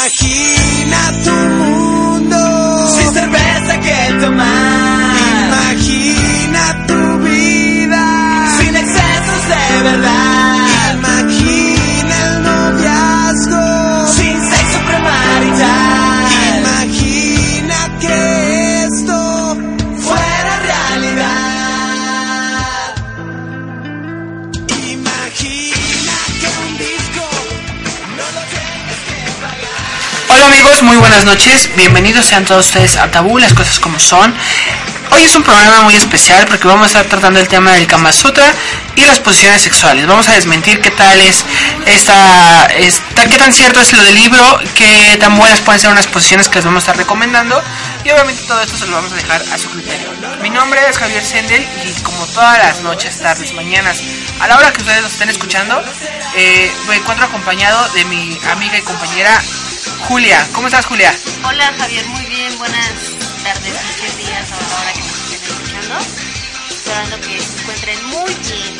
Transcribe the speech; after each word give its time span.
Imagina 0.00 1.12
tu 1.22 1.30
mundo 1.30 1.49
muy 30.90 30.98
buenas 30.98 31.24
noches. 31.24 31.70
Bienvenidos 31.76 32.26
sean 32.26 32.44
todos 32.44 32.66
ustedes 32.66 32.96
a 32.96 33.08
Tabú, 33.12 33.38
las 33.38 33.54
cosas 33.54 33.78
como 33.78 34.00
son. 34.00 34.34
Hoy 35.12 35.22
es 35.22 35.36
un 35.36 35.44
programa 35.44 35.82
muy 35.82 35.94
especial 35.94 36.48
porque 36.48 36.66
vamos 36.66 36.82
a 36.82 36.86
estar 36.86 37.04
tratando 37.04 37.38
el 37.38 37.46
tema 37.46 37.70
del 37.74 37.86
Kama 37.86 38.10
Sutra 38.10 38.44
y 38.96 39.04
las 39.04 39.20
posiciones 39.20 39.62
sexuales. 39.62 40.08
Vamos 40.08 40.28
a 40.28 40.32
desmentir 40.32 40.80
qué 40.80 40.90
tal 40.90 41.20
es 41.20 41.44
esta, 41.86 42.66
esta 42.66 43.24
qué 43.28 43.38
tan 43.38 43.52
cierto 43.52 43.78
es 43.78 43.92
lo 43.92 44.02
del 44.02 44.16
libro, 44.16 44.58
qué 44.74 45.16
tan 45.20 45.38
buenas 45.38 45.60
pueden 45.60 45.80
ser 45.80 45.92
unas 45.92 46.08
posiciones 46.08 46.48
que 46.48 46.56
les 46.56 46.64
vamos 46.64 46.82
a 46.82 46.90
estar 46.90 46.96
recomendando 46.96 47.62
y 48.04 48.10
obviamente 48.10 48.42
todo 48.48 48.60
esto 48.60 48.76
se 48.76 48.86
lo 48.86 48.96
vamos 48.96 49.12
a 49.12 49.14
dejar 49.14 49.40
a 49.52 49.58
su 49.58 49.70
criterio. 49.70 50.08
Mi 50.42 50.50
nombre 50.50 50.80
es 50.88 50.98
Javier 50.98 51.24
Sendel 51.24 51.64
y 51.84 51.92
como 52.02 52.26
todas 52.26 52.58
las 52.58 52.80
noches, 52.80 53.16
tardes, 53.20 53.52
mañanas, 53.52 54.02
a 54.40 54.48
la 54.48 54.56
hora 54.56 54.72
que 54.72 54.80
ustedes 54.80 55.02
los 55.02 55.12
estén 55.12 55.28
escuchando, 55.28 55.80
eh, 56.34 56.72
me 56.88 56.96
encuentro 56.96 57.26
acompañado 57.26 57.88
de 57.90 58.04
mi 58.06 58.36
amiga 58.50 58.76
y 58.76 58.82
compañera 58.82 59.40
Julia. 60.08 60.46
¿Cómo 60.52 60.66
estás 60.66 60.86
Julia? 60.86 61.14
Hola 61.44 61.72
Javier, 61.78 62.04
muy 62.06 62.24
bien, 62.26 62.56
buenas 62.58 62.90
tardes, 63.44 63.72
noches, 63.72 64.16
días 64.18 64.50
a 64.50 64.56
la 64.56 64.80
hora 64.80 64.92
que 64.92 65.00
nos 65.00 65.32
estén 65.32 65.52
escuchando. 65.54 65.98
Esperando 66.70 67.20
que 67.20 67.40
se 67.40 67.60
encuentren 67.60 68.04
muy 68.06 68.34
bien. 68.34 68.76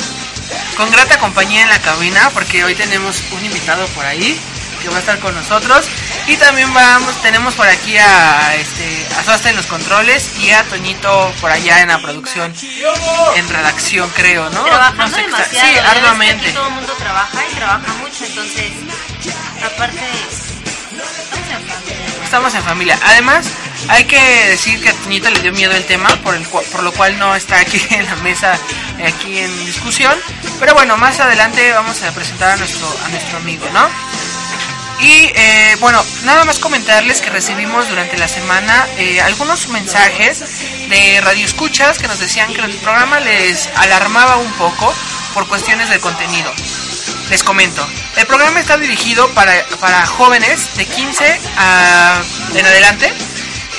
Con 0.75 0.91
grata 0.91 1.17
compañía 1.19 1.63
en 1.63 1.69
la 1.69 1.79
cabina 1.79 2.29
porque 2.33 2.63
hoy 2.63 2.75
tenemos 2.75 3.23
un 3.31 3.45
invitado 3.45 3.85
por 3.87 4.05
ahí 4.05 4.39
que 4.81 4.89
va 4.89 4.97
a 4.97 4.99
estar 4.99 5.19
con 5.19 5.35
nosotros 5.35 5.85
y 6.27 6.35
también 6.37 6.73
vamos 6.73 7.15
tenemos 7.21 7.53
por 7.53 7.67
aquí 7.67 7.97
a 7.97 8.55
este 8.55 9.07
a 9.19 9.23
Sosta 9.23 9.51
en 9.51 9.55
los 9.55 9.67
controles 9.67 10.31
y 10.39 10.49
a 10.49 10.63
Toñito 10.63 11.31
por 11.39 11.51
allá 11.51 11.81
en 11.81 11.89
la 11.89 12.01
producción 12.01 12.51
en 13.35 13.47
redacción 13.49 14.09
creo 14.15 14.49
no 14.49 14.63
Trabajando 14.63 15.03
No 15.05 15.15
sé 15.15 15.21
demasiado. 15.21 15.67
sí 15.67 15.77
arduamente 15.77 16.45
aquí 16.47 16.55
todo 16.55 16.67
el 16.67 16.73
mundo 16.73 16.93
trabaja 16.97 17.39
y 17.51 17.55
trabaja 17.55 17.93
mucho, 18.01 18.25
entonces, 18.25 18.71
aparte. 19.63 20.01
Estamos 22.31 22.55
en 22.55 22.63
familia. 22.63 22.97
Además 23.03 23.45
hay 23.89 24.05
que 24.05 24.17
decir 24.47 24.81
que 24.81 24.87
a 24.87 24.93
Toñito 24.93 25.29
le 25.29 25.41
dio 25.41 25.51
miedo 25.51 25.73
el 25.73 25.83
tema 25.83 26.07
por 26.23 26.33
el 26.33 26.45
por 26.45 26.81
lo 26.81 26.93
cual 26.93 27.19
no 27.19 27.35
está 27.35 27.59
aquí 27.59 27.85
en 27.89 28.05
la 28.05 28.15
mesa 28.23 28.57
eh, 28.99 29.07
aquí 29.07 29.37
en 29.37 29.65
discusión. 29.65 30.15
Pero 30.57 30.73
bueno 30.73 30.95
más 30.95 31.19
adelante 31.19 31.73
vamos 31.73 32.01
a 32.03 32.13
presentar 32.13 32.51
a 32.51 32.55
nuestro 32.55 32.87
a 33.03 33.09
nuestro 33.09 33.37
amigo 33.37 33.65
no 33.73 33.85
Y 35.01 35.29
eh, 35.35 35.75
bueno, 35.81 36.01
nada 36.23 36.45
más 36.45 36.57
comentarles 36.59 37.19
que 37.19 37.29
recibimos 37.31 37.89
durante 37.89 38.17
la 38.17 38.29
semana 38.29 38.87
eh, 38.97 39.19
algunos 39.19 39.67
mensajes 39.67 40.39
de 40.87 41.19
radioescuchas 41.19 41.99
que 41.99 42.07
nos 42.07 42.19
decían 42.19 42.53
que 42.53 42.61
el 42.61 42.75
programa 42.75 43.19
les 43.19 43.67
alarmaba 43.75 44.37
un 44.37 44.53
poco 44.53 44.95
por 45.33 45.49
cuestiones 45.49 45.89
del 45.89 45.99
contenido. 45.99 46.49
Les 47.31 47.43
comento, 47.43 47.87
el 48.17 48.27
programa 48.27 48.59
está 48.59 48.75
dirigido 48.75 49.25
para, 49.29 49.53
para 49.79 50.05
jóvenes 50.05 50.75
de 50.75 50.85
15 50.85 51.39
a, 51.57 52.21
en 52.53 52.65
adelante. 52.65 53.09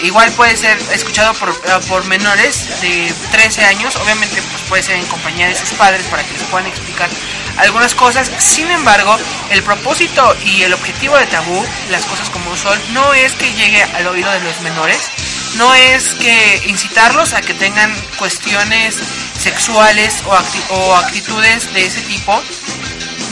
Igual 0.03 0.33
puede 0.33 0.56
ser 0.56 0.78
escuchado 0.91 1.34
por, 1.34 1.50
eh, 1.50 1.55
por 1.86 2.03
menores 2.06 2.81
de 2.81 3.12
13 3.31 3.62
años, 3.67 3.94
obviamente 3.97 4.41
pues 4.41 4.62
puede 4.70 4.82
ser 4.82 4.97
en 4.97 5.04
compañía 5.04 5.49
de 5.49 5.54
sus 5.54 5.69
padres 5.72 6.06
para 6.06 6.25
que 6.25 6.32
les 6.32 6.43
puedan 6.44 6.66
explicar 6.66 7.10
algunas 7.59 7.94
cosas. 7.94 8.32
Sin 8.38 8.71
embargo, 8.71 9.19
el 9.50 9.62
propósito 9.62 10.34
y 10.47 10.62
el 10.62 10.72
objetivo 10.72 11.19
de 11.19 11.27
Tabú, 11.27 11.62
las 11.91 12.06
cosas 12.06 12.31
como 12.31 12.56
son, 12.56 12.81
no 12.94 13.12
es 13.12 13.34
que 13.34 13.53
llegue 13.53 13.82
al 13.82 14.06
oído 14.06 14.31
de 14.32 14.41
los 14.41 14.62
menores, 14.62 15.10
no 15.56 15.75
es 15.75 16.15
que 16.15 16.62
incitarlos 16.69 17.34
a 17.34 17.43
que 17.43 17.53
tengan 17.53 17.94
cuestiones 18.19 18.97
sexuales 19.38 20.22
o, 20.25 20.75
o 20.75 20.97
actitudes 20.97 21.72
de 21.75 21.84
ese 21.84 22.00
tipo. 22.03 22.43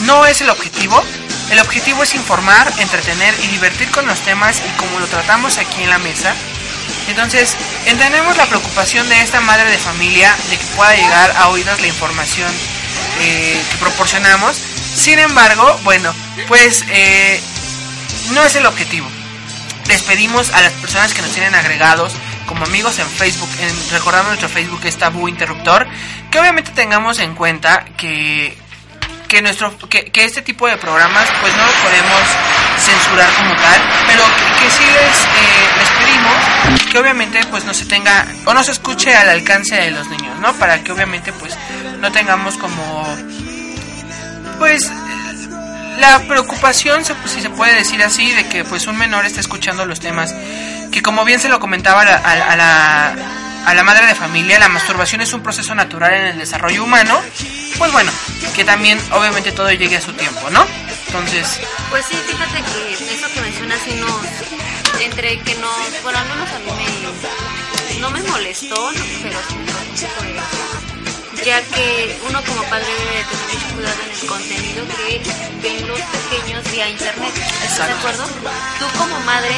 No 0.05 0.25
es 0.25 0.41
el 0.41 0.49
objetivo. 0.49 1.03
El 1.51 1.59
objetivo 1.59 2.03
es 2.03 2.15
informar, 2.15 2.71
entretener 2.79 3.35
y 3.43 3.47
divertir 3.47 3.89
con 3.91 4.07
los 4.07 4.19
temas 4.21 4.61
y 4.65 4.69
como 4.77 4.99
lo 4.99 5.07
tratamos 5.07 5.57
aquí 5.57 5.83
en 5.83 5.89
la 5.89 5.97
mesa. 5.99 6.33
Entonces, 7.07 7.55
entendemos 7.85 8.37
la 8.37 8.45
preocupación 8.45 9.07
de 9.09 9.21
esta 9.21 9.41
madre 9.41 9.69
de 9.69 9.77
familia 9.77 10.35
de 10.49 10.57
que 10.57 10.65
pueda 10.75 10.95
llegar 10.95 11.31
a 11.37 11.49
oídos 11.49 11.81
la 11.81 11.87
información 11.87 12.51
eh, 13.19 13.61
que 13.69 13.77
proporcionamos. 13.77 14.55
Sin 14.55 15.19
embargo, 15.19 15.79
bueno, 15.83 16.13
pues 16.47 16.85
eh, 16.89 17.41
no 18.33 18.43
es 18.43 18.55
el 18.55 18.65
objetivo. 18.65 19.07
Les 19.87 20.01
pedimos 20.03 20.51
a 20.51 20.61
las 20.61 20.71
personas 20.73 21.13
que 21.13 21.21
nos 21.21 21.31
tienen 21.31 21.55
agregados 21.55 22.13
como 22.45 22.65
amigos 22.65 22.99
en 22.99 23.07
Facebook, 23.07 23.49
en, 23.59 23.91
recordando 23.91 24.29
nuestro 24.29 24.49
Facebook 24.49 24.81
es 24.83 24.97
Tabú 24.97 25.27
Interruptor, 25.27 25.87
que 26.29 26.39
obviamente 26.39 26.71
tengamos 26.71 27.19
en 27.19 27.35
cuenta 27.35 27.85
que 27.97 28.57
que 29.31 29.41
nuestro 29.41 29.73
que, 29.87 30.11
este 30.13 30.41
tipo 30.41 30.67
de 30.67 30.75
programas 30.75 31.25
pues 31.39 31.55
no 31.55 31.65
lo 31.65 31.71
podemos 31.71 32.21
censurar 32.79 33.33
como 33.35 33.55
tal 33.55 33.81
pero 34.05 34.23
que, 34.59 34.69
sí 34.69 34.83
les 34.83 35.17
eh, 35.23 35.69
les 35.77 35.89
pedimos 35.89 36.91
que 36.91 36.99
obviamente 36.99 37.39
pues 37.49 37.63
no 37.63 37.73
se 37.73 37.85
tenga 37.85 38.25
o 38.45 38.53
no 38.53 38.61
se 38.61 38.73
escuche 38.73 39.15
al 39.15 39.29
alcance 39.29 39.75
de 39.75 39.91
los 39.91 40.09
niños 40.09 40.37
no 40.39 40.51
para 40.55 40.83
que 40.83 40.91
obviamente 40.91 41.31
pues 41.31 41.57
no 42.01 42.11
tengamos 42.11 42.57
como 42.57 43.07
pues 44.59 44.91
la 45.97 46.19
preocupación 46.27 47.05
si 47.05 47.41
se 47.41 47.49
puede 47.49 47.73
decir 47.73 48.03
así 48.03 48.33
de 48.33 48.49
que 48.49 48.65
pues 48.65 48.85
un 48.87 48.97
menor 48.97 49.25
esté 49.25 49.39
escuchando 49.39 49.85
los 49.85 50.01
temas 50.01 50.35
que 50.91 51.01
como 51.01 51.23
bien 51.23 51.39
se 51.39 51.47
lo 51.47 51.61
comentaba 51.61 52.01
a 52.01 52.55
la 52.57 53.40
a 53.65 53.73
la 53.73 53.83
madre 53.83 54.05
de 54.07 54.15
familia, 54.15 54.59
la 54.59 54.69
masturbación 54.69 55.21
es 55.21 55.33
un 55.33 55.41
proceso 55.41 55.75
natural 55.75 56.13
en 56.13 56.25
el 56.27 56.37
desarrollo 56.39 56.83
humano, 56.83 57.21
pues 57.77 57.91
bueno, 57.91 58.11
que 58.55 58.63
también 58.63 58.99
obviamente 59.11 59.51
todo 59.51 59.71
llegue 59.71 59.97
a 59.97 60.01
su 60.01 60.13
tiempo, 60.13 60.49
¿no? 60.49 60.65
Entonces, 61.07 61.59
Pues 61.89 62.05
sí, 62.05 62.15
fíjate 62.15 62.63
que 62.63 62.93
eso 62.93 63.27
que 63.33 63.41
mencionas 63.41 63.79
sí 63.83 63.93
nos, 63.95 65.01
entre 65.01 65.39
que 65.39 65.55
nos, 65.55 66.03
bueno, 66.03 66.19
al 66.19 66.27
menos 66.29 66.49
a 66.49 66.59
mí 66.59 66.71
me, 66.71 67.99
no 67.99 68.11
me 68.11 68.21
molestó, 68.23 68.91
no, 68.91 69.03
pero 69.21 69.39
sí 69.49 69.55
me 69.55 69.71
ya 71.43 71.59
que 71.61 72.19
uno 72.29 72.39
como 72.43 72.63
padre 72.65 72.85
debe 72.85 73.17
de 73.17 73.23
tener 73.23 73.45
mucho 73.47 73.75
cuidado 73.75 73.95
en 74.03 74.11
el 74.11 74.27
contenido 74.27 74.85
que 74.87 75.21
ven 75.63 75.87
los 75.87 75.99
pequeños 75.99 76.71
vía 76.71 76.89
internet, 76.89 77.33
¿estás 77.65 77.87
de 77.87 77.93
acuerdo? 77.93 78.25
Tú 78.79 78.99
como 78.99 79.19
madre 79.21 79.55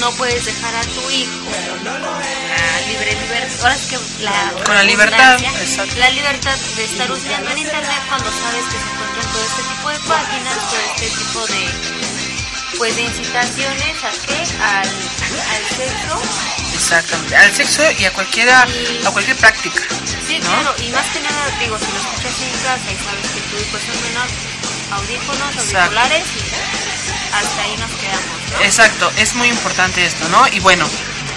no 0.00 0.10
puedes 0.12 0.44
dejar 0.44 0.74
a 0.74 0.82
tu 0.82 1.10
hijo 1.10 1.38
con 1.74 1.84
la 1.84 2.80
libre 2.86 3.12
libertad, 3.14 3.60
ahora 3.62 3.74
es 3.74 3.86
que 3.86 3.98
la 4.22 4.52
Con 4.64 4.74
la 4.74 4.82
libertad, 4.82 5.40
exacto. 5.40 5.96
la 5.98 6.10
libertad 6.10 6.56
de 6.76 6.84
estar 6.84 7.10
usando 7.10 7.50
en 7.50 7.58
internet 7.58 8.02
cuando 8.08 8.30
sabes 8.30 8.64
que 8.64 8.78
se 8.78 8.88
encuentran 8.92 9.32
todo 9.32 9.44
este 9.44 9.62
tipo 9.62 9.88
de 9.90 9.98
páginas, 10.00 10.56
todo 10.70 10.80
este 10.94 11.08
tipo 11.18 11.46
de 11.46 12.04
pues 12.78 12.96
de 12.96 13.02
incitaciones 13.02 14.04
a 14.04 14.10
qué, 14.26 14.34
al, 14.60 14.88
al 14.88 15.64
sexo, 15.76 16.22
exactamente, 16.74 17.36
al 17.36 17.54
sexo 17.54 17.82
y 17.98 18.04
a 18.04 18.12
cualquiera 18.12 18.62
a 19.06 19.10
cualquier 19.12 19.36
práctica. 19.36 19.80
sí 20.26 20.38
¿No? 20.40 20.46
claro, 20.46 20.74
y 20.82 20.90
más 20.90 21.06
que 21.10 21.20
nada 21.20 21.56
digo, 21.60 21.78
si 21.78 21.92
lo 21.92 21.98
escuchas 21.98 22.40
en 22.42 22.50
casa 22.64 22.90
y 22.90 22.96
sabes 23.04 23.30
que 23.30 23.40
tu 23.48 23.56
hijo 23.62 23.76
es 23.76 23.84
un 23.94 24.02
menor, 24.02 24.28
audífonos, 24.90 25.56
auriculares 25.56 26.24
y 26.34 27.34
hasta 27.34 27.62
ahí 27.62 27.76
nos 27.76 27.90
quedamos. 27.92 28.43
Exacto, 28.62 29.10
es 29.18 29.34
muy 29.34 29.48
importante 29.48 30.04
esto, 30.04 30.28
¿no? 30.28 30.46
Y 30.48 30.60
bueno, 30.60 30.86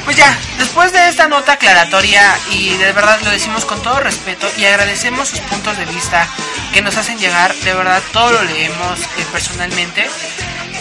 pues 0.05 0.15
ya, 0.15 0.37
después 0.57 0.93
de 0.93 1.09
esta 1.09 1.27
nota 1.27 1.53
aclaratoria 1.53 2.21
y 2.51 2.69
de 2.75 2.93
verdad 2.93 3.19
lo 3.23 3.29
decimos 3.29 3.65
con 3.65 3.81
todo 3.81 3.99
respeto 3.99 4.49
y 4.57 4.65
agradecemos 4.65 5.27
sus 5.27 5.39
puntos 5.41 5.77
de 5.77 5.85
vista 5.85 6.27
que 6.71 6.81
nos 6.81 6.95
hacen 6.95 7.19
llegar, 7.19 7.53
de 7.53 7.73
verdad 7.73 8.01
todo 8.13 8.31
lo 8.31 8.43
leemos 8.43 8.99
eh, 9.01 9.25
personalmente, 9.31 10.09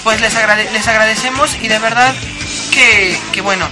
pues 0.05 0.21
les, 0.21 0.33
les 0.73 0.87
agradecemos 0.87 1.57
y 1.61 1.67
de 1.67 1.79
verdad 1.81 2.15
que, 2.71 3.19
que 3.33 3.41
bueno, 3.41 3.69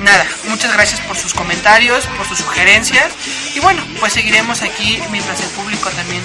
nada, 0.00 0.26
muchas 0.48 0.72
gracias 0.72 1.00
por 1.00 1.18
sus 1.18 1.34
comentarios, 1.34 2.06
por 2.16 2.26
sus 2.26 2.38
sugerencias 2.38 3.12
y 3.54 3.60
bueno, 3.60 3.82
pues 4.00 4.12
seguiremos 4.14 4.62
aquí 4.62 5.02
mientras 5.10 5.40
el 5.40 5.48
público 5.50 5.90
también 5.90 6.22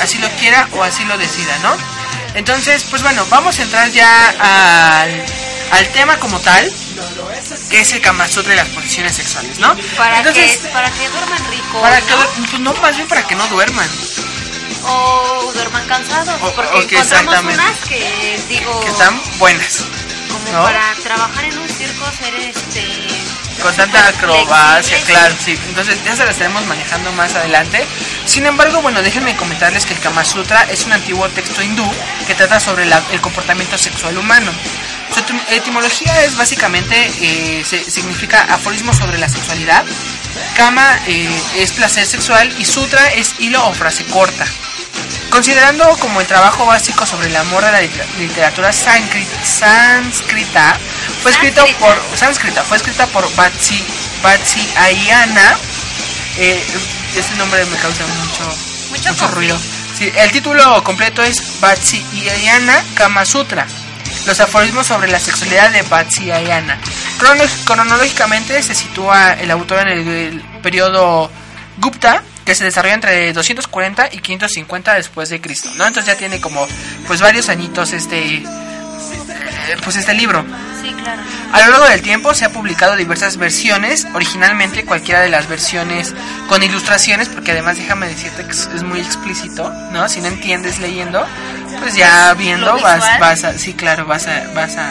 así 0.00 0.18
lo 0.18 0.28
quiera 0.32 0.68
o 0.72 0.82
así 0.82 1.04
lo 1.04 1.16
decida, 1.16 1.56
¿no? 1.62 2.01
Entonces, 2.34 2.84
pues 2.90 3.02
bueno, 3.02 3.24
vamos 3.30 3.58
a 3.58 3.62
entrar 3.62 3.90
ya 3.90 5.00
al, 5.02 5.24
al 5.72 5.88
tema 5.92 6.18
como 6.18 6.38
tal, 6.40 6.72
que 7.70 7.80
es 7.80 7.92
el 7.92 8.00
Kama 8.00 8.26
Sutra 8.28 8.54
y 8.54 8.56
las 8.56 8.68
posiciones 8.68 9.14
sexuales, 9.14 9.58
¿no? 9.58 9.76
Para, 9.96 10.18
Entonces, 10.18 10.58
que, 10.58 10.68
para 10.68 10.90
que 10.90 11.08
duerman 11.08 11.50
rico, 11.50 11.80
para 11.80 12.00
¿no? 12.00 12.06
que, 12.06 12.14
pues 12.50 12.60
no, 12.60 12.72
más 12.74 12.96
bien 12.96 13.08
para 13.08 13.26
que 13.26 13.34
no 13.34 13.46
duerman, 13.48 13.88
o 14.84 15.52
duerman 15.54 15.86
cansados, 15.86 16.40
O- 16.42 16.52
porque 16.54 16.78
ok, 16.78 16.92
encontramos 16.92 17.54
unas 17.54 17.78
que 17.88 18.40
digo, 18.48 18.80
que 18.80 18.88
están 18.88 19.20
buenas. 19.38 19.84
como 20.30 20.52
¿no? 20.58 20.62
para 20.64 20.94
trabajar 21.02 21.44
en 21.44 21.58
un 21.58 21.68
circo, 21.68 22.04
ser 22.18 22.34
este. 22.34 22.86
Con 23.62 23.74
tanta 23.76 24.08
acrobacia, 24.08 24.98
claro, 25.06 25.34
sí. 25.38 25.56
Entonces 25.68 26.02
ya 26.04 26.16
se 26.16 26.24
la 26.24 26.30
estaremos 26.32 26.66
manejando 26.66 27.12
más 27.12 27.34
adelante. 27.34 27.86
Sin 28.26 28.44
embargo, 28.46 28.82
bueno, 28.82 29.02
déjenme 29.02 29.36
comentarles 29.36 29.86
que 29.86 29.94
el 29.94 30.00
Kama 30.00 30.24
Sutra 30.24 30.62
es 30.70 30.84
un 30.84 30.92
antiguo 30.92 31.28
texto 31.28 31.62
hindú 31.62 31.88
que 32.26 32.34
trata 32.34 32.58
sobre 32.58 32.86
la- 32.86 33.02
el 33.12 33.20
comportamiento 33.20 33.78
sexual 33.78 34.18
humano. 34.18 34.50
Su 35.14 35.20
etim- 35.20 35.42
etimología 35.50 36.24
es 36.24 36.36
básicamente, 36.36 36.96
eh, 37.20 37.64
significa 37.88 38.42
aforismo 38.52 38.92
sobre 38.92 39.18
la 39.18 39.28
sexualidad. 39.28 39.84
Kama 40.56 40.98
eh, 41.06 41.28
es 41.58 41.72
placer 41.72 42.06
sexual 42.06 42.52
y 42.58 42.64
Sutra 42.64 43.06
es 43.12 43.34
hilo 43.38 43.64
o 43.66 43.74
frase 43.74 44.04
corta. 44.06 44.44
Considerando 45.30 45.88
como 45.98 46.20
el 46.20 46.26
trabajo 46.26 46.66
básico 46.66 47.06
sobre 47.06 47.28
el 47.28 47.36
amor 47.36 47.64
de 47.64 47.72
la 47.72 47.80
liter- 47.80 48.06
literatura 48.18 48.70
sánscri- 48.70 49.26
sánscrita, 49.44 50.76
fue 51.22 51.30
escrito 51.30 51.64
por 51.80 51.96
sánscrita, 52.14 52.62
fue 52.62 52.76
escrita 52.76 53.06
por 53.06 53.24
Batsi 54.22 54.68
Ayana. 54.76 55.56
Eh, 56.38 56.62
ese 57.16 57.34
nombre 57.36 57.64
me 57.66 57.76
causa 57.76 58.04
mucho 58.06 58.56
Mucho 58.90 59.08
mucho 59.10 59.28
ruido. 59.28 59.58
Sí, 59.98 60.12
el 60.16 60.30
título 60.32 60.82
completo 60.84 61.22
es 61.22 61.42
Ayana 62.28 62.82
Kama 62.94 63.24
Sutra. 63.24 63.66
Los 64.26 64.38
aforismos 64.40 64.86
sobre 64.86 65.08
la 65.10 65.18
sexualidad 65.18 65.70
de 65.70 65.82
Ayana. 66.30 66.78
Crono- 67.18 67.44
Cronológicamente 67.64 68.62
se 68.62 68.74
sitúa 68.74 69.32
el 69.32 69.50
autor 69.50 69.80
en 69.80 69.88
el, 69.88 70.08
el 70.08 70.40
periodo 70.62 71.30
Gupta, 71.78 72.22
que 72.44 72.54
se 72.54 72.64
desarrolla 72.64 72.94
entre 72.94 73.32
240 73.32 74.08
y 74.12 74.18
550 74.18 74.94
después 74.94 75.28
de 75.28 75.40
Cristo, 75.40 75.70
¿no? 75.76 75.86
Entonces 75.86 76.12
ya 76.12 76.18
tiene 76.18 76.40
como 76.40 76.66
pues 77.06 77.20
varios 77.20 77.48
añitos 77.48 77.92
este 77.92 78.42
eh, 79.68 79.76
pues 79.84 79.96
este 79.96 80.14
libro. 80.14 80.44
Sí, 80.80 80.92
claro. 80.94 81.22
A 81.52 81.60
lo 81.60 81.70
largo 81.70 81.86
del 81.86 82.02
tiempo 82.02 82.34
se 82.34 82.44
ha 82.44 82.50
publicado 82.50 82.96
diversas 82.96 83.36
versiones, 83.36 84.06
originalmente 84.14 84.84
cualquiera 84.84 85.20
de 85.20 85.28
las 85.28 85.48
versiones 85.48 86.14
con 86.48 86.62
ilustraciones, 86.62 87.28
porque 87.28 87.52
además 87.52 87.76
déjame 87.76 88.08
decirte 88.08 88.44
que 88.44 88.50
es 88.50 88.82
muy 88.82 89.00
explícito, 89.00 89.70
¿no? 89.92 90.08
Si 90.08 90.20
no 90.20 90.28
entiendes 90.28 90.78
leyendo, 90.78 91.24
pues 91.78 91.94
ya 91.94 92.32
viendo 92.34 92.78
vas, 92.80 93.20
vas 93.20 93.44
a, 93.44 93.58
sí 93.58 93.74
claro, 93.74 94.06
vas 94.06 94.26
a, 94.26 94.50
vas 94.54 94.76
a, 94.76 94.90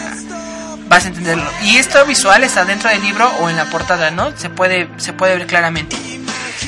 vas 0.88 1.06
a 1.06 1.08
entenderlo. 1.08 1.50
Y 1.64 1.78
esto 1.78 2.06
visual 2.06 2.44
está 2.44 2.64
dentro 2.64 2.90
del 2.90 3.02
libro 3.02 3.28
o 3.40 3.50
en 3.50 3.58
la 3.58 3.66
portada, 3.66 4.12
¿no? 4.12 4.38
Se 4.38 4.50
puede, 4.50 4.88
se 4.98 5.14
puede 5.14 5.38
ver 5.38 5.48
claramente. 5.48 5.98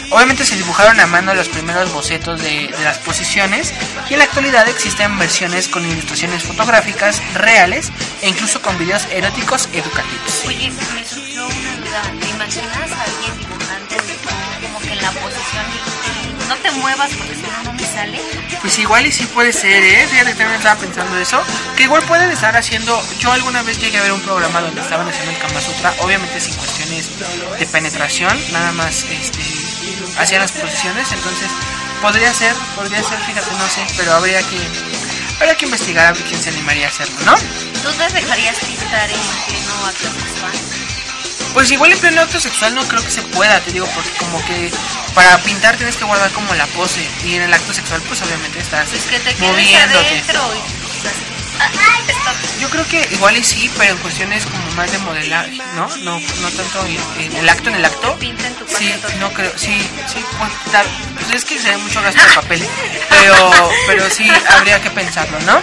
Obviamente 0.09 0.45
se 0.45 0.55
dibujaron 0.55 0.99
a 0.99 1.07
mano 1.07 1.33
los 1.33 1.49
primeros 1.49 1.91
bocetos 1.91 2.41
de, 2.41 2.67
de 2.67 2.83
las 2.83 2.97
posiciones 2.99 3.73
y 4.09 4.13
en 4.13 4.19
la 4.19 4.25
actualidad 4.25 4.67
existen 4.67 5.17
versiones 5.17 5.67
con 5.67 5.85
ilustraciones 5.85 6.43
fotográficas 6.43 7.21
reales 7.33 7.91
e 8.21 8.29
incluso 8.29 8.61
con 8.61 8.77
videos 8.77 9.05
eróticos 9.11 9.69
educativos. 9.73 10.43
Oye, 10.45 10.71
me 10.93 11.05
surgió 11.05 11.45
una 11.45 11.75
duda. 11.77 12.01
¿Te 12.19 12.29
imaginas 12.29 12.91
a 12.91 13.03
alguien 13.03 13.33
tú, 13.39 13.47
como 14.63 14.79
que 14.79 14.91
en 14.91 15.01
la 15.01 15.11
posición 15.11 15.65
y 15.73 16.47
no 16.47 16.55
te 16.57 16.71
muevas 16.71 17.11
porque 17.17 17.35
si 17.35 17.41
no, 17.41 17.63
no 17.63 17.73
me 17.73 17.83
sale? 17.85 18.21
Pues 18.61 18.79
igual 18.79 19.05
y 19.05 19.11
sí 19.11 19.25
puede 19.25 19.51
ser, 19.51 19.83
¿eh? 19.83 20.07
Fíjate 20.09 20.31
también 20.35 20.53
estaba 20.53 20.79
pensando 20.79 21.17
eso. 21.19 21.43
Que 21.75 21.83
igual 21.83 22.01
pueden 22.03 22.31
estar 22.31 22.55
haciendo. 22.55 23.01
Yo 23.19 23.31
alguna 23.31 23.61
vez 23.63 23.79
llegué 23.79 23.97
a 23.97 24.03
ver 24.03 24.13
un 24.13 24.21
programa 24.21 24.61
donde 24.61 24.81
estaban 24.81 25.07
haciendo 25.07 25.31
el 25.31 25.37
Kama 25.37 25.61
Sutra, 25.61 25.93
obviamente 25.99 26.39
sin 26.39 26.53
cuestiones 26.55 27.09
de 27.59 27.65
penetración, 27.65 28.39
nada 28.51 28.71
más 28.71 29.03
este, 29.03 29.39
hacían 30.17 30.41
las 30.41 30.51
posiciones. 30.51 31.11
Entonces, 31.11 31.49
podría 32.01 32.33
ser, 32.33 32.53
podría 32.75 33.03
ser, 33.03 33.19
fíjate, 33.19 33.51
no 33.51 33.67
sé, 33.69 33.85
pero 33.97 34.13
habría 34.13 34.41
que. 34.43 34.57
Habría 35.39 35.55
que 35.55 35.65
investigar 35.65 36.05
a 36.07 36.11
ver 36.13 36.23
quién 36.23 36.41
se 36.41 36.49
animaría 36.49 36.85
a 36.85 36.89
hacerlo, 36.89 37.15
¿no? 37.25 37.35
¿Tú 37.35 37.91
te 37.97 38.13
dejarías 38.13 38.57
pintar 38.59 39.09
en 39.09 39.19
pleno 39.19 39.85
acto 39.87 40.07
sexual? 40.13 40.53
Pues 41.53 41.71
igual 41.71 41.91
en 41.91 41.99
pleno 41.99 42.21
acto 42.21 42.39
sexual 42.39 42.75
no 42.75 42.87
creo 42.87 43.03
que 43.03 43.11
se 43.11 43.21
pueda, 43.23 43.59
te 43.61 43.71
digo, 43.71 43.87
porque 43.93 44.11
como 44.19 44.43
que 44.45 44.71
para 45.13 45.37
pintar 45.39 45.75
tienes 45.75 45.97
que 45.97 46.05
guardar 46.05 46.31
como 46.31 46.53
la 46.55 46.65
pose 46.67 47.07
y 47.23 47.35
en 47.35 47.43
el 47.43 47.53
acto 47.53 47.73
sexual 47.73 48.01
pues 48.07 48.21
obviamente 48.21 48.59
estás 48.59 48.89
Pues 48.89 49.03
que 49.03 49.19
te 49.19 49.35
quedes 49.35 49.39
moviéndote. 49.39 50.23
Yo 52.59 52.69
creo 52.69 52.87
que 52.87 53.07
igual 53.11 53.35
y 53.37 53.43
sí, 53.43 53.69
pero 53.77 53.91
en 53.93 53.97
cuestiones 53.99 54.45
como 54.45 54.71
más 54.75 54.91
de 54.91 54.97
modelaje, 54.99 55.57
¿no? 55.75 55.87
No, 55.97 56.19
no 56.19 56.49
tanto 56.51 56.85
en, 56.85 57.21
en 57.25 57.35
el 57.37 57.49
acto, 57.49 57.69
en 57.69 57.75
el 57.75 57.85
acto. 57.85 58.15
Sí, 58.77 58.93
no 59.19 59.31
creo, 59.33 59.51
sí, 59.57 59.77
sí, 60.11 60.23
pues, 60.37 61.35
es 61.35 61.45
que 61.45 61.59
se 61.59 61.69
ve 61.71 61.77
mucho 61.77 62.01
gasto 62.01 62.21
de 62.23 62.33
papel, 62.33 62.67
pero, 63.09 63.51
pero 63.87 64.09
sí 64.09 64.29
habría 64.49 64.81
que 64.81 64.89
pensarlo, 64.91 65.39
¿no? 65.41 65.61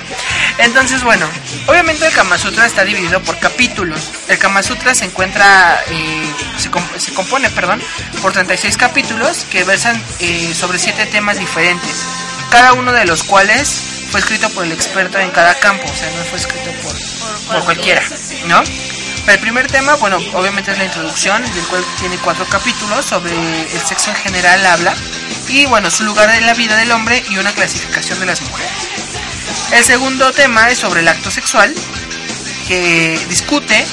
Entonces, 0.59 1.03
bueno, 1.03 1.27
obviamente 1.67 2.07
el 2.07 2.13
Kama 2.13 2.37
Sutra 2.39 2.67
está 2.67 2.85
dividido 2.85 3.21
por 3.23 3.39
capítulos. 3.39 4.01
El 4.29 4.39
Kama 4.39 4.63
Sutra 4.63 4.95
se 4.95 5.07
encuentra, 5.07 5.83
eh, 5.89 6.27
se, 6.59 6.71
com- 6.71 6.87
se 6.99 7.13
compone, 7.15 7.49
perdón, 7.51 7.83
por 8.21 8.33
36 8.33 8.77
capítulos 8.77 9.47
que 9.51 9.65
versan 9.65 10.01
eh, 10.21 10.55
sobre 10.59 10.79
siete 10.79 11.07
temas 11.07 11.39
diferentes, 11.39 11.95
cada 12.51 12.75
uno 12.75 12.93
de 12.93 13.07
los 13.07 13.23
cuales 13.23 13.81
fue 14.11 14.21
escrito 14.21 14.51
por 14.51 14.65
el 14.65 14.73
experto 14.73 15.19
en 15.19 15.31
cada 15.31 15.55
campo, 15.59 15.85
o 15.85 15.95
sea, 15.95 16.11
no 16.11 16.25
fue 16.25 16.39
escrito 16.39 16.71
por, 16.83 17.55
Por 17.55 17.65
cualquiera, 17.65 18.03
¿no? 18.47 18.63
El 19.27 19.39
primer 19.39 19.67
tema, 19.69 19.95
bueno, 19.97 20.17
obviamente 20.35 20.73
es 20.73 20.79
la 20.79 20.85
introducción, 20.85 21.43
del 21.43 21.65
cual 21.67 21.85
tiene 22.01 22.17
cuatro 22.19 22.45
capítulos 22.47 23.05
sobre 23.05 23.33
el 23.33 23.81
sexo 23.87 24.11
en 24.11 24.17
general 24.17 24.67
habla 24.67 24.95
y 25.49 25.67
bueno, 25.67 25.91
su 25.91 26.05
lugar 26.05 26.31
en 26.31 26.47
la 26.47 26.55
vida 26.55 26.77
del 26.77 26.91
hombre 26.91 27.23
y 27.29 27.37
una 27.37 27.53
clasificación 27.53 28.19
de 28.19 28.27
las 28.27 28.41
mujeres. 28.41 28.73
El 29.73 29.85
segundo 29.85 30.33
tema 30.33 30.69
es 30.71 30.79
sobre 30.79 31.01
el 31.01 31.09
acto 31.09 31.31
sexual, 31.31 31.73
que 32.67 33.21
discute 33.29 33.87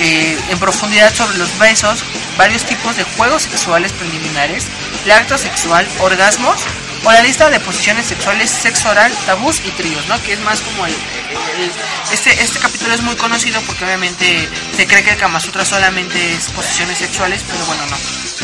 eh, 0.00 0.38
en 0.48 0.58
profundidad 0.58 1.12
sobre 1.12 1.38
los 1.38 1.58
besos, 1.58 2.04
varios 2.36 2.64
tipos 2.64 2.96
de 2.96 3.04
juegos 3.04 3.42
sexuales 3.42 3.92
preliminares, 3.92 4.66
el 5.04 5.10
acto 5.12 5.38
sexual, 5.38 5.88
orgasmos 6.00 6.60
o 7.04 7.12
la 7.12 7.20
lista 7.22 7.50
de 7.50 7.60
posiciones 7.60 8.06
sexuales, 8.06 8.50
sexo 8.50 8.88
oral, 8.88 9.12
tabús 9.26 9.60
y 9.64 9.70
tríos, 9.72 10.06
¿no? 10.08 10.20
Que 10.22 10.32
es 10.32 10.40
más 10.40 10.60
como 10.60 10.86
el, 10.86 10.92
el- 10.92 11.70
este 12.12 12.42
este 12.42 12.58
capítulo 12.58 12.94
es 12.94 13.02
muy 13.02 13.14
conocido 13.16 13.60
porque 13.62 13.84
obviamente 13.84 14.48
se 14.76 14.86
cree 14.86 15.02
que 15.02 15.10
el 15.10 15.16
Kama 15.16 15.38
Sutra 15.40 15.64
solamente 15.64 16.34
es 16.34 16.48
posiciones 16.50 16.98
sexuales, 16.98 17.42
pero 17.50 17.64
bueno, 17.66 17.82
no. 17.86 17.96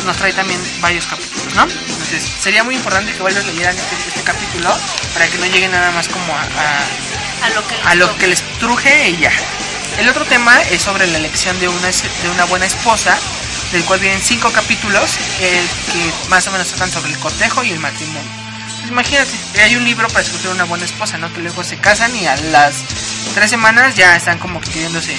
Nos 0.05 0.17
trae 0.17 0.33
también 0.33 0.61
varios 0.81 1.07
capítulos, 1.07 1.55
¿no? 1.55 1.63
Entonces, 1.63 2.23
sería 2.41 2.65
muy 2.65 2.75
importante 2.77 3.13
que 3.13 3.23
varios 3.23 3.45
leyeran 3.47 3.77
este, 3.77 3.97
este 4.09 4.21
capítulo 4.23 4.75
para 5.15 5.27
que 5.29 5.39
no 5.39 5.47
lleguen 5.47 5.71
nada 5.73 5.91
más 5.93 6.09
como 6.09 6.33
a- 6.35 6.41
a, 6.43 7.47
A 7.47 7.51
lo 7.51 7.67
que 7.67 7.77
les 7.77 7.87
a 7.87 7.95
lo 7.95 8.07
toque. 8.09 8.19
que 8.21 8.27
les 8.29 8.43
truje 8.59 9.09
y 9.11 9.17
ya. 9.19 9.33
El 9.99 10.09
otro 10.09 10.25
tema 10.25 10.59
es 10.71 10.83
sobre 10.83 11.07
la 11.07 11.19
elección 11.19 11.59
de 11.61 11.69
una, 11.69 11.89
de 11.89 12.31
una 12.35 12.45
buena 12.45 12.65
esposa, 12.67 13.17
del 13.73 13.85
cual 13.85 14.01
vienen 14.01 14.23
cinco 14.23 14.51
capítulos 14.53 15.19
el 15.41 15.69
que 15.93 16.13
más 16.29 16.47
o 16.47 16.51
menos 16.53 16.69
tratan 16.69 16.91
sobre 16.91 17.11
el 17.13 17.19
cortejo 17.19 17.63
y 17.63 17.71
el 17.73 17.79
matrimonio. 17.79 18.40
Pues 18.91 19.07
imagínate, 19.09 19.63
hay 19.63 19.77
un 19.77 19.85
libro 19.85 20.09
para 20.09 20.23
escoger 20.23 20.51
una 20.51 20.65
buena 20.65 20.85
esposa, 20.85 21.17
¿no? 21.17 21.33
Que 21.33 21.41
luego 21.41 21.63
se 21.63 21.77
casan 21.77 22.15
y 22.17 22.27
a 22.27 22.35
las 22.37 22.75
tres 23.35 23.49
semanas 23.49 23.95
ya 23.95 24.17
están 24.17 24.39
como 24.41 24.61
que 24.61 24.69
queriéndose 24.69 25.15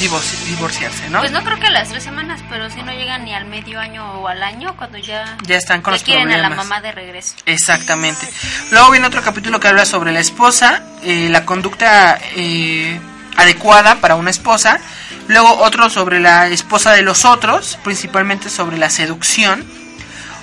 divorci- 0.00 0.38
divorciarse, 0.46 1.10
¿no? 1.10 1.18
Pues 1.18 1.32
no 1.32 1.42
creo 1.42 1.58
que 1.58 1.66
a 1.66 1.70
las 1.72 1.88
tres 1.88 2.04
semanas, 2.04 2.40
pero 2.48 2.70
si 2.70 2.82
no 2.84 2.92
llegan 2.92 3.24
ni 3.24 3.34
al 3.34 3.46
medio 3.46 3.80
año 3.80 4.08
o 4.20 4.28
al 4.28 4.40
año 4.44 4.76
cuando 4.76 4.96
ya, 4.98 5.36
Ya 5.44 5.56
están 5.56 5.82
con 5.82 5.92
los 5.94 6.04
quieren 6.04 6.30
a 6.30 6.38
la 6.38 6.50
mamá 6.50 6.80
de 6.80 6.92
regreso. 6.92 7.34
Exactamente. 7.46 8.28
Luego 8.70 8.92
viene 8.92 9.08
otro 9.08 9.22
capítulo 9.22 9.58
que 9.58 9.66
habla 9.66 9.84
sobre 9.86 10.12
la 10.12 10.20
esposa, 10.20 10.80
eh, 11.02 11.26
la 11.30 11.44
conducta 11.44 12.16
eh, 12.36 13.00
adecuada 13.36 13.96
para 13.96 14.14
una 14.14 14.30
esposa. 14.30 14.78
Luego 15.26 15.52
otro 15.58 15.90
sobre 15.90 16.20
la 16.20 16.46
esposa 16.46 16.92
de 16.92 17.02
los 17.02 17.24
otros, 17.24 17.76
principalmente 17.82 18.48
sobre 18.50 18.78
la 18.78 18.88
seducción. 18.88 19.66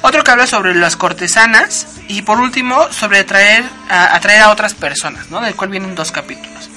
Otro 0.02 0.24
que 0.24 0.32
habla 0.32 0.48
sobre 0.48 0.74
las 0.76 0.96
cortesanas. 0.96 1.88
Y 2.08 2.22
por 2.22 2.40
último, 2.40 2.92
sobre 2.94 3.20
atraer 3.20 3.64
a, 3.90 4.16
atraer 4.16 4.42
a 4.44 4.50
otras 4.52 4.74
personas, 4.74 5.30
¿no? 5.30 5.42
Del 5.42 5.56
cual 5.56 5.70
vienen 5.70 5.96
dos 5.96 6.12
capítulos. 6.12 6.70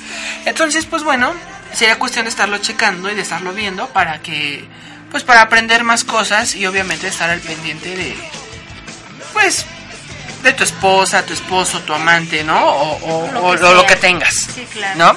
Entonces, 0.44 0.86
pues 0.86 1.04
bueno, 1.04 1.32
sería 1.72 1.98
cuestión 1.98 2.24
de 2.24 2.30
estarlo 2.30 2.58
checando 2.58 3.10
y 3.10 3.14
de 3.14 3.22
estarlo 3.22 3.52
viendo 3.52 3.86
para 3.90 4.20
que, 4.22 4.64
pues 5.10 5.22
para 5.22 5.42
aprender 5.42 5.84
más 5.84 6.02
cosas 6.04 6.54
y 6.56 6.66
obviamente 6.66 7.06
estar 7.06 7.30
al 7.30 7.40
pendiente 7.40 7.94
de, 7.94 8.16
pues 9.32 9.66
de 10.42 10.52
tu 10.54 10.64
esposa, 10.64 11.24
tu 11.24 11.32
esposo, 11.34 11.80
tu 11.80 11.92
amante, 11.94 12.42
¿no? 12.42 12.58
O, 12.66 13.26
o- 13.28 13.32
Lo 13.32 13.56
que 13.58 13.64
o 13.66 13.74
lo 13.74 13.86
que 13.86 13.96
tengas, 13.96 14.34
Sí, 14.34 14.66
claro. 14.72 14.98
¿no? 14.98 15.14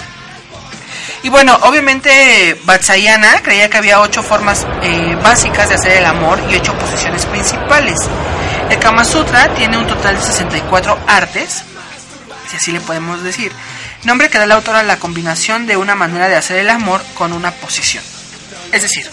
Y 1.23 1.29
bueno, 1.29 1.57
obviamente 1.61 2.59
Vatsayana 2.65 3.41
creía 3.41 3.69
que 3.69 3.77
había 3.77 4.01
ocho 4.01 4.21
formas 4.21 4.67
eh, 4.81 5.17
básicas 5.23 5.69
de 5.69 5.75
hacer 5.75 5.93
el 5.93 6.05
amor 6.05 6.37
y 6.51 6.55
ocho 6.55 6.77
posiciones 6.77 7.25
principales. 7.25 7.97
El 8.69 8.77
Kama 8.79 9.05
Sutra 9.05 9.53
tiene 9.55 9.77
un 9.77 9.87
total 9.87 10.17
de 10.17 10.21
64 10.21 10.99
artes, 11.07 11.63
si 12.49 12.57
así 12.57 12.71
le 12.73 12.81
podemos 12.81 13.23
decir, 13.23 13.53
nombre 14.03 14.29
que 14.29 14.37
da 14.37 14.43
el 14.43 14.51
autor 14.51 14.75
a 14.75 14.83
la 14.83 14.99
combinación 14.99 15.65
de 15.65 15.77
una 15.77 15.95
manera 15.95 16.27
de 16.27 16.35
hacer 16.35 16.57
el 16.57 16.69
amor 16.69 17.01
con 17.13 17.31
una 17.31 17.51
posición. 17.51 18.03
Es 18.73 18.81
decir, 18.81 19.09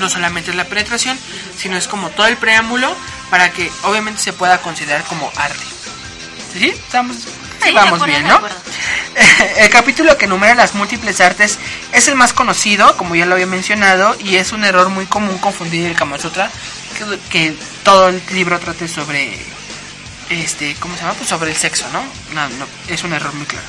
no 0.00 0.08
solamente 0.08 0.50
es 0.50 0.56
la 0.56 0.64
penetración, 0.64 1.16
sino 1.56 1.76
es 1.76 1.86
como 1.86 2.10
todo 2.10 2.26
el 2.26 2.36
preámbulo 2.36 2.92
para 3.30 3.52
que 3.52 3.70
obviamente 3.84 4.20
se 4.20 4.32
pueda 4.32 4.58
considerar 4.58 5.04
como 5.04 5.30
arte. 5.36 5.64
¿Sí? 6.52 6.70
¿Estamos 6.70 7.16
Sí, 7.68 7.74
vamos 7.74 8.04
bien, 8.04 8.26
¿no? 8.26 8.40
El 9.58 9.70
capítulo 9.70 10.16
que 10.16 10.24
enumera 10.26 10.54
las 10.54 10.74
múltiples 10.74 11.20
artes 11.20 11.58
es 11.92 12.08
el 12.08 12.14
más 12.14 12.32
conocido, 12.32 12.96
como 12.96 13.14
ya 13.14 13.26
lo 13.26 13.34
había 13.34 13.46
mencionado, 13.46 14.16
y 14.20 14.36
es 14.36 14.52
un 14.52 14.64
error 14.64 14.88
muy 14.88 15.06
común 15.06 15.38
confundir 15.38 15.86
el 15.86 15.96
Kama 15.96 16.18
Sutra, 16.18 16.50
que, 16.96 17.18
que 17.28 17.56
todo 17.82 18.08
el 18.08 18.22
libro 18.32 18.58
trate 18.58 18.88
sobre, 18.88 19.38
este, 20.30 20.76
¿cómo 20.80 20.94
se 20.94 21.02
llama? 21.02 21.14
Pues 21.14 21.28
sobre 21.28 21.50
el 21.50 21.56
sexo, 21.56 21.86
¿no? 21.92 22.02
No, 22.34 22.48
no, 22.56 22.66
es 22.88 23.02
un 23.02 23.12
error 23.12 23.32
muy 23.34 23.46
claro. 23.46 23.66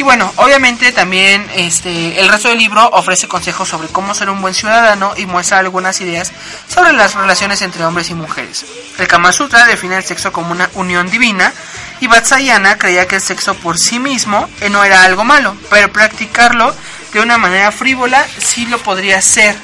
Y 0.00 0.02
bueno, 0.02 0.32
obviamente 0.36 0.92
también 0.92 1.46
este, 1.54 2.18
el 2.18 2.30
resto 2.30 2.48
del 2.48 2.56
libro 2.56 2.88
ofrece 2.94 3.28
consejos 3.28 3.68
sobre 3.68 3.88
cómo 3.88 4.14
ser 4.14 4.30
un 4.30 4.40
buen 4.40 4.54
ciudadano 4.54 5.12
y 5.14 5.26
muestra 5.26 5.58
algunas 5.58 6.00
ideas 6.00 6.32
sobre 6.68 6.94
las 6.94 7.14
relaciones 7.14 7.60
entre 7.60 7.84
hombres 7.84 8.08
y 8.08 8.14
mujeres. 8.14 8.64
El 8.96 9.06
Kama 9.06 9.30
Sutra 9.30 9.66
define 9.66 9.98
el 9.98 10.04
sexo 10.04 10.32
como 10.32 10.52
una 10.52 10.70
unión 10.72 11.10
divina 11.10 11.52
y 12.00 12.06
Vatsayana 12.06 12.78
creía 12.78 13.06
que 13.06 13.16
el 13.16 13.20
sexo 13.22 13.54
por 13.54 13.78
sí 13.78 13.98
mismo 13.98 14.48
eh, 14.60 14.70
no 14.70 14.82
era 14.84 15.04
algo 15.04 15.24
malo, 15.24 15.56
pero 15.70 15.92
practicarlo 15.92 16.74
de 17.12 17.20
una 17.20 17.38
manera 17.38 17.70
frívola 17.72 18.24
sí 18.38 18.66
lo 18.66 18.78
podría 18.78 19.20
ser, 19.20 19.54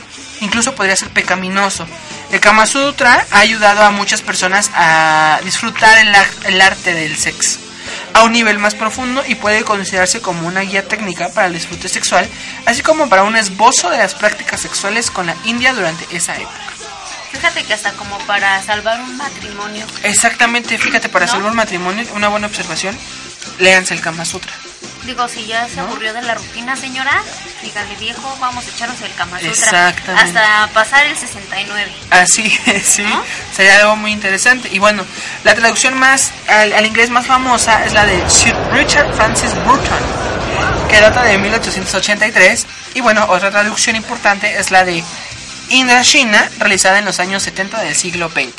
incluso 0.40 0.74
podría 0.74 0.96
ser 0.96 1.08
pecaminoso. 1.10 1.86
El 2.32 2.40
Kama 2.40 2.66
Sutra 2.66 3.24
ha 3.30 3.38
ayudado 3.38 3.82
a 3.84 3.90
muchas 3.90 4.20
personas 4.20 4.70
a 4.74 5.38
disfrutar 5.44 5.96
el, 5.98 6.14
ar- 6.14 6.28
el 6.44 6.60
arte 6.60 6.92
del 6.92 7.16
sexo 7.16 7.60
a 8.14 8.24
un 8.24 8.32
nivel 8.32 8.58
más 8.58 8.74
profundo 8.74 9.22
y 9.28 9.34
puede 9.36 9.62
considerarse 9.62 10.20
como 10.20 10.48
una 10.48 10.62
guía 10.62 10.88
técnica 10.88 11.28
para 11.28 11.46
el 11.46 11.52
disfrute 11.52 11.88
sexual, 11.88 12.26
así 12.64 12.82
como 12.82 13.08
para 13.08 13.22
un 13.24 13.36
esbozo 13.36 13.90
de 13.90 13.98
las 13.98 14.14
prácticas 14.14 14.60
sexuales 14.60 15.10
con 15.10 15.26
la 15.26 15.36
India 15.44 15.72
durante 15.72 16.04
esa 16.16 16.34
época. 16.36 16.52
Fíjate 17.36 17.64
que 17.64 17.74
hasta 17.74 17.92
como 17.92 18.18
para 18.20 18.62
salvar 18.62 19.00
un 19.00 19.16
matrimonio. 19.16 19.86
Exactamente, 20.02 20.78
fíjate, 20.78 21.08
para 21.08 21.26
¿No? 21.26 21.32
salvar 21.32 21.50
un 21.50 21.56
matrimonio, 21.56 22.06
una 22.14 22.28
buena 22.28 22.46
observación, 22.46 22.96
léanse 23.58 23.94
el 23.94 24.00
Kama 24.00 24.24
Sutra. 24.24 24.52
Digo, 25.04 25.28
si 25.28 25.46
ya 25.46 25.68
se 25.68 25.78
aburrió 25.78 26.12
de 26.12 26.22
la 26.22 26.34
rutina, 26.34 26.74
señora, 26.76 27.22
dígale 27.62 27.94
viejo, 27.96 28.36
vamos 28.40 28.66
a 28.66 28.70
echarnos 28.70 29.00
el 29.02 29.14
Kama 29.14 29.38
Sutra. 29.38 29.50
Exactamente. 29.52 30.38
Hasta 30.38 30.66
pasar 30.72 31.06
el 31.06 31.16
69. 31.16 31.92
Así 32.10 32.58
es, 32.66 32.86
sí, 32.86 33.02
¿No? 33.02 33.22
sería 33.54 33.80
algo 33.80 33.96
muy 33.96 34.12
interesante. 34.12 34.68
Y 34.72 34.78
bueno, 34.78 35.04
la 35.44 35.54
traducción 35.54 35.94
más 35.94 36.32
al, 36.48 36.72
al 36.72 36.86
inglés 36.86 37.10
más 37.10 37.26
famosa 37.26 37.84
es 37.84 37.92
la 37.92 38.04
de 38.04 38.28
Sir 38.30 38.56
Richard 38.72 39.14
Francis 39.14 39.54
Burton, 39.64 40.00
que 40.88 41.00
data 41.00 41.22
de 41.22 41.38
1883. 41.38 42.66
Y 42.94 43.00
bueno, 43.00 43.26
otra 43.28 43.50
traducción 43.50 43.94
importante 43.94 44.58
es 44.58 44.70
la 44.70 44.84
de 44.84 45.04
Indrashina, 45.70 46.48
realizada 46.58 46.98
en 46.98 47.04
los 47.04 47.20
años 47.20 47.42
70 47.42 47.80
del 47.80 47.94
siglo 47.94 48.30
XX. 48.30 48.52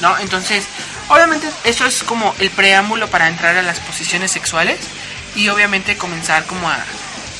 ¿No? 0.00 0.18
Entonces, 0.18 0.64
obviamente, 1.08 1.48
eso 1.64 1.86
es 1.86 2.02
como 2.02 2.34
el 2.40 2.50
preámbulo 2.50 3.08
para 3.08 3.28
entrar 3.28 3.56
a 3.56 3.62
las 3.62 3.78
posiciones 3.80 4.32
sexuales 4.32 4.78
y 5.36 5.48
obviamente 5.48 5.96
comenzar 5.96 6.44
como 6.44 6.68
a, 6.68 6.78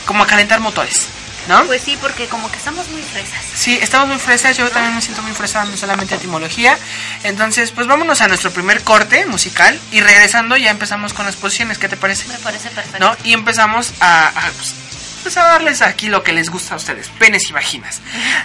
como 0.06 0.22
a 0.22 0.26
calentar 0.26 0.60
motores. 0.60 1.08
¿No? 1.48 1.64
Pues 1.64 1.82
sí, 1.82 1.98
porque 2.00 2.28
como 2.28 2.48
que 2.52 2.56
estamos 2.56 2.88
muy 2.90 3.02
fresas. 3.02 3.44
Sí, 3.56 3.76
estamos 3.82 4.06
muy 4.06 4.18
fresas, 4.18 4.56
yo 4.56 4.68
también 4.70 4.94
me 4.94 5.02
siento 5.02 5.22
muy 5.22 5.32
fresa, 5.32 5.64
no 5.64 5.76
solamente 5.76 6.14
etimología. 6.14 6.78
Entonces, 7.24 7.72
pues 7.72 7.88
vámonos 7.88 8.20
a 8.20 8.28
nuestro 8.28 8.52
primer 8.52 8.82
corte 8.84 9.26
musical 9.26 9.78
y 9.90 10.00
regresando 10.00 10.56
ya 10.56 10.70
empezamos 10.70 11.12
con 11.12 11.26
las 11.26 11.34
posiciones, 11.34 11.78
¿qué 11.78 11.88
te 11.88 11.96
parece? 11.96 12.28
Me 12.28 12.38
parece 12.38 12.70
perfecto. 12.70 13.00
¿No? 13.00 13.16
Y 13.24 13.32
empezamos 13.32 13.92
a, 13.98 14.28
a, 14.28 14.50
pues, 14.52 14.74
pues, 15.22 15.36
a 15.36 15.44
darles 15.44 15.82
aquí 15.82 16.08
lo 16.08 16.22
que 16.22 16.32
les 16.32 16.50
gusta 16.50 16.74
a 16.74 16.76
ustedes, 16.76 17.08
penes 17.18 17.48
y 17.48 17.52
vaginas. 17.52 18.00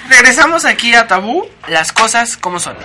Regresamos 0.10 0.66
aquí 0.66 0.94
a 0.94 1.08
Tabú, 1.08 1.48
las 1.68 1.92
cosas 1.92 2.38
como 2.38 2.60
son. 2.60 2.78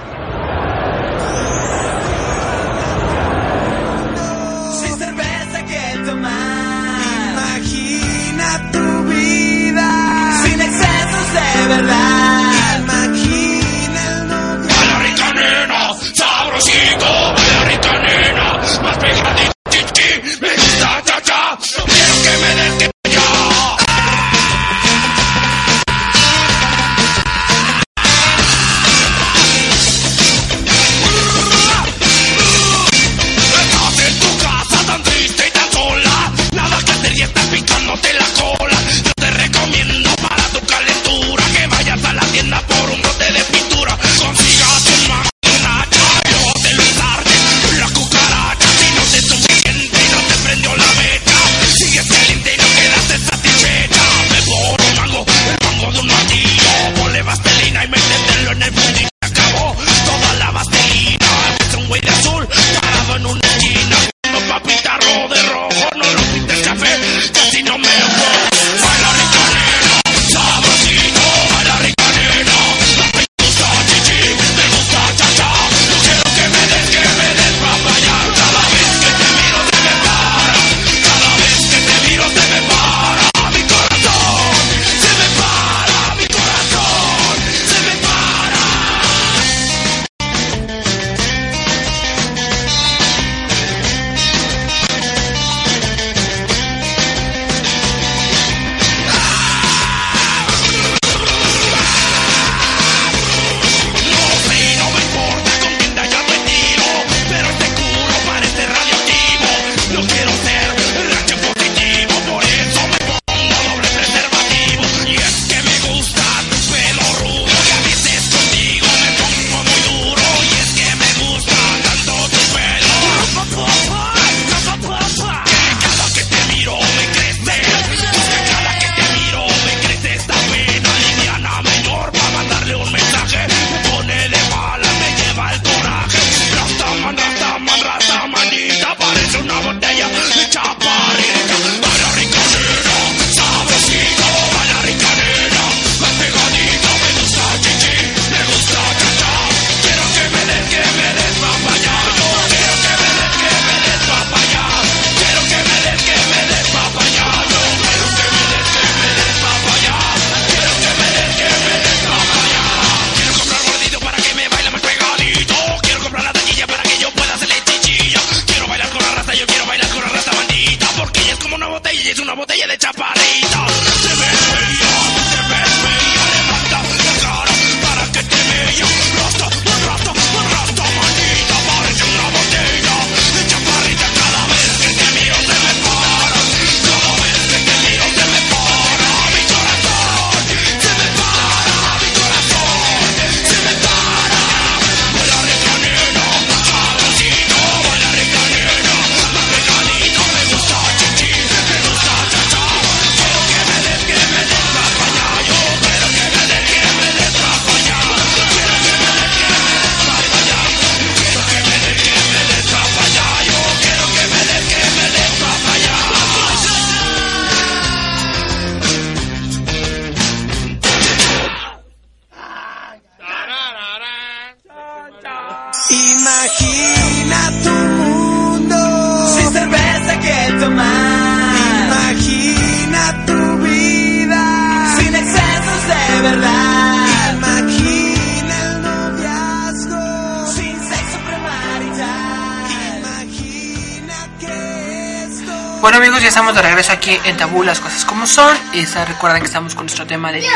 Imagina 225.93 227.53
tu 227.63 227.71
mundo 227.71 229.29
sin 229.37 229.53
cerveza 229.53 230.19
que 230.21 230.57
tomar. 230.59 231.55
Imagina 231.87 233.27
tu 233.27 233.59
vida 233.59 234.97
sin 234.97 235.15
excesos 235.15 235.83
de 235.89 236.23
verdad. 236.23 237.33
Imagina 237.37 238.55
el 238.63 238.83
noviazgo 238.83 240.47
sin 240.47 240.81
sexo 240.81 241.19
premarital. 241.27 242.71
Imagina 242.99 244.17
que. 244.41 245.79
Bueno, 245.83 245.99
amigos, 245.99 246.23
ya 246.23 246.29
estamos 246.29 246.55
de 246.55 246.63
regreso 246.63 246.93
aquí 246.93 247.21
en 247.25 247.37
Tabú, 247.37 247.65
las 247.65 247.81
cosas 247.81 248.07
como 248.07 248.27
son. 248.27 248.57
Y 248.73 248.81
está 248.81 249.05
recuerden 249.05 249.43
que 249.43 249.49
estamos 249.49 249.75
con 249.75 249.85
nuestro 249.85 250.07
tema 250.07 250.33
de 250.33 250.49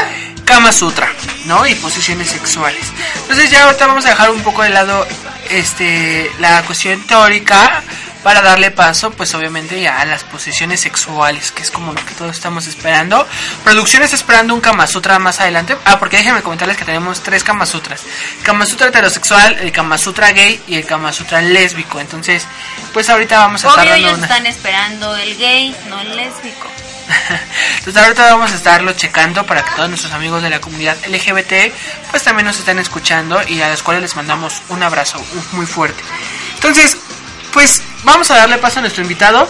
Kama 0.47 0.73
Sutra, 0.73 1.12
¿no? 1.45 1.66
Y 1.66 1.75
posiciones 1.75 2.28
sexuales. 2.28 2.87
Entonces, 3.23 3.50
ya 3.50 3.64
ahorita 3.64 3.87
vamos 3.87 4.07
a 4.07 4.11
dejar 4.11 4.31
un 4.31 4.40
poco 4.40 4.62
de 4.62 4.71
lado 4.71 5.07
este 5.50 6.30
la 6.38 6.62
cuestión 6.62 7.06
teórica 7.06 7.82
para 8.26 8.42
darle 8.42 8.72
paso, 8.72 9.12
pues 9.12 9.32
obviamente 9.36 9.80
ya 9.80 10.00
a 10.00 10.04
las 10.04 10.24
posiciones 10.24 10.80
sexuales, 10.80 11.52
que 11.52 11.62
es 11.62 11.70
como 11.70 11.92
lo 11.92 12.04
que 12.04 12.12
todos 12.14 12.34
estamos 12.34 12.66
esperando. 12.66 13.24
Producción 13.62 14.02
está 14.02 14.16
esperando 14.16 14.52
un 14.52 14.60
Kama 14.60 14.88
Sutra 14.88 15.20
más 15.20 15.38
adelante. 15.40 15.76
Ah, 15.84 16.00
porque 16.00 16.16
déjenme 16.16 16.42
comentarles 16.42 16.76
que 16.76 16.84
tenemos 16.84 17.22
tres 17.22 17.44
Kama 17.44 17.66
Sutras. 17.66 18.02
Kama 18.42 18.66
Sutra 18.66 18.88
heterosexual, 18.88 19.58
el 19.60 19.70
Kama 19.70 19.96
Sutra 19.96 20.32
gay 20.32 20.60
y 20.66 20.74
el 20.74 20.84
Kama 20.84 21.12
Sutra 21.12 21.40
lésbico. 21.40 22.00
Entonces, 22.00 22.44
pues 22.92 23.08
ahorita 23.08 23.38
vamos 23.38 23.64
a 23.64 23.68
estar 23.68 23.84
Obvio, 23.84 23.94
ellos 23.94 24.14
una... 24.14 24.26
están 24.26 24.46
esperando 24.46 25.16
el 25.16 25.36
gay, 25.36 25.76
no 25.88 26.00
el 26.00 26.16
lésbico. 26.16 26.68
Entonces 27.78 28.02
ahorita 28.02 28.30
vamos 28.30 28.52
a 28.52 28.54
estarlo 28.54 28.92
checando 28.92 29.44
para 29.46 29.64
que 29.64 29.70
todos 29.76 29.88
nuestros 29.88 30.12
amigos 30.12 30.42
de 30.42 30.50
la 30.50 30.60
comunidad 30.60 30.96
LGBT 31.06 31.72
pues 32.10 32.22
también 32.22 32.46
nos 32.46 32.58
estén 32.58 32.78
escuchando 32.78 33.40
y 33.46 33.60
a 33.60 33.70
los 33.70 33.82
cuales 33.82 34.02
les 34.02 34.16
mandamos 34.16 34.62
un 34.68 34.82
abrazo 34.82 35.22
muy 35.52 35.66
fuerte. 35.66 36.02
Entonces, 36.54 36.96
pues 37.52 37.82
vamos 38.04 38.30
a 38.30 38.36
darle 38.36 38.58
paso 38.58 38.78
a 38.78 38.82
nuestro 38.82 39.02
invitado 39.02 39.48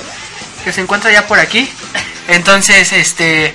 que 0.65 0.73
se 0.73 0.81
encuentra 0.81 1.11
ya 1.11 1.27
por 1.27 1.39
aquí. 1.39 1.71
Entonces, 2.29 2.93
este 2.93 3.55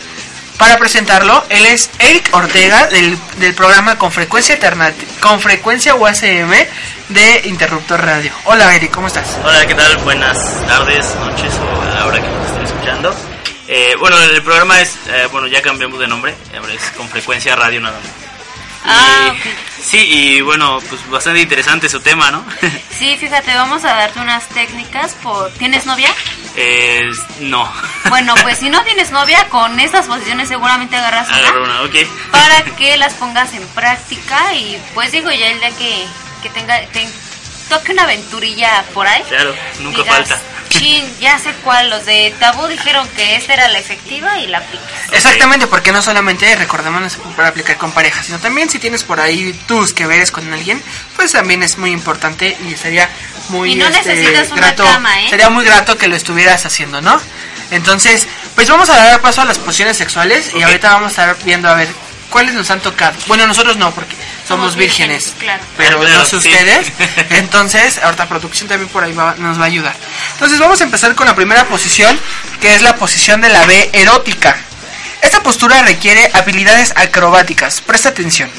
para 0.61 0.77
presentarlo, 0.77 1.43
él 1.49 1.65
es 1.65 1.89
Eric 1.97 2.29
Ortega 2.33 2.85
del, 2.85 3.17
del 3.39 3.55
programa 3.55 3.97
Con 3.97 4.11
Frecuencia 4.11 4.59
Con 5.19 5.41
Frecuencia 5.41 5.95
UACM 5.95 6.51
de 7.09 7.41
Interruptor 7.45 7.99
Radio. 7.99 8.31
Hola 8.45 8.75
Eric, 8.75 8.91
¿cómo 8.91 9.07
estás? 9.07 9.39
Hola, 9.43 9.65
¿qué 9.65 9.73
tal? 9.73 9.97
Buenas 9.97 10.37
tardes, 10.67 11.15
noches 11.15 11.53
o 11.55 11.81
a 11.81 11.95
la 11.95 12.05
hora 12.05 12.21
que 12.21 12.27
nos 12.27 12.45
estén 12.45 12.63
escuchando. 12.63 13.15
Eh, 13.73 13.95
bueno, 13.97 14.17
el 14.19 14.43
programa 14.43 14.81
es, 14.81 14.97
eh, 15.07 15.29
bueno, 15.31 15.47
ya 15.47 15.61
cambiamos 15.61 15.97
de 15.97 16.05
nombre, 16.05 16.35
ahora 16.59 16.73
es 16.73 16.91
con 16.91 17.07
frecuencia 17.07 17.55
radio 17.55 17.79
nada 17.79 17.97
más. 17.97 18.09
Ah, 18.83 19.33
Y-. 19.33 19.81
Sí, 19.81 19.97
y 19.97 20.41
bueno, 20.41 20.79
pues 20.89 21.09
bastante 21.09 21.39
interesante 21.39 21.87
su 21.87 22.01
tema, 22.01 22.31
¿no? 22.31 22.43
Sí, 22.91 23.15
fíjate, 23.17 23.55
vamos 23.55 23.85
a 23.85 23.93
darte 23.93 24.19
unas 24.19 24.45
técnicas 24.49 25.13
por... 25.23 25.49
¿Tienes 25.53 25.85
novia? 25.85 26.13
Eh, 26.57 27.09
no. 27.39 27.71
Bueno, 28.09 28.33
pues 28.41 28.57
si 28.57 28.69
no 28.69 28.83
tienes 28.83 29.09
novia, 29.11 29.47
con 29.47 29.79
estas 29.79 30.05
posiciones 30.05 30.49
seguramente 30.49 30.97
agarras 30.97 31.29
una. 31.29 31.37
Agarro 31.37 31.63
una, 31.63 31.81
ok. 31.83 31.95
para 32.29 32.63
que 32.77 32.97
las 32.97 33.13
pongas 33.13 33.53
en 33.53 33.65
práctica 33.69 34.53
y 34.53 34.77
pues 34.93 35.13
digo 35.13 35.31
ya 35.31 35.47
el 35.47 35.59
día 35.59 35.71
que, 35.77 36.05
que 36.43 36.49
tenga 36.49 36.77
te 36.87 37.07
toque 37.69 37.93
una 37.93 38.03
aventurilla 38.03 38.83
por 38.93 39.07
ahí 39.07 39.23
Claro, 39.29 39.55
nunca 39.79 40.01
digas, 40.03 40.27
falta. 40.27 40.41
Chin 40.71 41.05
ya 41.19 41.37
sé 41.37 41.53
cuál 41.63 41.89
los 41.89 42.05
de 42.05 42.33
tabú 42.39 42.67
dijeron 42.67 43.07
que 43.15 43.35
esta 43.35 43.53
era 43.53 43.67
la 43.67 43.79
efectiva 43.79 44.39
y 44.39 44.47
la 44.47 44.59
aplicas 44.59 44.89
Exactamente, 45.11 45.67
porque 45.67 45.91
no 45.91 46.01
solamente 46.01 46.55
recordemos 46.55 47.01
no 47.01 47.09
se 47.09 47.17
puede 47.17 47.47
aplicar 47.47 47.77
con 47.77 47.91
pareja, 47.91 48.23
sino 48.23 48.39
también 48.39 48.69
si 48.69 48.79
tienes 48.79 49.03
por 49.03 49.19
ahí 49.19 49.53
tus 49.67 49.93
que 49.93 50.07
veres 50.07 50.31
con 50.31 50.51
alguien, 50.51 50.81
pues 51.15 51.33
también 51.33 51.63
es 51.63 51.77
muy 51.77 51.91
importante 51.91 52.57
y 52.67 52.75
sería 52.75 53.09
muy 53.49 53.73
Y 53.73 53.75
no 53.75 53.87
este, 53.87 54.15
necesitas 54.15 54.51
una 54.51 54.61
grato, 54.61 54.83
cama, 54.83 55.21
¿eh? 55.21 55.29
sería 55.29 55.49
muy 55.49 55.65
grato 55.65 55.97
que 55.97 56.07
lo 56.07 56.15
estuvieras 56.15 56.65
haciendo, 56.65 57.01
¿no? 57.01 57.19
Entonces, 57.71 58.27
pues 58.55 58.69
vamos 58.69 58.89
a 58.89 58.95
dar 58.95 59.21
paso 59.21 59.41
a 59.41 59.45
las 59.45 59.57
posiciones 59.57 59.97
sexuales 59.97 60.51
y 60.55 60.61
ahorita 60.61 60.93
vamos 60.93 61.17
a 61.17 61.31
estar 61.31 61.45
viendo 61.45 61.69
a 61.69 61.75
ver 61.75 61.89
cuáles 62.29 62.53
nos 62.53 62.69
han 62.71 62.79
tocado. 62.79 63.15
Bueno, 63.27 63.45
nosotros 63.45 63.77
no, 63.77 63.91
porque 63.91 64.15
somos, 64.51 64.75
vírgenes, 64.75 65.25
vírgenes, 65.25 65.39
claro. 65.39 65.63
pero 65.77 65.97
Ah, 65.97 66.01
claro, 66.05 66.19
no 66.19 66.25
sé 66.25 66.41
sí. 66.41 66.49
ustedes. 66.49 66.91
Entonces, 67.31 67.99
ahorita 68.03 68.27
producción 68.29 68.67
también 68.69 68.89
por 68.89 69.03
ahí 69.03 69.13
va- 69.13 69.35
nos 69.37 69.59
va 69.59 69.63
a 69.63 69.67
ayudar. 69.67 69.95
Entonces, 70.33 70.59
vamos 70.59 70.79
a 70.81 70.83
empezar 70.83 71.15
con 71.15 71.27
la 71.27 71.35
primera 71.35 71.65
posición, 71.65 72.17
que 72.61 72.75
es 72.75 72.81
la 72.81 72.95
posición 72.95 73.41
de 73.41 73.49
la 73.49 73.65
B 73.65 73.89
erótica. 73.93 74.57
Esta 75.21 75.41
postura 75.43 75.81
requiere 75.83 76.29
habilidades 76.33 76.93
acrobáticas. 76.95 77.81
Presta 77.81 78.09
atención. 78.09 78.49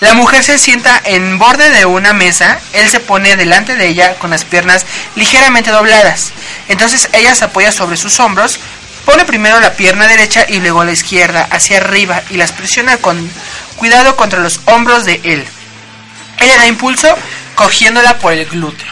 La 0.00 0.12
mujer 0.14 0.44
se 0.44 0.58
sienta 0.58 1.00
en 1.04 1.38
borde 1.38 1.70
de 1.70 1.86
una 1.86 2.12
mesa, 2.12 2.58
él 2.74 2.90
se 2.90 3.00
pone 3.00 3.36
delante 3.36 3.74
de 3.76 3.86
ella 3.88 4.16
con 4.16 4.30
las 4.30 4.44
piernas 4.44 4.84
ligeramente 5.14 5.70
dobladas. 5.70 6.32
Entonces 6.68 7.08
ella 7.12 7.34
se 7.34 7.44
apoya 7.46 7.72
sobre 7.72 7.96
sus 7.96 8.20
hombros, 8.20 8.58
pone 9.06 9.24
primero 9.24 9.60
la 9.60 9.72
pierna 9.72 10.06
derecha 10.08 10.44
y 10.46 10.60
luego 10.60 10.84
la 10.84 10.92
izquierda 10.92 11.48
hacia 11.50 11.78
arriba 11.78 12.20
y 12.30 12.36
las 12.36 12.52
presiona 12.52 12.98
con 12.98 13.30
cuidado 13.82 14.14
contra 14.14 14.38
los 14.38 14.60
hombros 14.66 15.04
de 15.06 15.20
él. 15.24 15.44
Él 16.38 16.46
le 16.46 16.56
da 16.56 16.68
impulso 16.68 17.08
cogiéndola 17.56 18.16
por 18.20 18.32
el 18.32 18.46
glúteo. 18.46 18.86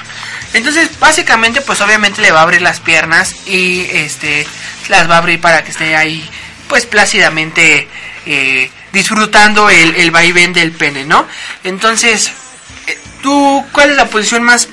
Entonces, 0.52 0.98
básicamente, 0.98 1.60
pues 1.60 1.80
obviamente 1.80 2.20
le 2.20 2.32
va 2.32 2.40
a 2.40 2.42
abrir 2.42 2.60
las 2.60 2.80
piernas 2.80 3.36
y 3.46 3.82
este 3.92 4.48
las 4.88 5.08
va 5.08 5.14
a 5.14 5.18
abrir 5.18 5.40
para 5.40 5.62
que 5.62 5.70
esté 5.70 5.94
ahí, 5.94 6.28
pues 6.68 6.86
plácidamente 6.86 7.86
eh, 8.26 8.68
disfrutando 8.92 9.70
el, 9.70 9.94
el 9.94 10.10
vaivén 10.10 10.52
del 10.52 10.72
pene, 10.72 11.04
¿no? 11.04 11.24
Entonces, 11.62 12.32
eh, 12.88 12.98
¿tú 13.22 13.64
cuál 13.70 13.90
es 13.90 13.96
la 13.96 14.06
posición 14.06 14.42
más, 14.42 14.68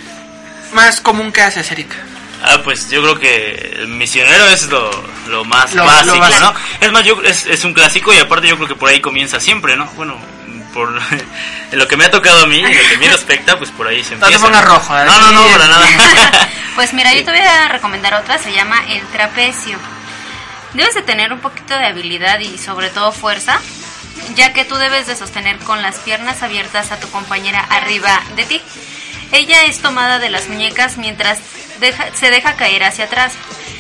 más 0.74 1.00
común 1.00 1.32
que 1.32 1.44
haces, 1.44 1.72
Erika? 1.72 1.98
Ah, 2.44 2.60
pues 2.64 2.90
yo 2.90 3.02
creo 3.02 3.20
que 3.20 3.74
el 3.80 3.88
misionero 3.88 4.48
es 4.48 4.68
lo, 4.68 4.92
lo 5.28 5.44
más 5.46 5.74
Lo- 5.74 5.84
lo 5.84 5.90
básico. 5.92 6.40
¿no? 6.40 6.54
Es 6.80 6.92
más, 6.92 7.04
yo, 7.04 7.20
es, 7.24 7.46
es 7.48 7.64
un 7.64 7.74
clásico 7.74 8.14
y 8.14 8.18
aparte 8.20 8.48
yo 8.48 8.56
creo 8.58 8.68
que 8.68 8.76
por 8.76 8.90
ahí 8.90 9.00
comienza 9.02 9.40
siempre, 9.40 9.76
¿no? 9.76 9.86
Bueno, 9.96 10.16
por 10.74 10.90
lo 11.72 11.88
que 11.88 11.98
me 11.98 12.06
ha 12.06 12.12
tocado 12.12 12.44
a 12.44 12.46
mí, 12.48 12.62
lo 12.62 12.70
que 12.70 12.96
a 12.96 13.00
mí 13.00 13.08
respecta, 13.08 13.58
pues 13.58 13.72
por 13.72 13.88
ahí 13.88 14.04
se 14.04 14.16
No 14.16 14.28
te 14.28 14.34
empieza. 14.34 14.46
pongas 14.46 14.66
rojo, 14.66 14.98
¿eh? 15.00 15.06
No, 15.06 15.20
no, 15.20 15.32
no, 15.32 15.48
para 15.48 15.68
nada. 15.68 16.50
pues 16.76 16.94
mira 16.94 17.12
yo 17.14 17.26
te 17.26 17.32
voy 17.32 17.40
a 17.40 17.68
recomendar 17.70 18.14
otra 18.14 18.38
se 18.38 18.52
llama 18.54 18.84
el 18.90 19.02
trapecio 19.08 19.78
debes 20.74 20.94
de 20.94 21.02
tener 21.02 21.34
un 21.34 21.40
poquito 21.40 21.76
de 21.76 21.88
habilidad 21.88 22.40
y 22.40 22.58
sobre 22.60 22.90
todo 22.90 23.12
fuerza 23.12 23.60
ya 24.36 24.54
que 24.54 24.64
tú 24.64 24.76
debes 24.76 25.08
de 25.08 25.16
sostener 25.16 25.58
con 25.60 25.82
las 25.82 25.96
piernas 25.98 26.44
abiertas 26.44 26.92
a 26.92 27.00
tu 27.00 27.10
compañera 27.10 27.62
arriba 27.70 28.22
de 28.36 28.46
ti 28.46 28.62
ella 29.32 29.64
es 29.66 29.80
tomada 29.80 30.20
de 30.20 30.30
las 30.30 30.48
muñecas 30.48 30.98
mientras 30.98 31.40
deja- 31.80 32.08
se 32.20 32.30
deja 32.30 32.56
caer 32.56 32.84
hacia 32.84 33.06
atrás. 33.06 33.34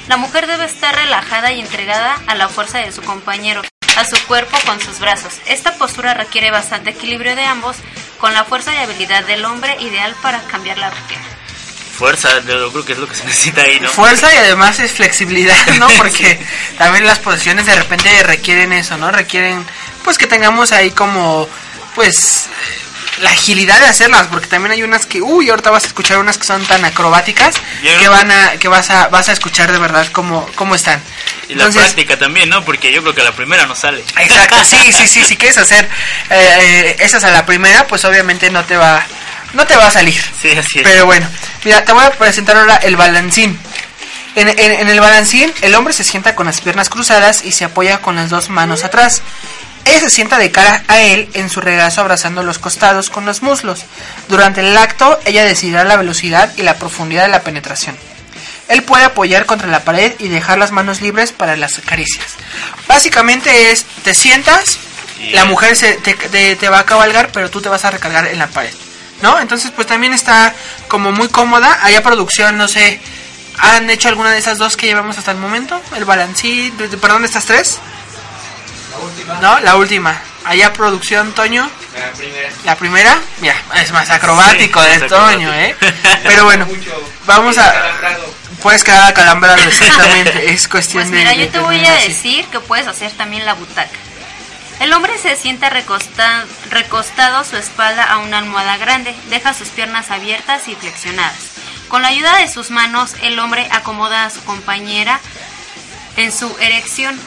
La 0.07 0.17
mujer 0.17 0.47
debe 0.47 0.65
estar 0.65 0.95
relajada 0.95 1.51
y 1.51 1.59
entregada 1.59 2.17
a 2.27 2.35
la 2.35 2.47
fuerza 2.49 2.77
de 2.79 2.91
su 2.91 3.01
compañero, 3.01 3.61
a 3.97 4.05
su 4.05 4.17
cuerpo 4.25 4.57
con 4.65 4.79
sus 4.79 4.99
brazos. 4.99 5.33
Esta 5.47 5.73
postura 5.75 6.13
requiere 6.13 6.51
bastante 6.51 6.91
equilibrio 6.91 7.35
de 7.35 7.43
ambos, 7.43 7.75
con 8.19 8.33
la 8.33 8.45
fuerza 8.45 8.73
y 8.73 8.77
habilidad 8.77 9.23
del 9.25 9.43
hombre 9.45 9.75
ideal 9.81 10.15
para 10.21 10.39
cambiar 10.43 10.77
la 10.77 10.89
rutina. 10.89 11.21
Fuerza, 11.97 12.29
yo 12.45 12.71
creo 12.71 12.85
que 12.85 12.93
es 12.93 12.99
lo 12.99 13.07
que 13.07 13.15
se 13.15 13.25
necesita 13.25 13.61
ahí, 13.63 13.79
¿no? 13.79 13.89
Fuerza 13.89 14.31
y 14.33 14.37
además 14.37 14.79
es 14.79 14.91
flexibilidad, 14.91 15.65
¿no? 15.79 15.87
Porque 15.97 16.39
también 16.77 17.05
las 17.07 17.17
posiciones 17.19 17.65
de 17.65 17.75
repente 17.75 18.21
requieren 18.23 18.71
eso, 18.71 18.97
¿no? 18.97 19.09
Requieren, 19.11 19.65
pues 20.03 20.17
que 20.19 20.27
tengamos 20.27 20.71
ahí 20.71 20.91
como, 20.91 21.49
pues, 21.95 22.49
la 23.19 23.31
agilidad 23.31 23.79
de 23.79 23.87
hacerlas, 23.87 24.27
porque 24.27 24.47
también 24.47 24.71
hay 24.71 24.83
unas 24.83 25.05
que, 25.05 25.21
uy, 25.21 25.49
ahorita 25.49 25.71
vas 25.71 25.83
a 25.83 25.87
escuchar 25.87 26.17
unas 26.19 26.37
que 26.37 26.45
son 26.45 26.63
tan 26.65 26.83
acrobáticas 26.85 27.55
que 27.99 28.07
van 28.09 28.31
a, 28.31 28.51
que 28.59 28.67
vas 28.67 28.89
a, 28.89 29.07
vas 29.07 29.29
a 29.29 29.33
escuchar 29.33 29.71
de 29.71 29.79
verdad 29.79 30.05
cómo, 30.11 30.47
cómo 30.55 30.75
están. 30.75 31.01
Y 31.49 31.55
la 31.55 31.65
práctica 31.81 32.17
también, 32.19 32.49
¿no? 32.49 32.63
Porque 32.65 32.91
yo 32.91 33.01
creo 33.01 33.15
que 33.15 33.23
la 33.23 33.31
primera 33.31 33.65
no 33.65 33.75
sale. 33.75 34.03
Exacto, 34.17 34.63
sí, 34.65 34.91
sí, 34.91 35.07
sí, 35.07 35.23
si 35.23 35.35
quieres 35.37 35.57
hacer 35.57 35.89
eh, 36.29 36.59
eh, 36.59 36.95
esas 36.99 37.23
a 37.23 37.31
la 37.31 37.45
primera, 37.45 37.87
pues 37.87 38.03
obviamente 38.05 38.49
no 38.51 38.63
te 38.65 38.75
va, 38.77 39.03
no 39.53 39.65
te 39.65 39.75
va 39.77 39.87
a 39.87 39.91
salir. 39.91 40.21
Sí, 40.41 40.51
así 40.51 40.79
es. 40.79 40.83
Pero 40.83 41.05
bueno, 41.05 41.27
mira, 41.63 41.83
te 41.85 41.93
voy 41.93 42.03
a 42.05 42.11
presentar 42.11 42.57
ahora 42.57 42.75
el 42.77 42.95
balancín. 42.97 43.57
En, 44.35 44.49
en- 44.49 44.59
en 44.59 44.89
el 44.89 44.99
balancín, 44.99 45.51
el 45.61 45.73
hombre 45.73 45.93
se 45.93 46.03
sienta 46.03 46.35
con 46.35 46.45
las 46.45 46.61
piernas 46.61 46.89
cruzadas 46.89 47.43
y 47.43 47.51
se 47.51 47.65
apoya 47.65 47.99
con 48.01 48.15
las 48.17 48.29
dos 48.29 48.49
manos 48.49 48.83
atrás. 48.83 49.23
Ella 49.87 49.99
se 50.01 50.09
sienta 50.09 50.37
de 50.37 50.51
cara 50.51 50.83
a 50.89 50.99
él 50.99 51.29
en 51.33 51.49
su 51.49 51.61
regazo 51.61 52.01
abrazando 52.01 52.43
los 52.43 52.59
costados 52.59 53.09
con 53.09 53.25
los 53.25 53.41
muslos. 53.41 53.83
Durante 54.27 54.59
el 54.61 54.77
acto, 54.77 55.17
ella 55.25 55.45
decidirá 55.45 55.83
la 55.85 55.95
velocidad 55.95 56.51
y 56.57 56.63
la 56.63 56.75
profundidad 56.75 57.23
de 57.23 57.29
la 57.29 57.41
penetración. 57.41 57.97
Él 58.67 58.83
puede 58.83 59.05
apoyar 59.05 59.45
contra 59.45 59.67
la 59.69 59.85
pared 59.85 60.13
y 60.19 60.27
dejar 60.27 60.57
las 60.57 60.71
manos 60.71 60.99
libres 61.01 61.31
para 61.31 61.55
las 61.55 61.79
caricias. 61.85 62.25
Básicamente 62.87 63.71
es, 63.71 63.85
te 64.03 64.13
sientas, 64.13 64.77
Y- 65.19 65.31
la 65.31 65.45
mujer 65.45 65.75
se, 65.75 65.93
te, 65.93 66.13
te- 66.15 66.55
te 66.57 66.69
va 66.69 66.79
a 66.79 66.85
cabalgar, 66.85 67.29
pero 67.31 67.49
tú 67.49 67.61
te 67.61 67.69
vas 67.69 67.85
a 67.85 67.91
recargar 67.91 68.27
en 68.27 68.37
la 68.39 68.47
pared. 68.47 68.73
¿No? 69.21 69.39
Entonces 69.39 69.71
pues 69.75 69.87
también 69.87 70.13
está 70.13 70.53
como 70.89 71.11
muy 71.11 71.27
cómoda. 71.29 71.79
Allá 71.81 72.03
producción, 72.03 72.55
no 72.57 72.67
sé, 72.67 72.99
¿han 73.57 73.89
hecho 73.89 74.09
alguna 74.09 74.29
de 74.31 74.37
esas 74.37 74.57
dos 74.59 74.77
que 74.77 74.85
llevamos 74.85 75.17
hasta 75.17 75.31
el 75.31 75.37
momento? 75.37 75.81
El 75.95 76.05
balancín, 76.05 76.71
perdón, 77.01 77.25
estas 77.25 77.45
tres. 77.45 77.79
No, 79.41 79.59
la 79.59 79.75
última. 79.75 80.19
Allá 80.45 80.71
producción, 80.73 81.33
Toño. 81.33 81.69
La 81.97 82.11
primera. 82.13 82.49
La 82.63 82.75
primera, 82.75 83.17
mira, 83.41 83.55
es 83.75 83.91
más 83.91 84.09
acrobático 84.09 84.81
Sí, 84.81 84.89
de 84.91 84.99
más 84.99 85.09
Toño, 85.09 85.53
¿eh? 85.53 85.75
Pero 86.23 86.45
bueno, 86.45 86.67
vamos 87.25 87.57
a... 87.57 87.73
Puedes 88.61 88.83
quedar 88.83 89.09
acalambrado, 89.09 89.61
exactamente. 89.63 90.51
Es 90.51 90.67
cuestión 90.67 91.03
Pues 91.03 91.11
de... 91.11 91.17
mira, 91.17 91.33
yo 91.33 91.49
te 91.49 91.59
voy 91.59 91.83
a 91.85 91.93
así. 91.95 92.07
decir 92.07 92.45
que 92.45 92.59
puedes 92.59 92.87
hacer 92.87 93.11
también 93.11 93.45
la 93.45 93.53
butaca. 93.53 93.89
El 94.79 94.93
hombre 94.93 95.17
se 95.17 95.35
sienta 95.35 95.69
recosta- 95.69 96.45
recostado 96.69 97.43
su 97.43 97.57
espalda 97.57 98.03
a 98.03 98.17
una 98.19 98.37
almohada 98.37 98.77
grande, 98.77 99.13
deja 99.29 99.53
sus 99.53 99.69
piernas 99.69 100.11
abiertas 100.11 100.67
y 100.67 100.75
flexionadas. 100.75 101.35
Con 101.87 102.01
la 102.03 102.09
ayuda 102.09 102.37
de 102.37 102.47
sus 102.47 102.69
manos, 102.69 103.15
el 103.21 103.39
hombre 103.39 103.67
acomoda 103.71 104.25
a 104.25 104.29
su 104.29 104.43
compañera 104.43 105.19
en 106.15 106.31
su 106.31 106.55
erección, 106.59 107.19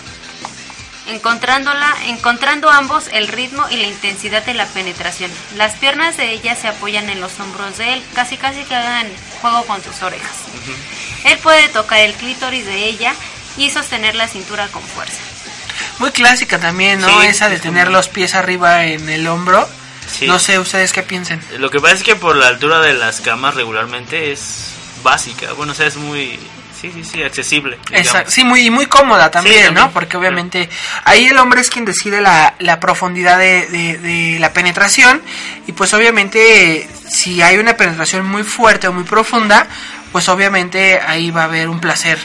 encontrándola, 1.09 1.95
encontrando 2.07 2.71
ambos 2.71 3.09
el 3.13 3.29
ritmo 3.29 3.67
y 3.71 3.77
la 3.77 3.87
intensidad 3.87 4.45
de 4.45 4.55
la 4.55 4.67
penetración. 4.67 5.31
Las 5.57 5.75
piernas 5.75 6.17
de 6.17 6.31
ella 6.33 6.55
se 6.57 6.69
apoyan 6.69 7.09
en 7.11 7.21
los 7.21 7.39
hombros 7.41 7.79
de 7.79 7.95
él, 7.95 8.03
casi 8.15 8.37
casi 8.37 8.63
que 8.65 8.75
hagan 8.75 9.09
juego 9.41 9.65
con 9.67 9.83
sus 9.83 10.03
orejas. 10.03 10.31
Él 11.25 11.39
puede 11.39 11.69
tocar 11.69 12.01
el 12.01 12.15
clítoris 12.15 12.65
de 12.67 12.85
ella 12.87 13.15
y 13.57 13.71
sostener 13.71 14.15
la 14.15 14.29
cintura 14.29 14.69
con 14.69 14.83
fuerza. 14.83 15.19
Muy 15.99 16.11
clásica 16.13 16.59
también, 16.59 17.01
¿no? 17.01 17.09
Sí, 17.21 17.27
Esa 17.27 17.49
de 17.49 17.57
es 17.57 17.63
tener 17.63 17.85
como- 17.87 17.97
los 17.97 18.09
pies 18.09 18.35
arriba 18.35 18.87
en 18.87 19.09
el 19.09 19.27
hombro. 19.27 19.69
Sí. 20.11 20.27
No 20.27 20.39
sé 20.39 20.59
ustedes 20.59 20.93
qué 20.93 21.03
piensen. 21.03 21.41
Lo 21.59 21.71
que 21.71 21.79
pasa 21.81 21.95
es 21.95 22.03
que 22.03 22.17
por 22.17 22.37
la 22.37 22.49
altura 22.49 22.81
de 22.81 22.95
las 22.95 23.21
camas 23.21 23.55
regularmente 23.55 24.33
es 24.33 24.73
básica. 25.03 25.53
Bueno, 25.53 25.73
o 25.73 25.75
sea, 25.75 25.87
es 25.87 25.97
muy. 25.97 26.39
Sí, 26.81 26.91
sí, 26.95 27.05
sí, 27.05 27.23
accesible. 27.23 27.79
Exacto. 27.93 28.31
Sí, 28.31 28.43
muy, 28.45 28.61
y 28.67 28.71
muy 28.71 28.87
cómoda 28.87 29.31
también, 29.31 29.65
también. 29.67 29.75
¿no? 29.87 29.91
Porque 29.93 30.17
obviamente 30.17 30.69
ahí 31.05 31.27
el 31.27 31.37
hombre 31.39 31.61
es 31.61 31.69
quien 31.69 31.85
decide 31.85 32.21
la, 32.21 32.55
la 32.59 32.81
profundidad 32.81 33.39
de, 33.39 33.67
de- 33.67 33.99
de 33.99 34.39
la 34.41 34.53
penetración 34.53 35.21
y 35.67 35.73
pues 35.73 35.93
obviamente 35.93 36.89
si 37.09 37.43
hay 37.43 37.59
una 37.59 37.77
penetración 37.77 38.25
muy 38.27 38.45
fuerte 38.45 38.89
o 38.89 38.93
muy 38.93 39.05
profunda, 39.05 39.67
pues 40.13 40.29
obviamente 40.29 41.01
ahí 41.01 41.31
va 41.31 41.43
a 41.43 41.45
haber 41.45 41.69
un 41.69 41.81
placer 41.81 42.19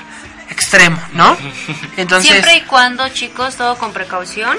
extremo, 0.49 1.01
¿no? 1.13 1.35
Entonces, 1.97 2.31
Siempre 2.31 2.55
y 2.57 2.61
cuando, 2.61 3.09
chicos, 3.09 3.55
todo 3.57 3.77
con 3.77 3.91
precaución, 3.93 4.57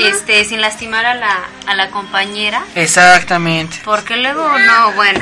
este, 0.00 0.44
sin 0.44 0.60
lastimar 0.60 1.04
a 1.06 1.14
la, 1.14 1.38
a 1.66 1.74
la 1.74 1.90
compañera, 1.90 2.64
exactamente. 2.74 3.78
porque 3.84 4.16
luego 4.16 4.58
no, 4.58 4.92
bueno, 4.92 5.20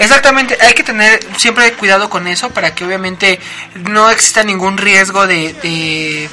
Exactamente, 0.00 0.56
hay 0.60 0.74
que 0.74 0.82
tener 0.82 1.20
siempre 1.36 1.72
cuidado 1.74 2.10
con 2.10 2.26
eso 2.26 2.50
para 2.50 2.74
que 2.74 2.84
obviamente 2.84 3.38
no 3.74 4.10
exista 4.10 4.42
ningún 4.42 4.78
riesgo 4.78 5.26
de, 5.26 5.52
de 5.52 6.28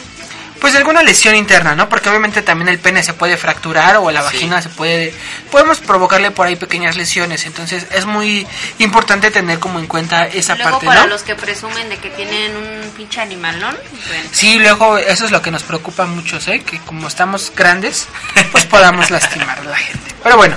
pues 0.62 0.74
de 0.74 0.80
alguna 0.80 1.04
lesión 1.04 1.36
interna, 1.36 1.76
¿no? 1.76 1.88
Porque 1.88 2.10
obviamente 2.10 2.42
también 2.42 2.68
el 2.70 2.80
pene 2.80 3.04
se 3.04 3.14
puede 3.14 3.38
fracturar 3.38 3.98
o 3.98 4.10
la 4.10 4.22
Sí. 4.22 4.26
vagina 4.26 4.60
se 4.62 4.70
puede 4.70 5.14
podemos 5.52 5.80
provocarle 5.80 6.32
por 6.32 6.48
ahí 6.48 6.56
pequeñas 6.56 6.96
lesiones, 6.96 7.46
entonces 7.46 7.86
es 7.92 8.06
muy 8.08 8.48
importante 8.80 9.30
tener 9.30 9.60
como 9.60 9.78
en 9.80 9.86
cuenta 9.86 10.26
esa 10.26 10.56
luego 10.56 10.72
parte, 10.72 10.86
para 10.88 11.02
¿no? 11.02 11.08
los 11.10 11.22
que 11.22 11.36
presumen 11.36 11.90
de 11.90 11.98
que 11.98 12.10
tienen 12.10 12.56
un 12.58 12.90
pinche 12.96 13.22
animalón, 13.22 13.78
bueno, 14.08 14.30
Sí, 14.32 14.58
luego 14.58 14.98
eso 14.98 15.26
es 15.26 15.32
lo 15.32 15.42
que 15.44 15.52
nos 15.52 15.62
preocupa 15.64 16.04
a 16.04 16.08
muchos, 16.08 16.48
¿eh? 16.48 16.64
Que 16.64 16.80
como 16.80 17.08
estamos 17.08 17.52
grandes, 17.56 18.08
pues 18.52 18.66
podamos 18.66 19.12
lastimar 19.12 19.60
a 19.60 19.64
la 19.64 19.78
gente. 19.78 20.16
Pero 20.24 20.38
bueno, 20.38 20.56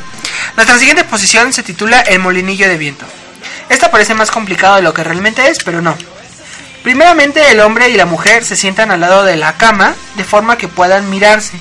nuestra 0.57 0.79
siguiente 0.79 1.05
posición 1.05 1.53
se 1.53 1.63
titula 1.63 2.01
El 2.01 2.21
molinillo 2.21 2.69
de 2.69 2.77
viento. 2.77 3.07
Esta 3.69 3.91
parece 3.91 4.15
más 4.15 4.31
complicado 4.31 4.77
de 4.77 4.83
lo 4.83 4.93
que 4.93 5.05
realmente 5.05 5.49
es, 5.49 5.59
pero 5.65 5.81
no. 5.81 5.97
Primeramente 6.83 7.51
el 7.51 7.61
hombre 7.61 7.91
y 7.91 7.95
la 7.95 8.07
mujer 8.07 8.45
se 8.45 8.57
sientan 8.57 8.91
al 8.91 9.01
lado 9.01 9.25
de 9.25 9.37
la 9.37 9.57
cama 9.57 9.95
de 10.17 10.25
forma 10.25 10.57
que 10.57 10.69
puedan 10.69 11.11
mirarse. 11.11 11.53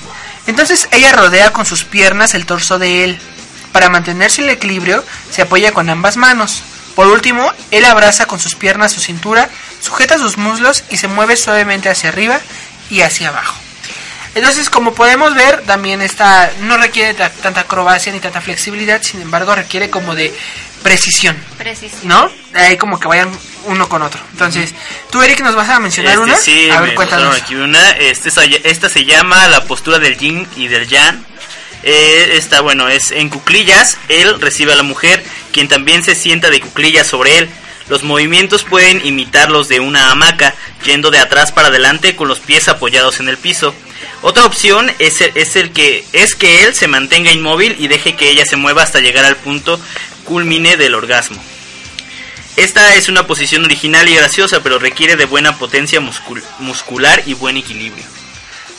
Entonces 0.46 0.88
ella 0.90 1.12
rodea 1.12 1.52
con 1.52 1.66
sus 1.66 1.84
piernas 1.84 2.34
el 2.34 2.46
torso 2.46 2.78
de 2.78 3.04
él. 3.04 3.18
Para 3.72 3.90
mantenerse 3.90 4.42
el 4.42 4.48
equilibrio 4.48 5.04
se 5.30 5.42
apoya 5.42 5.72
con 5.72 5.88
ambas 5.90 6.16
manos. 6.16 6.62
Por 6.96 7.06
último, 7.06 7.52
él 7.70 7.84
abraza 7.84 8.26
con 8.26 8.40
sus 8.40 8.54
piernas 8.54 8.92
su 8.92 9.00
cintura, 9.00 9.48
sujeta 9.80 10.18
sus 10.18 10.38
muslos 10.38 10.84
y 10.90 10.96
se 10.96 11.06
mueve 11.06 11.36
suavemente 11.36 11.88
hacia 11.88 12.08
arriba 12.08 12.40
y 12.90 13.02
hacia 13.02 13.28
abajo. 13.28 13.54
Entonces, 14.34 14.70
como 14.70 14.94
podemos 14.94 15.34
ver, 15.34 15.62
también 15.62 16.02
esta 16.02 16.50
no 16.62 16.76
requiere 16.76 17.14
ta- 17.14 17.30
tanta 17.30 17.62
acrobacia 17.62 18.12
ni 18.12 18.20
tanta 18.20 18.40
flexibilidad, 18.40 19.02
sin 19.02 19.20
embargo, 19.22 19.54
requiere 19.54 19.90
como 19.90 20.14
de 20.14 20.32
precisión, 20.82 21.36
precisión. 21.58 22.00
¿no? 22.04 22.30
Ahí 22.54 22.76
como 22.76 22.98
que 23.00 23.08
vayan 23.08 23.30
uno 23.66 23.88
con 23.88 24.02
otro. 24.02 24.20
Entonces, 24.32 24.72
tú, 25.10 25.20
Eric, 25.20 25.40
nos 25.40 25.54
vas 25.56 25.68
a 25.68 25.80
mencionar 25.80 26.12
Este, 26.14 26.22
una. 26.24 26.36
Sí, 26.36 26.70
a 26.70 26.80
me 26.80 26.86
ver, 26.88 26.94
cuéntanos. 26.94 27.36
aquí 27.36 27.54
una. 27.56 27.90
Este, 27.90 28.30
esta 28.64 28.88
se 28.88 29.04
llama 29.04 29.48
la 29.48 29.64
postura 29.64 29.98
del 29.98 30.16
yin 30.16 30.46
y 30.56 30.68
del 30.68 30.86
yang. 30.88 31.22
Eh, 31.82 32.32
esta, 32.36 32.60
bueno, 32.60 32.88
es 32.88 33.10
en 33.10 33.28
cuclillas. 33.30 33.98
Él 34.08 34.40
recibe 34.40 34.72
a 34.72 34.76
la 34.76 34.82
mujer, 34.82 35.22
quien 35.52 35.66
también 35.68 36.04
se 36.04 36.14
sienta 36.14 36.50
de 36.50 36.60
cuclillas 36.60 37.06
sobre 37.06 37.36
él. 37.38 37.50
Los 37.88 38.04
movimientos 38.04 38.62
pueden 38.62 39.04
imitar 39.04 39.50
los 39.50 39.66
de 39.68 39.80
una 39.80 40.10
hamaca, 40.12 40.54
yendo 40.84 41.10
de 41.10 41.18
atrás 41.18 41.50
para 41.52 41.68
adelante 41.68 42.14
con 42.14 42.28
los 42.28 42.38
pies 42.38 42.68
apoyados 42.68 43.18
en 43.20 43.28
el 43.28 43.36
piso. 43.36 43.74
Otra 44.22 44.44
opción 44.44 44.92
es 44.98 45.20
el, 45.22 45.32
es 45.34 45.56
el 45.56 45.72
que 45.72 46.04
es 46.12 46.34
que 46.34 46.64
él 46.64 46.74
se 46.74 46.88
mantenga 46.88 47.32
inmóvil 47.32 47.76
y 47.78 47.88
deje 47.88 48.16
que 48.16 48.28
ella 48.28 48.44
se 48.44 48.56
mueva 48.56 48.82
hasta 48.82 49.00
llegar 49.00 49.24
al 49.24 49.36
punto 49.36 49.80
culmine 50.24 50.76
del 50.76 50.94
orgasmo. 50.94 51.42
Esta 52.56 52.94
es 52.96 53.08
una 53.08 53.26
posición 53.26 53.64
original 53.64 54.08
y 54.08 54.14
graciosa, 54.16 54.62
pero 54.62 54.78
requiere 54.78 55.16
de 55.16 55.24
buena 55.24 55.56
potencia 55.56 56.00
muscul- 56.00 56.42
muscular 56.58 57.22
y 57.24 57.32
buen 57.34 57.56
equilibrio. 57.56 58.04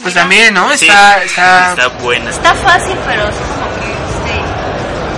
Pues 0.03 0.13
también, 0.13 0.53
¿no? 0.53 0.69
Sí, 0.77 0.85
Está, 0.87 1.23
está... 1.23 1.69
está 1.71 1.87
buena. 1.87 2.29
Está 2.29 2.53
fácil, 2.55 2.95
pero 3.07 3.27
es 3.29 3.35
como 3.35 3.67
que 3.79 3.91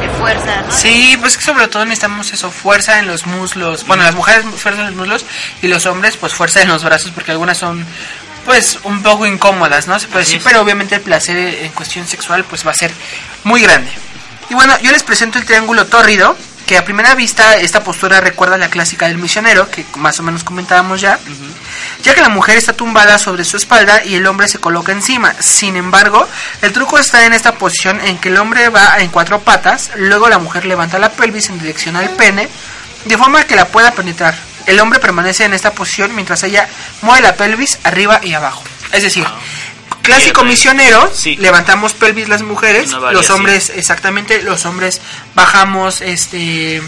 este, 0.03 0.05
de 0.07 0.09
fuerza, 0.19 0.61
¿no? 0.61 0.71
Sí, 0.71 1.17
pues 1.19 1.37
que 1.37 1.43
sobre 1.43 1.67
todo 1.67 1.83
necesitamos 1.85 2.31
eso, 2.31 2.51
fuerza 2.51 2.99
en 2.99 3.07
los 3.07 3.25
muslos. 3.25 3.85
Bueno, 3.87 4.03
las 4.03 4.15
mujeres 4.15 4.45
fuerza 4.57 4.81
en 4.81 4.87
los 4.87 4.95
muslos 4.95 5.25
y 5.61 5.67
los 5.67 5.85
hombres 5.85 6.15
pues 6.17 6.33
fuerza 6.33 6.61
en 6.61 6.67
los 6.69 6.83
brazos 6.83 7.11
porque 7.11 7.31
algunas 7.31 7.57
son 7.57 7.85
pues 8.45 8.79
un 8.83 9.01
poco 9.01 9.25
incómodas, 9.25 9.87
¿no? 9.87 9.99
Se 9.99 10.07
puede 10.07 10.25
decir, 10.25 10.41
pero 10.43 10.61
obviamente 10.61 10.95
el 10.95 11.01
placer 11.01 11.37
en 11.37 11.71
cuestión 11.71 12.07
sexual 12.07 12.43
pues 12.43 12.65
va 12.65 12.71
a 12.71 12.75
ser 12.75 12.91
muy 13.43 13.61
grande. 13.61 13.91
Y 14.49 14.53
bueno, 14.53 14.77
yo 14.81 14.91
les 14.91 15.03
presento 15.03 15.39
el 15.39 15.45
triángulo 15.45 15.87
tórrido, 15.87 16.35
que 16.65 16.77
a 16.77 16.85
primera 16.85 17.13
vista 17.15 17.57
esta 17.57 17.83
postura 17.83 18.21
recuerda 18.21 18.55
a 18.55 18.57
la 18.57 18.69
clásica 18.69 19.07
del 19.07 19.17
misionero, 19.17 19.69
que 19.69 19.85
más 19.95 20.19
o 20.19 20.23
menos 20.23 20.43
comentábamos 20.43 21.01
ya, 21.01 21.19
ya 22.03 22.13
que 22.15 22.21
la 22.21 22.29
mujer 22.29 22.57
está 22.57 22.73
tumbada 22.73 23.17
sobre 23.17 23.43
su 23.43 23.57
espalda 23.57 24.03
y 24.05 24.15
el 24.15 24.25
hombre 24.27 24.47
se 24.47 24.59
coloca 24.59 24.91
encima. 24.91 25.33
Sin 25.39 25.75
embargo, 25.75 26.27
el 26.61 26.71
truco 26.71 26.97
está 26.99 27.25
en 27.25 27.33
esta 27.33 27.55
posición 27.55 27.99
en 28.01 28.17
que 28.17 28.29
el 28.29 28.37
hombre 28.37 28.69
va 28.69 28.97
en 28.99 29.09
cuatro 29.09 29.41
patas, 29.41 29.91
luego 29.97 30.29
la 30.29 30.39
mujer 30.39 30.65
levanta 30.65 30.99
la 30.99 31.11
pelvis 31.11 31.49
en 31.49 31.59
dirección 31.59 31.95
al 31.95 32.09
pene, 32.11 32.47
de 33.05 33.17
forma 33.17 33.43
que 33.45 33.55
la 33.55 33.67
pueda 33.67 33.91
penetrar. 33.91 34.35
El 34.65 34.79
hombre 34.79 34.99
permanece 34.99 35.45
en 35.45 35.53
esta 35.53 35.71
posición 35.71 36.15
mientras 36.15 36.43
ella 36.43 36.67
mueve 37.01 37.21
la 37.21 37.35
pelvis 37.35 37.79
arriba 37.83 38.19
y 38.23 38.33
abajo. 38.33 38.63
Es 38.91 39.03
decir, 39.03 39.25
clásico 40.01 40.41
Bien, 40.41 40.51
misionero, 40.51 41.11
sí. 41.13 41.35
levantamos 41.37 41.93
pelvis 41.93 42.29
las 42.29 42.43
mujeres, 42.43 42.91
los 42.91 43.29
hombres, 43.29 43.71
exactamente, 43.75 44.41
los 44.43 44.65
hombres 44.65 45.01
bajamos 45.35 46.01
este 46.01 46.81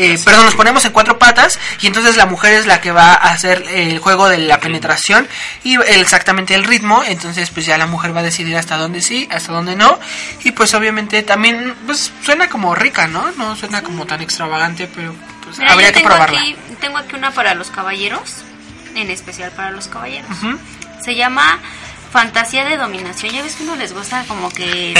eh, 0.00 0.16
perdón, 0.24 0.44
nos 0.44 0.54
ponemos 0.54 0.84
en 0.84 0.92
cuatro 0.92 1.18
patas 1.18 1.58
y 1.80 1.88
entonces 1.88 2.16
la 2.16 2.26
mujer 2.26 2.54
es 2.54 2.66
la 2.66 2.80
que 2.80 2.92
va 2.92 3.14
a 3.14 3.32
hacer 3.32 3.64
el 3.68 3.98
juego 3.98 4.28
de 4.28 4.38
la 4.38 4.60
penetración 4.60 5.26
y 5.64 5.74
exactamente 5.74 6.54
el 6.54 6.62
ritmo, 6.62 7.02
entonces 7.04 7.50
pues 7.50 7.66
ya 7.66 7.76
la 7.78 7.86
mujer 7.86 8.14
va 8.14 8.20
a 8.20 8.22
decidir 8.22 8.56
hasta 8.56 8.76
dónde 8.76 9.02
sí, 9.02 9.28
hasta 9.32 9.52
dónde 9.52 9.74
no 9.74 9.98
y 10.44 10.52
pues 10.52 10.72
obviamente 10.74 11.24
también 11.24 11.74
pues 11.84 12.12
suena 12.22 12.48
como 12.48 12.76
rica, 12.76 13.08
¿no? 13.08 13.28
No 13.32 13.56
suena 13.56 13.82
como 13.82 14.06
tan 14.06 14.20
extravagante, 14.22 14.88
pero 14.94 15.12
pues 15.48 15.58
Mira, 15.58 15.72
habría 15.72 15.88
yo 15.88 15.94
que 15.94 16.00
tengo 16.00 16.10
probarla. 16.10 16.40
Aquí, 16.40 16.56
tengo 16.80 16.98
aquí 16.98 17.16
una 17.16 17.30
para 17.32 17.54
los 17.54 17.70
caballeros, 17.70 18.36
en 18.94 19.10
especial 19.10 19.50
para 19.52 19.70
los 19.70 19.88
caballeros. 19.88 20.30
Se 21.04 21.14
llama 21.14 21.58
Fantasía 22.12 22.64
de 22.64 22.76
Dominación. 22.76 23.32
Ya 23.32 23.42
ves 23.42 23.56
que 23.56 23.62
uno 23.64 23.76
les 23.76 23.92
gusta 23.92 24.24
como 24.28 24.50
que... 24.50 24.94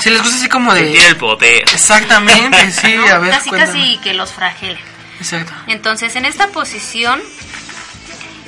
Si 0.00 0.10
les 0.10 0.22
gusta 0.22 0.36
así 0.36 0.48
como 0.48 0.72
Que 0.72 0.80
tiene 0.80 0.98
de 0.98 1.06
el 1.08 1.16
poder. 1.16 1.62
exactamente, 1.62 2.70
sí, 2.70 2.94
¿no? 2.96 3.06
a 3.06 3.18
ver, 3.18 3.34
casi 3.50 3.98
que 3.98 4.14
los 4.14 4.32
fragelen. 4.32 4.78
Exacto. 5.18 5.52
Entonces, 5.68 6.16
en 6.16 6.24
esta 6.24 6.48
posición 6.48 7.20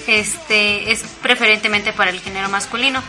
este 0.06 0.92
es 0.92 1.02
preferentemente 1.22 1.92
para 1.92 2.10
el 2.10 2.20
género 2.20 2.48
masculino. 2.48 3.02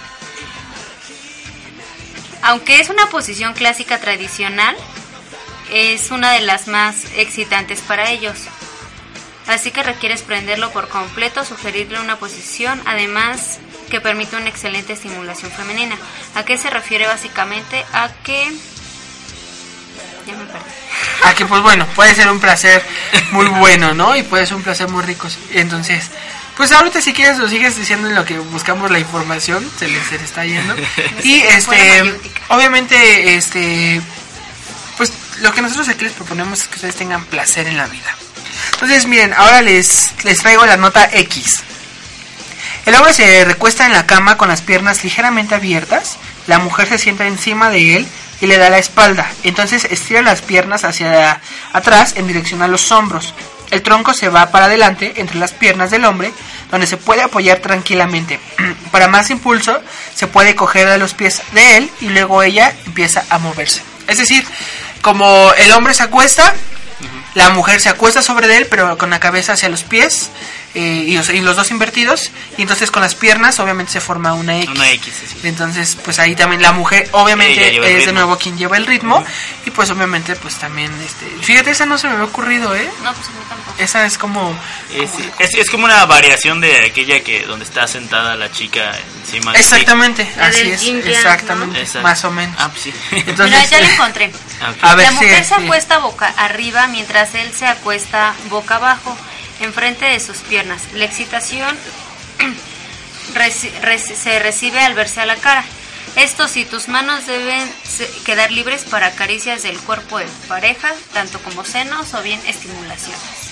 Aunque 2.42 2.80
es 2.80 2.90
una 2.90 3.08
posición 3.08 3.54
clásica 3.54 4.00
tradicional, 4.00 4.76
es 5.71 6.12
una 6.12 6.32
de 6.32 6.41
las 6.41 6.67
más 6.67 7.06
excitantes 7.15 7.82
para 7.82 8.10
ellos. 8.10 8.38
Así 9.47 9.71
que 9.71 9.82
requieres 9.82 10.21
prenderlo 10.21 10.71
por 10.71 10.89
completo, 10.89 11.45
sugerirle 11.45 11.99
una 12.01 12.17
posición, 12.17 12.82
además 12.86 13.60
que 13.89 14.01
permite 14.01 14.36
una 14.36 14.49
excelente 14.49 14.93
estimulación 14.93 15.51
femenina. 15.51 15.95
¿A 16.36 16.43
qué 16.43 16.58
se 16.58 16.69
refiere 16.69 17.08
básicamente? 17.08 17.86
A 17.93 18.10
que... 18.23 18.51
Ya 20.27 20.36
me 20.36 20.45
perdí. 20.45 20.65
Aquí 21.23 21.45
pues 21.45 21.62
bueno, 21.62 21.86
puede 21.95 22.13
ser 22.13 22.30
un 22.30 22.39
placer 22.39 22.84
muy 23.32 23.45
bueno, 23.60 23.93
¿no? 23.93 24.15
Y 24.15 24.23
puede 24.23 24.45
ser 24.45 24.56
un 24.56 24.63
placer 24.63 24.89
muy 24.89 25.03
rico. 25.03 25.30
Entonces, 25.53 26.12
pues 26.58 26.71
ahorita 26.71 27.01
si 27.01 27.13
quieres 27.13 27.38
lo 27.38 27.47
sigues 27.47 27.77
diciendo 27.77 28.10
en 28.10 28.15
lo 28.15 28.25
que 28.25 28.39
buscamos 28.39 28.91
la 28.91 28.99
información, 28.99 29.69
se 29.77 29.88
les, 29.88 30.03
se 30.08 30.13
les 30.13 30.23
está 30.23 30.43
yendo. 30.43 30.75
Y 31.23 31.39
Fuera 31.39 31.58
este, 31.58 32.19
obviamente, 32.49 33.36
este, 33.36 34.01
pues 34.01 34.16
lo 35.41 35.54
que 35.54 35.62
nosotros 35.62 35.89
aquí 35.89 36.04
les 36.04 36.13
proponemos 36.13 36.62
es 36.62 36.67
que 36.67 36.76
ustedes 36.76 36.95
tengan 36.95 37.26
placer 37.26 37.67
en 37.67 37.78
la 37.78 37.88
vida. 37.88 38.15
Entonces, 38.73 39.06
miren, 39.08 39.34
ahora 39.34 39.62
les, 39.62 40.13
les 40.23 40.39
traigo 40.39 40.65
la 40.65 40.78
nota 40.78 41.10
X. 41.12 41.63
El 42.86 42.95
hombre 42.95 43.13
se 43.13 43.43
recuesta 43.45 43.86
en 43.86 43.91
la 43.91 44.06
cama 44.06 44.38
con 44.38 44.47
las 44.47 44.62
piernas 44.62 45.04
ligeramente 45.04 45.56
abiertas, 45.56 46.17
la 46.47 46.60
mujer 46.60 46.88
se 46.88 46.97
sienta 46.97 47.28
encima 47.28 47.69
de 47.69 47.97
él 47.97 48.08
y 48.39 48.47
le 48.47 48.58
da 48.58 48.69
la 48.69 48.78
espalda. 48.78 49.30
Entonces 49.43 49.86
estira 49.89 50.21
las 50.21 50.41
piernas 50.41 50.84
hacia 50.84 51.41
atrás 51.73 52.13
en 52.15 52.28
dirección 52.28 52.62
a 52.62 52.67
los 52.67 52.91
hombros. 52.91 53.34
El 53.71 53.82
tronco 53.82 54.13
se 54.13 54.30
va 54.30 54.52
para 54.52 54.65
adelante 54.65 55.13
entre 55.17 55.38
las 55.38 55.52
piernas 55.52 55.91
del 55.91 56.06
hombre, 56.06 56.32
donde 56.71 56.88
se 56.88 56.95
puede 56.95 57.23
apoyar 57.23 57.60
tranquilamente. 57.60 58.39
Para 58.91 59.10
más 59.10 59.30
impulso, 59.30 59.82
se 60.15 60.28
puede 60.28 60.56
coger 60.56 60.88
de 60.88 60.97
los 60.97 61.13
pies 61.13 61.41
de 61.52 61.78
él 61.78 61.91
y 62.00 62.10
luego 62.10 62.41
ella 62.43 62.73
empieza 62.86 63.26
a 63.30 63.39
moverse. 63.39 63.82
Es 64.08 64.17
decir, 64.17 64.45
como 65.08 65.54
el 65.54 65.72
hombre 65.72 65.93
se 65.93 66.04
acuesta, 66.04 66.54
la 67.34 67.52
mujer 67.52 67.80
se 67.80 67.88
acuesta 67.88 68.22
sobre 68.22 68.58
él, 68.58 68.67
pero 68.70 68.98
con 68.98 69.10
la 69.10 69.22
cabeza 69.22 69.54
hacia 69.54 69.70
los 69.70 69.84
pies 69.84 70.32
eh, 70.73 71.06
y, 71.08 71.17
o 71.17 71.23
sea, 71.23 71.36
y 71.36 71.41
los 71.41 71.56
dos 71.56 71.71
invertidos. 71.71 72.32
Y 72.58 72.62
entonces 72.62 72.91
con 72.91 73.01
las 73.01 73.15
piernas, 73.15 73.60
obviamente, 73.60 73.93
se 73.93 74.01
forma 74.01 74.34
una 74.34 74.58
X. 74.60 74.69
Una 74.69 74.91
X, 74.91 75.13
sí. 75.27 75.47
Entonces, 75.47 75.97
pues 76.03 76.19
ahí 76.19 76.36
también 76.36 76.62
la 76.62 76.71
mujer, 76.71 77.10
obviamente, 77.13 77.97
es 77.97 78.06
de 78.06 78.13
nuevo 78.13 78.38
quien 78.38 78.58
lleva 78.58 78.77
el 78.77 78.86
ritmo. 78.86 79.23
Y 79.65 79.71
pues, 79.71 79.89
obviamente, 79.89 80.36
pues 80.36 80.56
también, 80.56 80.91
este. 81.06 81.25
Fíjate, 81.43 81.71
esa 81.71 81.86
no 81.86 81.97
se 81.97 82.08
me 82.08 82.13
había 82.13 82.25
ocurrido, 82.25 82.75
¿eh? 82.75 82.89
No, 83.03 83.13
pues 83.13 83.27
a 83.27 83.32
mí 83.32 83.38
tampoco. 83.47 83.75
Esa 83.80 84.06
es 84.06 84.17
como. 84.17 84.58
Es, 84.93 85.12
es, 85.39 85.53
es 85.56 85.69
como 85.69 85.86
una 85.86 86.06
variación 86.06 86.62
de 86.62 86.86
aquella 86.86 87.21
que 87.23 87.45
donde 87.45 87.65
está 87.65 87.88
sentada 87.88 88.36
la 88.36 88.51
chica 88.51 88.91
encima. 89.21 89.53
Exactamente, 89.53 90.30
La 90.38 90.47
así 90.47 90.69
es. 90.69 90.84
Exactamente, 90.84 91.86
más 92.01 92.23
o 92.23 92.32
menos. 92.32 92.56
Ah, 92.60 92.69
pues 92.69 92.84
sí. 92.84 92.93
Entonces, 93.12 93.45
Mira, 93.45 93.65
ya 93.65 93.80
lo 93.80 93.86
eh, 93.86 93.93
encontré. 93.93 94.32
Ah. 94.62 94.91
A 94.91 94.95
ver, 94.95 95.06
la 95.06 95.12
mujer 95.12 95.45
se 95.45 95.56
acuesta 95.56 95.97
boca 95.99 96.27
arriba 96.38 96.88
mientras 96.88 97.34
él 97.36 97.51
se 97.53 97.65
acuesta 97.65 98.34
boca 98.49 98.75
abajo, 98.75 99.17
enfrente 99.62 100.06
de 100.06 100.20
sus 100.20 100.38
piernas. 100.38 100.84
La 100.93 101.06
excitación 101.06 101.76
se 104.15 104.39
recibe 104.39 104.80
al 104.80 104.93
verse 104.93 105.22
a 105.22 105.26
la 105.26 105.36
cara. 105.36 105.63
Esto 106.15 106.48
si 106.48 106.65
tus 106.65 106.88
manos 106.88 107.28
deben 107.28 107.72
quedar 108.26 108.52
libres 108.52 108.86
para 108.86 109.12
caricias 109.12 109.63
del 109.63 109.78
cuerpo 109.78 110.17
de 110.17 110.26
pareja, 110.48 110.91
tanto 111.13 111.39
como 111.39 111.63
senos 111.63 112.13
o 112.15 112.24
bien 112.24 112.39
estimulación. 112.48 113.47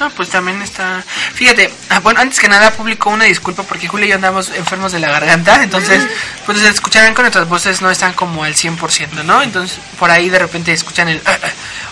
No, 0.00 0.10
pues 0.10 0.28
también 0.28 0.62
está. 0.62 1.02
Fíjate, 1.34 1.72
ah, 1.88 1.98
bueno, 2.00 2.20
antes 2.20 2.38
que 2.38 2.48
nada, 2.48 2.70
público, 2.72 3.10
una 3.10 3.24
disculpa 3.24 3.64
porque 3.64 3.88
Julio 3.88 4.06
y 4.06 4.10
yo 4.10 4.14
andamos 4.14 4.50
enfermos 4.50 4.92
de 4.92 5.00
la 5.00 5.10
garganta. 5.10 5.62
Entonces, 5.62 6.06
pues 6.46 6.58
se 6.58 6.68
escucharán 6.68 7.14
con 7.14 7.24
nuestras 7.24 7.48
voces 7.48 7.82
no 7.82 7.90
están 7.90 8.12
como 8.12 8.44
al 8.44 8.54
100%, 8.54 9.24
¿no? 9.24 9.42
Entonces, 9.42 9.78
por 9.98 10.10
ahí 10.10 10.28
de 10.28 10.38
repente 10.38 10.72
escuchan 10.72 11.08
el. 11.08 11.20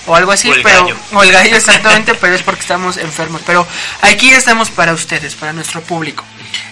o 0.06 0.14
algo 0.14 0.30
así, 0.30 0.48
O 0.50 0.54
el 0.54 0.62
pero. 0.62 0.82
gallo. 0.84 0.96
O 1.12 1.22
el 1.22 1.32
gallo, 1.32 1.56
exactamente, 1.56 2.14
pero 2.14 2.34
es 2.34 2.42
porque 2.42 2.60
estamos 2.60 2.96
enfermos. 2.96 3.42
Pero 3.44 3.66
aquí 4.02 4.30
estamos 4.30 4.70
para 4.70 4.92
ustedes, 4.92 5.34
para 5.34 5.52
nuestro 5.52 5.80
público. 5.82 6.24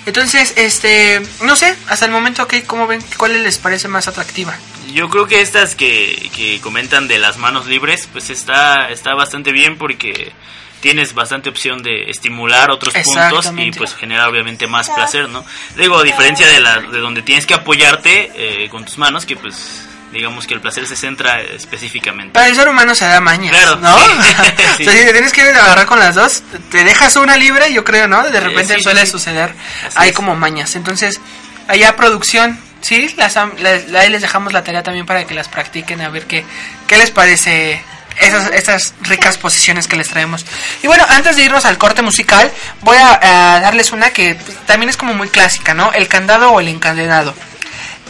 Entonces, 0.07 0.53
este. 0.57 1.21
No 1.41 1.57
sé, 1.57 1.75
hasta 1.89 2.05
el 2.05 2.13
momento, 2.13 2.47
¿qué, 2.47 2.63
¿cómo 2.63 2.87
ven? 2.87 3.03
¿Cuál 3.17 3.43
les 3.43 3.59
parece 3.59 3.89
más 3.89 4.07
atractiva? 4.07 4.55
Yo 4.93 5.09
creo 5.11 5.27
que 5.27 5.41
estas 5.41 5.75
que, 5.75 6.31
que 6.33 6.61
comentan 6.61 7.09
de 7.09 7.19
las 7.19 7.39
manos 7.39 7.67
libres, 7.67 8.09
pues 8.13 8.31
está, 8.31 8.91
está 8.91 9.15
bastante 9.15 9.51
bien 9.51 9.77
porque 9.77 10.33
tienes 10.85 11.15
bastante 11.15 11.49
opción 11.49 11.83
de 11.83 12.11
estimular 12.11 12.71
otros 12.71 12.93
puntos 12.93 13.51
y 13.57 13.71
pues 13.73 13.95
genera 13.95 14.29
obviamente 14.29 14.67
más 14.67 14.91
placer, 14.91 15.31
¿no? 15.31 15.43
Digo, 15.79 15.97
a 15.97 16.03
diferencia 16.03 16.47
de, 16.47 16.61
la, 16.61 16.79
de 16.79 16.99
donde 16.99 17.23
tienes 17.23 17.47
que 17.47 17.55
apoyarte 17.55 18.31
eh, 18.35 18.69
con 18.69 18.85
tus 18.85 18.99
manos, 18.99 19.25
que 19.25 19.35
pues 19.35 19.81
digamos 20.13 20.47
que 20.47 20.53
el 20.53 20.61
placer 20.61 20.87
se 20.87 20.95
centra 20.95 21.41
específicamente. 21.41 22.35
Para 22.35 22.49
el 22.49 22.55
ser 22.55 22.69
humano 22.69 22.95
se 22.95 23.07
da 23.07 23.19
mañas, 23.19 23.57
Claro, 23.57 23.77
¿no? 23.77 23.97
sí. 23.99 24.13
o 24.19 24.23
sea, 24.23 24.77
si 24.77 24.85
te 24.85 25.13
tienes 25.13 25.33
que 25.33 25.41
agarrar 25.41 25.87
con 25.87 25.99
las 25.99 26.17
dos, 26.17 26.43
te 26.71 26.85
dejas 26.85 27.17
una 27.17 27.39
libre, 27.39 27.73
yo 27.73 27.83
creo, 27.83 28.07
¿no? 28.07 28.23
De 28.23 28.39
repente 28.39 28.75
sí, 28.77 28.83
suele 28.83 29.07
sí. 29.07 29.13
suceder. 29.13 29.55
Así 29.87 29.97
Hay 29.97 30.11
es. 30.11 30.15
como 30.15 30.37
mañas. 30.37 30.77
Entonces, 30.77 31.19
allá 31.67 31.97
producción, 31.97 32.61
¿sí? 32.83 33.09
Las, 33.17 33.39
les, 33.59 33.95
ahí 33.95 34.11
les 34.11 34.21
dejamos 34.21 34.53
la 34.53 34.63
tarea 34.63 34.83
también 34.83 35.07
para 35.07 35.27
que 35.27 35.33
las 35.33 35.49
practiquen, 35.49 36.03
a 36.03 36.11
ver 36.11 36.27
qué, 36.27 36.45
qué 36.87 36.99
les 36.99 37.11
parece 37.11 37.83
esas, 38.21 38.51
esas 38.53 38.95
ricas 39.03 39.39
posiciones 39.39 39.87
que 39.87 39.97
les 39.97 40.09
traemos. 40.09 40.45
Y 40.83 40.87
bueno, 40.87 41.05
antes 41.09 41.37
de 41.37 41.45
irnos 41.45 41.65
al 41.65 41.79
corte 41.79 42.03
musical, 42.03 42.51
voy 42.83 42.97
a, 42.97 43.57
a 43.57 43.61
darles 43.61 43.93
una 43.93 44.11
que 44.11 44.37
también 44.67 44.91
es 44.91 44.97
como 44.97 45.15
muy 45.15 45.29
clásica, 45.29 45.75
¿no? 45.75 45.93
El 45.93 46.09
candado 46.09 46.51
o 46.51 46.61
el 46.61 46.69
encadenado. 46.69 47.35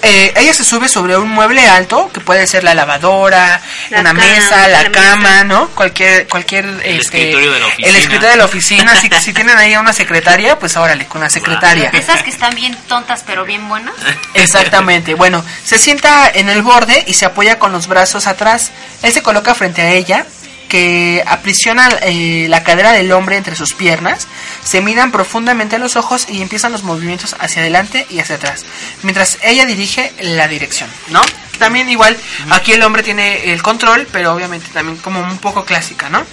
Eh, 0.05 0.33
ella 0.37 0.53
se 0.53 0.65
sube 0.65 0.89
sobre 0.89 1.17
un 1.17 1.29
mueble 1.31 1.67
alto, 1.67 2.11
que 2.13 2.21
puede 2.21 2.47
ser 2.47 2.63
la 2.63 2.75
lavadora, 2.75 3.61
La 3.91 4.01
una 4.01 4.11
cama, 4.11 4.27
mesa, 4.27 4.69
la, 4.69 4.83
la 4.83 4.91
cama, 4.91 5.17
mesa. 5.17 5.45
¿no? 5.45 5.69
Cualquier, 5.71 6.29
cualquier, 6.29 6.67
El 6.67 7.01
este, 7.01 7.01
escritorio 7.01 7.53
de 7.53 7.61
la 7.61 7.67
oficina. 7.67 7.89
El 7.89 7.97
escritorio 7.97 8.31
de 8.31 8.37
la 8.37 8.45
oficina, 8.45 8.97
si, 8.97 9.09
si 9.21 9.33
tienen 9.33 9.57
ahí 9.57 9.75
a 9.75 9.81
una 9.81 9.93
secretaria, 9.93 10.59
pues 10.59 10.77
órale, 10.77 11.07
con 11.07 11.21
la 11.21 11.31
secretaria. 11.31 11.91
Esas 11.93 12.23
que 12.23 12.31
están 12.31 12.55
bien 12.55 12.77
tontas 12.87 13.25
pero 13.27 13.45
bien 13.45 13.69
buenas. 13.69 13.95
Exactamente. 14.35 15.15
Bueno, 15.15 15.45
se 15.65 15.79
sienta 15.79 16.31
en 16.33 16.49
el 16.49 16.63
borde 16.63 17.05
y 17.07 17.15
se 17.15 17.25
apoya 17.25 17.59
con 17.59 17.73
los 17.73 17.87
brazos 17.87 18.27
atrás. 18.27 18.73
Él 19.03 19.13
se 19.13 19.23
coloca 19.23 19.55
frente 19.55 19.83
a 19.83 19.91
ella, 19.91 20.27
que 20.69 21.23
aprisiona 21.27 21.89
eh, 22.03 22.47
la 22.49 22.63
cadera 22.63 22.93
del 22.93 23.13
hombre 23.13 23.37
entre 23.37 23.57
sus 23.57 23.75
piernas. 23.75 24.27
Se 24.65 24.81
miran 24.81 25.13
profundamente 25.13 25.77
a 25.77 25.79
los 25.79 25.97
ojos 25.97 26.27
y 26.29 26.43
empiezan 26.43 26.73
los 26.73 26.83
movimientos 26.83 27.37
hacia 27.39 27.63
adelante 27.63 28.07
y 28.11 28.19
hacia 28.19 28.37
atrás, 28.37 28.65
mientras 29.03 29.39
ella 29.43 29.67
dirige 29.67 30.13
la 30.21 30.49
dirección, 30.49 30.91
¿no? 31.09 31.21
También 31.59 31.89
igual, 31.89 32.17
aquí 32.51 32.73
el 32.73 32.83
hombre 32.83 33.03
tiene 33.03 33.53
el 33.53 33.63
control, 33.63 34.09
pero 34.11 34.35
obviamente 34.35 34.67
también 34.73 34.99
como 34.99 35.21
un 35.21 35.39
poco 35.39 35.65
clásica, 35.65 36.09
¿no? 36.09 36.25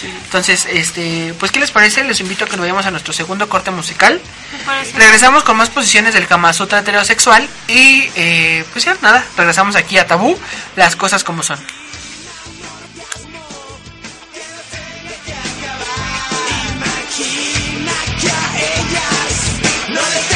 Sí. 0.00 0.06
Entonces, 0.24 0.66
este, 0.70 1.34
pues, 1.38 1.50
¿qué 1.50 1.58
les 1.58 1.70
parece? 1.70 2.04
Les 2.04 2.20
invito 2.20 2.44
a 2.44 2.46
que 2.46 2.52
nos 2.52 2.60
vayamos 2.60 2.86
a 2.86 2.90
nuestro 2.90 3.12
segundo 3.12 3.48
corte 3.48 3.70
musical. 3.70 4.20
Regresamos 4.94 5.42
con 5.42 5.56
más 5.56 5.70
posiciones 5.70 6.14
del 6.14 6.26
Kama 6.26 6.52
Sutra 6.52 6.80
heterosexual 6.80 7.48
y 7.68 8.08
eh, 8.14 8.64
pues 8.72 8.84
ya 8.84 8.96
nada, 9.02 9.24
regresamos 9.36 9.76
aquí 9.76 9.98
a 9.98 10.06
Tabú, 10.06 10.38
las 10.76 10.96
cosas 10.96 11.24
como 11.24 11.42
son. 11.42 11.58
Gracias. 20.00 20.29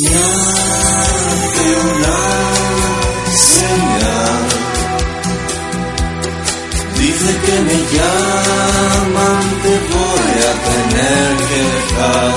Una 0.00 0.14
señal 3.34 4.42
dice 6.98 7.30
que 7.44 7.56
me 7.68 7.78
llaman, 7.94 9.42
te 9.62 9.74
voy 9.92 10.32
a 10.46 10.52
tener 10.68 11.28
que 11.48 11.60
dejar. 11.74 12.34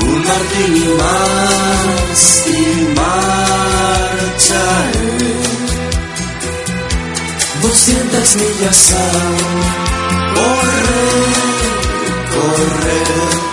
Un 0.00 0.18
martini 0.26 0.86
más 0.98 2.18
y 2.48 2.60
marcharé. 2.96 4.04
200 7.62 8.36
millas 8.36 8.80
a 8.92 8.94
correr, 10.34 11.34
correr. 12.34 13.43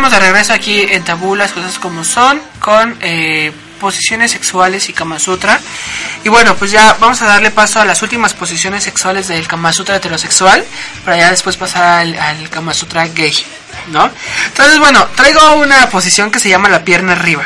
Estamos 0.00 0.18
de 0.18 0.26
regreso 0.26 0.54
aquí 0.54 0.80
en 0.80 1.04
Tabú, 1.04 1.36
las 1.36 1.52
cosas 1.52 1.78
como 1.78 2.04
son, 2.04 2.40
con 2.58 2.96
eh, 3.02 3.52
posiciones 3.78 4.30
sexuales 4.30 4.88
y 4.88 4.94
Kama 4.94 5.18
Sutra. 5.18 5.60
Y 6.24 6.30
bueno, 6.30 6.56
pues 6.56 6.70
ya 6.70 6.96
vamos 6.98 7.20
a 7.20 7.26
darle 7.26 7.50
paso 7.50 7.82
a 7.82 7.84
las 7.84 8.00
últimas 8.00 8.32
posiciones 8.32 8.82
sexuales 8.82 9.28
del 9.28 9.46
Kama 9.46 9.74
Sutra 9.74 9.96
heterosexual, 9.96 10.64
para 11.04 11.18
ya 11.18 11.30
después 11.30 11.58
pasar 11.58 11.84
al, 11.84 12.18
al 12.18 12.48
Kama 12.48 12.72
Sutra 12.72 13.06
gay, 13.08 13.34
¿no? 13.88 14.10
Entonces, 14.46 14.78
bueno, 14.78 15.06
traigo 15.16 15.56
una 15.56 15.90
posición 15.90 16.30
que 16.30 16.40
se 16.40 16.48
llama 16.48 16.70
la 16.70 16.82
pierna 16.82 17.12
arriba. 17.12 17.44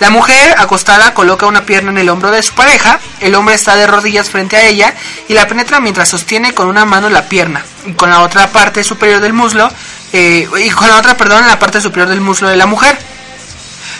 La 0.00 0.10
mujer 0.10 0.56
acostada 0.58 1.14
coloca 1.14 1.46
una 1.46 1.64
pierna 1.64 1.92
en 1.92 1.98
el 1.98 2.08
hombro 2.08 2.32
de 2.32 2.42
su 2.42 2.54
pareja, 2.54 2.98
el 3.20 3.36
hombre 3.36 3.54
está 3.54 3.76
de 3.76 3.86
rodillas 3.86 4.28
frente 4.28 4.56
a 4.56 4.66
ella 4.66 4.92
y 5.28 5.34
la 5.34 5.46
penetra 5.46 5.78
mientras 5.78 6.08
sostiene 6.08 6.52
con 6.54 6.66
una 6.66 6.84
mano 6.84 7.08
la 7.08 7.28
pierna 7.28 7.64
y 7.86 7.92
con 7.92 8.10
la 8.10 8.22
otra 8.22 8.48
parte 8.48 8.82
superior 8.82 9.20
del 9.20 9.32
muslo, 9.32 9.70
eh, 10.14 10.48
y 10.64 10.70
con 10.70 10.88
la 10.88 10.96
otra, 10.96 11.16
perdón, 11.16 11.42
en 11.42 11.48
la 11.48 11.58
parte 11.58 11.80
superior 11.80 12.08
del 12.08 12.20
muslo 12.22 12.48
de 12.48 12.56
la 12.56 12.66
mujer. 12.66 12.96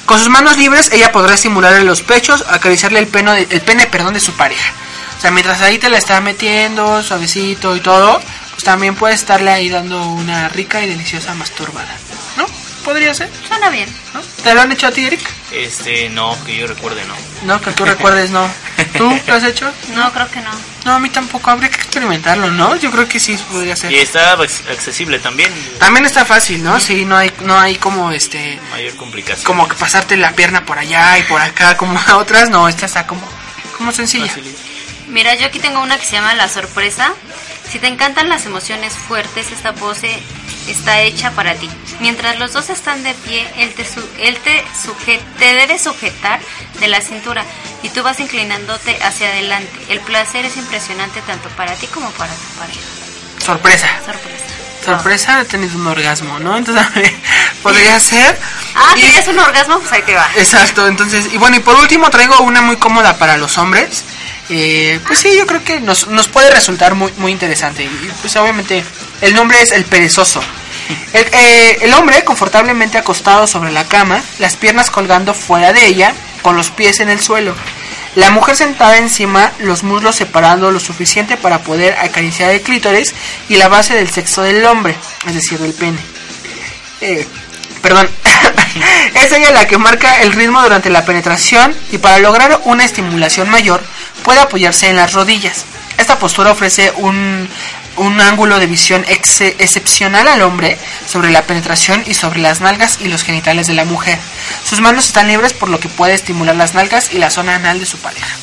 Con 0.07 0.19
sus 0.19 0.29
manos 0.29 0.57
libres 0.57 0.91
ella 0.93 1.13
podrá 1.13 1.35
estimularle 1.35 1.83
los 1.85 2.03
pechos, 2.03 2.45
acariciarle 2.49 2.99
el, 3.01 3.09
peno 3.09 3.33
de- 3.33 3.47
el 3.51 3.61
pene 3.61 3.87
perdón, 3.87 4.15
de 4.15 4.21
su 4.21 4.33
pareja. 4.33 4.73
O 5.19 5.21
sea, 5.21 5.31
mientras 5.31 5.61
ahí 5.63 5.79
te 5.79 5.89
la 5.89 5.99
está 5.99 6.21
metiendo 6.21 7.03
suavecito 7.03 7.75
y 7.77 7.81
todo, 7.81 8.21
pues 8.53 8.65
también 8.65 8.95
puedes 8.95 9.21
estarle 9.21 9.51
ahí 9.51 9.69
dando 9.71 10.03
una 10.07 10.49
rica 10.51 10.83
y 10.83 10.89
deliciosa 10.89 11.35
masturbada. 11.35 11.97
¿No? 12.37 12.45
Podría 12.85 13.15
ser, 13.15 13.31
Suena 13.49 13.71
bien. 13.71 13.89
¿no? 14.13 14.21
¿Te 14.43 14.55
lo 14.55 14.61
han 14.61 14.71
hecho 14.71 14.87
a 14.87 14.91
ti, 14.91 15.07
Eric? 15.07 15.21
Este, 15.53 16.11
no, 16.11 16.37
que 16.45 16.55
yo 16.57 16.67
recuerde, 16.67 17.03
no. 17.07 17.15
No, 17.47 17.61
que 17.61 17.71
tú 17.73 17.85
recuerdes, 17.85 18.31
no. 18.31 18.47
¿Tú 18.99 19.19
lo 19.27 19.35
has 19.35 19.45
hecho? 19.45 19.73
No, 19.95 20.13
creo 20.13 20.31
que 20.31 20.41
no. 20.41 20.51
No, 20.85 20.93
a 20.93 20.99
mí 20.99 21.09
tampoco. 21.09 21.51
Habría 21.51 21.71
que 21.71 21.77
experimentarlo, 21.77 22.51
¿no? 22.51 22.77
Yo 22.77 22.91
creo 22.91 23.09
que 23.09 23.19
sí 23.19 23.39
podría 23.51 23.75
ser. 23.75 23.91
Y 23.91 23.97
está 24.01 24.37
ac- 24.37 24.71
accesible 24.71 25.19
también, 25.19 25.51
También 25.79 26.05
está 26.05 26.25
fácil, 26.27 26.63
¿no? 26.63 26.79
Sí, 26.79 27.05
no 27.07 27.17
hay, 27.17 27.33
no 27.41 27.59
hay 27.59 27.77
como 27.77 28.11
este, 28.13 28.59
mayor 28.71 28.95
complicación. 28.97 29.45
como 29.47 29.67
que 29.67 29.77
pasarte 29.77 30.17
la 30.19 30.33
pierna 30.33 30.67
por 30.67 30.79
allá 30.79 31.19
y 31.19 31.23
por 31.23 31.41
acá, 31.41 31.77
como 31.79 31.99
a 31.99 32.17
otras. 32.19 32.51
No, 32.51 32.69
esta 32.69 32.85
está 32.87 33.07
como, 33.07 33.27
como 33.79 33.93
sencilla. 33.93 34.31
Mira, 35.09 35.35
yo 35.37 35.47
aquí 35.47 35.59
tengo 35.59 35.81
una 35.81 35.97
que 35.99 36.05
se 36.05 36.13
llama 36.13 36.35
La 36.35 36.49
Sorpresa. 36.49 37.13
Si 37.71 37.79
te 37.79 37.89
encantan 37.89 38.29
las 38.29 38.47
emociones 38.47 38.93
fuertes, 38.95 39.51
esta 39.51 39.73
pose 39.73 40.19
está 40.69 41.01
hecha 41.01 41.31
para 41.33 41.55
ti. 41.55 41.69
Mientras 42.01 42.39
los 42.39 42.53
dos 42.53 42.71
están 42.71 43.03
de 43.03 43.15
pie, 43.15 43.47
él 43.59 43.73
te, 43.75 43.85
su- 43.85 44.09
él 44.19 44.37
te, 44.39 44.65
te 45.39 45.55
debe 45.55 45.79
sujetar 45.79 46.41
de 46.81 46.89
la 46.89 47.01
cintura 47.01 47.45
y 47.83 47.89
tú 47.89 48.03
vas 48.03 48.21
inclinándote 48.21 48.97
hacia 49.03 49.29
adelante. 49.29 49.73
El 49.89 50.01
placer 50.01 50.45
es 50.45 50.57
impresionante 50.57 51.21
tanto 51.23 51.49
para 51.51 51.75
ti 51.75 51.87
como 51.89 52.09
para 52.13 52.33
tu 52.33 52.59
pareja. 52.59 52.81
Sorpresa. 53.45 53.89
Sorpresa. 54.05 54.45
Sorpresa, 54.85 55.41
he 55.41 55.45
tenido 55.47 55.77
un 55.79 55.87
orgasmo, 55.87 56.39
¿no? 56.39 56.57
Entonces, 56.59 56.87
podría 57.63 57.99
ser. 57.99 58.39
Ah, 58.75 58.93
si 58.95 59.03
es 59.07 59.27
un 59.29 59.39
orgasmo, 59.39 59.79
pues 59.81 59.93
ahí 59.93 60.03
te 60.03 60.15
va. 60.15 60.29
Exacto, 60.37 60.87
entonces, 60.87 61.33
y 61.33 61.39
bueno, 61.39 61.57
y 61.57 61.61
por 61.61 61.75
último 61.77 62.11
traigo 62.11 62.39
una 62.43 62.61
muy 62.61 62.77
cómoda 62.77 63.17
para 63.19 63.37
los 63.39 63.57
hombres. 63.59 64.05
Eh, 64.51 65.01
pues 65.07 65.21
sí, 65.21 65.31
yo 65.37 65.47
creo 65.47 65.65
que 65.65 65.81
nos, 65.81 66.09
nos 66.09 66.29
puede 66.29 66.51
resultar 66.51 66.95
muy, 66.95 67.13
muy 67.17 67.33
interesante. 67.33 67.89
Pues 68.21 68.37
obviamente, 68.37 68.85
el 69.21 69.35
nombre 69.35 69.61
es 69.63 69.73
el 69.73 69.85
perezoso. 69.85 70.43
El, 71.13 71.27
eh, 71.33 71.79
el 71.81 71.95
hombre 71.95 72.25
confortablemente 72.25 72.99
acostado 72.99 73.47
sobre 73.47 73.73
la 73.73 73.85
cama, 73.85 74.23
las 74.39 74.57
piernas 74.57 74.91
colgando 74.91 75.33
fuera 75.33 75.73
de 75.73 75.87
ella, 75.87 76.15
con 76.43 76.57
los 76.57 76.71
pies 76.71 77.01
en 77.01 77.09
el 77.09 77.21
suelo. 77.21 77.55
La 78.17 78.31
mujer 78.31 78.55
sentada 78.55 78.99
encima, 78.99 79.53
los 79.59 79.83
muslos 79.83 80.15
separando 80.15 80.71
lo 80.71 80.79
suficiente 80.79 81.37
para 81.37 81.61
poder 81.61 81.97
acariciar 81.99 82.51
el 82.51 82.61
clítoris 82.61 83.13
y 83.49 83.57
la 83.57 83.69
base 83.69 83.95
del 83.95 84.11
sexo 84.11 84.43
del 84.43 84.65
hombre, 84.67 84.95
es 85.27 85.35
decir, 85.35 85.59
del 85.59 85.73
pene. 85.73 85.99
Eh, 87.01 87.27
perdón, 87.85 88.09
es 89.15 89.31
ella 89.31 89.51
la 89.53 89.67
que 89.67 89.77
marca 89.77 90.23
el 90.23 90.33
ritmo 90.33 90.63
durante 90.63 90.89
la 90.89 91.05
penetración 91.05 91.77
y 91.93 91.99
para 91.99 92.19
lograr 92.19 92.63
una 92.65 92.83
estimulación 92.85 93.51
mayor 93.51 93.85
puede 94.23 94.41
apoyarse 94.41 94.89
en 94.89 94.97
las 94.97 95.13
rodillas. 95.13 95.67
Esta 95.99 96.19
postura 96.19 96.51
ofrece 96.53 96.93
un, 96.97 97.47
un 97.97 98.21
ángulo 98.23 98.59
de 98.59 98.67
visión 98.67 99.05
ex- 99.07 99.43
excepcional 99.43 100.27
al 100.29 100.41
hombre 100.41 100.79
sobre 101.07 101.31
la 101.31 101.43
penetración 101.43 102.03
y 102.07 102.15
sobre 102.15 102.41
las 102.41 102.63
nalgas 102.63 102.99
y 103.01 103.09
los 103.09 103.23
genitales 103.23 103.67
de 103.67 103.75
la 103.75 103.85
mujer. 103.85 104.19
Sus 104.65 104.81
manos 104.81 105.05
están 105.05 105.29
libres 105.29 105.53
por 105.53 105.69
lo 105.69 105.79
que 105.79 105.91
puede 105.91 106.15
estimular 106.15 106.57
las 106.57 106.73
nalgas 106.73 107.11
y 107.13 107.19
la 107.19 107.29
zona 107.31 107.55
anal 107.57 107.79
de 107.81 107.87
su 107.87 107.99
pareja. 107.99 108.35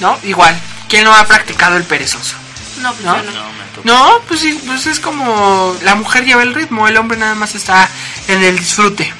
¿No? 0.00 0.18
Igual, 0.24 0.58
¿quién 0.88 1.04
no 1.04 1.14
ha 1.14 1.24
practicado 1.26 1.76
el 1.76 1.84
perezoso? 1.84 2.34
No, 2.80 2.92
pues 2.92 3.04
¿No? 3.04 3.16
yo 3.16 3.22
no. 3.22 3.30
No, 3.32 3.44
me 3.52 3.64
tocó. 3.74 3.82
No, 3.84 4.20
pues 4.28 4.40
sí, 4.40 4.60
pues 4.66 4.86
es 4.86 5.00
como 5.00 5.76
la 5.82 5.94
mujer 5.94 6.24
lleva 6.24 6.42
el 6.42 6.54
ritmo, 6.54 6.88
el 6.88 6.96
hombre 6.96 7.18
nada 7.18 7.34
más 7.34 7.54
está 7.54 7.88
en 8.28 8.42
el 8.42 8.58
disfrute, 8.58 9.12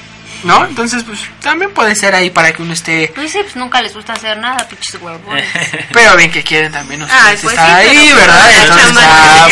¿no? 0.43 0.65
Entonces, 0.65 1.03
pues 1.03 1.19
también 1.41 1.71
puede 1.73 1.95
ser 1.95 2.15
ahí 2.15 2.29
para 2.29 2.51
que 2.53 2.61
uno 2.61 2.73
esté, 2.73 3.11
Pues 3.13 3.31
sí, 3.31 3.39
pues 3.43 3.55
nunca 3.55 3.81
les 3.81 3.93
gusta 3.93 4.13
hacer 4.13 4.37
nada, 4.37 4.67
pinches 4.67 4.95
huevones. 5.01 5.45
pero 5.93 6.15
bien 6.17 6.31
que 6.31 6.43
quieren 6.43 6.71
también 6.71 7.01
ustedes 7.03 7.41
pues 7.41 7.53
estar 7.53 7.81
sí, 7.83 7.87
ahí, 7.89 8.13
¿verdad? 8.13 8.45
pues, 8.45 8.57
Entonces, 8.63 8.97
ah, 9.03 9.47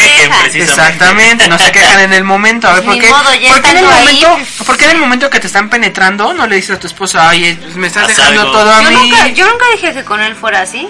exactamente, 0.53 1.47
no 1.47 1.57
se 1.59 1.71
quejan 1.71 1.99
en 2.01 2.13
el 2.13 2.23
momento, 2.23 2.67
a 2.67 2.73
ver, 2.73 2.83
¿por 2.83 2.99
qué? 2.99 3.09
modo, 3.09 3.33
ya 3.35 3.49
¿Por 3.53 3.61
qué 3.61 3.69
en 3.71 3.77
el 3.77 3.83
estando 3.83 3.91
ahí, 4.09 4.21
momento, 4.25 4.45
pues- 4.57 4.67
por 4.67 4.77
qué 4.77 4.85
en 4.85 4.91
el 4.91 4.97
momento 4.97 5.29
que 5.29 5.39
te 5.39 5.47
están 5.47 5.69
penetrando 5.69 6.33
no 6.33 6.47
le 6.47 6.55
dices 6.55 6.71
a 6.75 6.79
tu 6.79 6.87
esposa, 6.87 7.27
oye, 7.29 7.57
pues, 7.61 7.75
me 7.75 7.87
estás 7.87 8.09
Haz 8.09 8.17
dejando 8.17 8.41
algo. 8.41 8.53
todo 8.53 8.71
a 8.73 8.81
Yo 8.83 8.89
mí? 8.89 8.95
nunca, 9.09 9.27
yo 9.29 9.45
nunca 9.49 9.65
dije 9.75 9.93
que 9.93 10.03
con 10.03 10.19
él 10.21 10.35
fuera 10.35 10.61
así. 10.61 10.87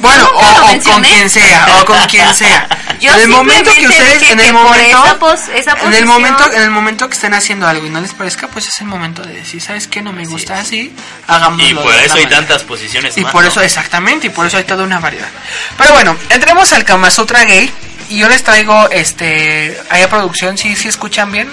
Bueno, 0.00 0.28
o, 0.34 0.38
o 0.40 0.80
con 0.82 1.02
quien 1.02 1.30
sea, 1.30 1.66
o 1.80 1.84
con 1.84 1.98
quien 2.06 2.34
sea. 2.34 2.68
Yo 3.00 3.12
en 3.14 3.20
el 3.20 3.28
momento 3.28 3.72
que 3.72 3.86
ustedes, 3.86 4.22
en 4.22 4.40
el 4.40 4.52
momento, 4.52 5.04
esa 5.04 5.18
pos- 5.18 5.48
esa 5.54 5.72
en 5.82 5.94
el 5.94 6.06
momento, 6.06 6.52
en 6.52 6.62
el 6.62 6.70
momento 6.70 7.08
que 7.08 7.14
estén 7.14 7.34
haciendo 7.34 7.66
algo 7.66 7.86
y 7.86 7.90
no 7.90 8.00
les 8.00 8.12
parezca, 8.12 8.48
pues 8.48 8.66
es 8.68 8.78
el 8.80 8.86
momento 8.86 9.22
de 9.22 9.34
decir, 9.34 9.60
¿sabes 9.60 9.86
qué? 9.88 10.00
No 10.02 10.12
me 10.12 10.26
gusta 10.26 10.58
así, 10.58 10.92
hagámoslo. 11.26 11.68
Y 11.68 11.74
por 11.74 11.92
de 11.92 12.04
eso 12.06 12.14
hay 12.16 12.24
manera". 12.24 12.40
tantas 12.40 12.62
posiciones 12.64 13.16
Y 13.16 13.22
más, 13.22 13.32
por 13.32 13.42
¿no? 13.42 13.48
eso, 13.50 13.60
exactamente, 13.62 14.28
y 14.28 14.30
por 14.30 14.46
eso 14.46 14.56
hay 14.56 14.64
toda 14.64 14.84
una 14.84 15.00
variedad. 15.00 15.28
Pero 15.76 15.92
bueno, 15.94 16.16
entremos 16.28 16.72
al 16.72 16.84
Kama 16.84 17.10
Sutra 17.10 17.44
gay. 17.44 17.70
Y 18.10 18.18
yo 18.18 18.28
les 18.28 18.42
traigo, 18.44 18.88
este, 18.90 19.80
ahí 19.90 20.02
a 20.02 20.08
producción, 20.10 20.58
si 20.58 20.76
¿sí, 20.76 20.88
escuchan 20.88 21.32
bien? 21.32 21.48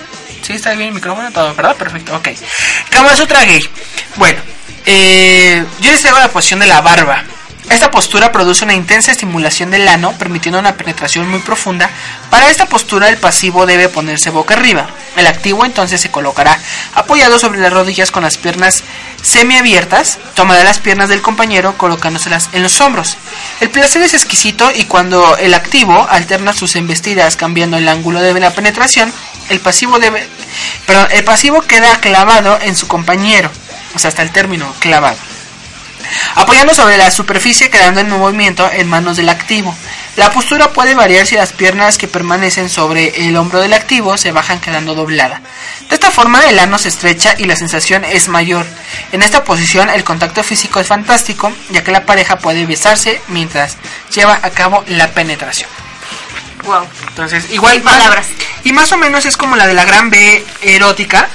¿Sí 0.45 0.53
está 0.53 0.71
bien 0.73 0.89
el 0.89 0.95
micrófono? 0.95 1.31
Todo, 1.31 1.55
¿verdad? 1.55 1.75
Perfecto, 1.77 2.15
ok. 2.15 2.27
Kama 2.89 3.15
Sutra 3.15 3.45
gay. 3.45 3.65
Bueno, 4.17 4.39
eh, 4.85 5.63
yo 5.79 5.91
les 5.91 6.01
traigo 6.01 6.19
la 6.19 6.27
posición 6.27 6.59
de 6.59 6.67
la 6.67 6.81
barba. 6.81 7.23
Esta 7.71 7.89
postura 7.89 8.33
produce 8.33 8.65
una 8.65 8.73
intensa 8.73 9.13
estimulación 9.13 9.71
del 9.71 9.87
ano, 9.87 10.13
permitiendo 10.19 10.59
una 10.59 10.75
penetración 10.75 11.29
muy 11.29 11.39
profunda. 11.39 11.89
Para 12.29 12.49
esta 12.49 12.65
postura 12.65 13.07
el 13.07 13.15
pasivo 13.15 13.65
debe 13.65 13.87
ponerse 13.87 14.29
boca 14.29 14.55
arriba. 14.55 14.89
El 15.15 15.25
activo 15.25 15.63
entonces 15.63 16.01
se 16.01 16.11
colocará 16.11 16.59
apoyado 16.95 17.39
sobre 17.39 17.61
las 17.61 17.71
rodillas 17.71 18.11
con 18.11 18.23
las 18.23 18.37
piernas 18.37 18.83
semiabiertas, 19.21 20.19
tomará 20.35 20.65
las 20.65 20.79
piernas 20.79 21.07
del 21.07 21.21
compañero 21.21 21.77
colocándoselas 21.77 22.49
en 22.51 22.61
los 22.61 22.81
hombros. 22.81 23.15
El 23.61 23.69
placer 23.69 24.01
es 24.01 24.13
exquisito 24.13 24.69
y 24.75 24.83
cuando 24.83 25.37
el 25.37 25.53
activo 25.53 26.05
alterna 26.09 26.51
sus 26.51 26.75
embestidas 26.75 27.37
cambiando 27.37 27.77
el 27.77 27.87
ángulo 27.87 28.19
de 28.19 28.37
la 28.37 28.51
penetración, 28.51 29.13
el 29.47 29.61
pasivo 29.61 29.97
debe, 29.97 30.27
perdón, 30.85 31.07
el 31.11 31.23
pasivo 31.23 31.61
queda 31.61 32.01
clavado 32.01 32.59
en 32.61 32.75
su 32.75 32.89
compañero, 32.89 33.49
o 33.95 33.99
sea, 33.99 34.09
hasta 34.09 34.23
el 34.23 34.31
término 34.31 34.73
clavado 34.79 35.17
apoyando 36.35 36.73
sobre 36.73 36.97
la 36.97 37.11
superficie 37.11 37.69
quedando 37.69 37.99
en 37.99 38.09
movimiento 38.09 38.69
en 38.71 38.87
manos 38.87 39.17
del 39.17 39.29
activo. 39.29 39.75
La 40.17 40.31
postura 40.31 40.71
puede 40.71 40.93
variar 40.93 41.25
si 41.25 41.35
las 41.35 41.53
piernas 41.53 41.97
que 41.97 42.07
permanecen 42.07 42.69
sobre 42.69 43.27
el 43.27 43.35
hombro 43.37 43.59
del 43.61 43.73
activo 43.73 44.17
se 44.17 44.31
bajan 44.31 44.59
quedando 44.59 44.93
doblada. 44.93 45.41
De 45.89 45.95
esta 45.95 46.11
forma 46.11 46.43
el 46.49 46.59
ano 46.59 46.77
se 46.77 46.89
estrecha 46.89 47.35
y 47.37 47.45
la 47.45 47.55
sensación 47.55 48.03
es 48.03 48.27
mayor. 48.27 48.65
En 49.11 49.21
esta 49.23 49.43
posición 49.43 49.89
el 49.89 50.03
contacto 50.03 50.43
físico 50.43 50.79
es 50.79 50.87
fantástico 50.87 51.51
ya 51.69 51.83
que 51.83 51.91
la 51.91 52.05
pareja 52.05 52.37
puede 52.39 52.65
besarse 52.65 53.21
mientras 53.29 53.77
lleva 54.13 54.39
a 54.41 54.49
cabo 54.49 54.83
la 54.87 55.07
penetración. 55.11 55.69
Wow. 56.65 56.85
Entonces, 57.07 57.49
igual 57.51 57.73
Sin 57.75 57.83
palabras. 57.83 58.27
y 58.63 58.71
más 58.73 58.91
o 58.91 58.97
menos 58.97 59.25
es 59.25 59.35
como 59.35 59.55
la 59.55 59.65
de 59.65 59.73
la 59.73 59.83
gran 59.85 60.09
B 60.09 60.45
erótica 60.61 61.27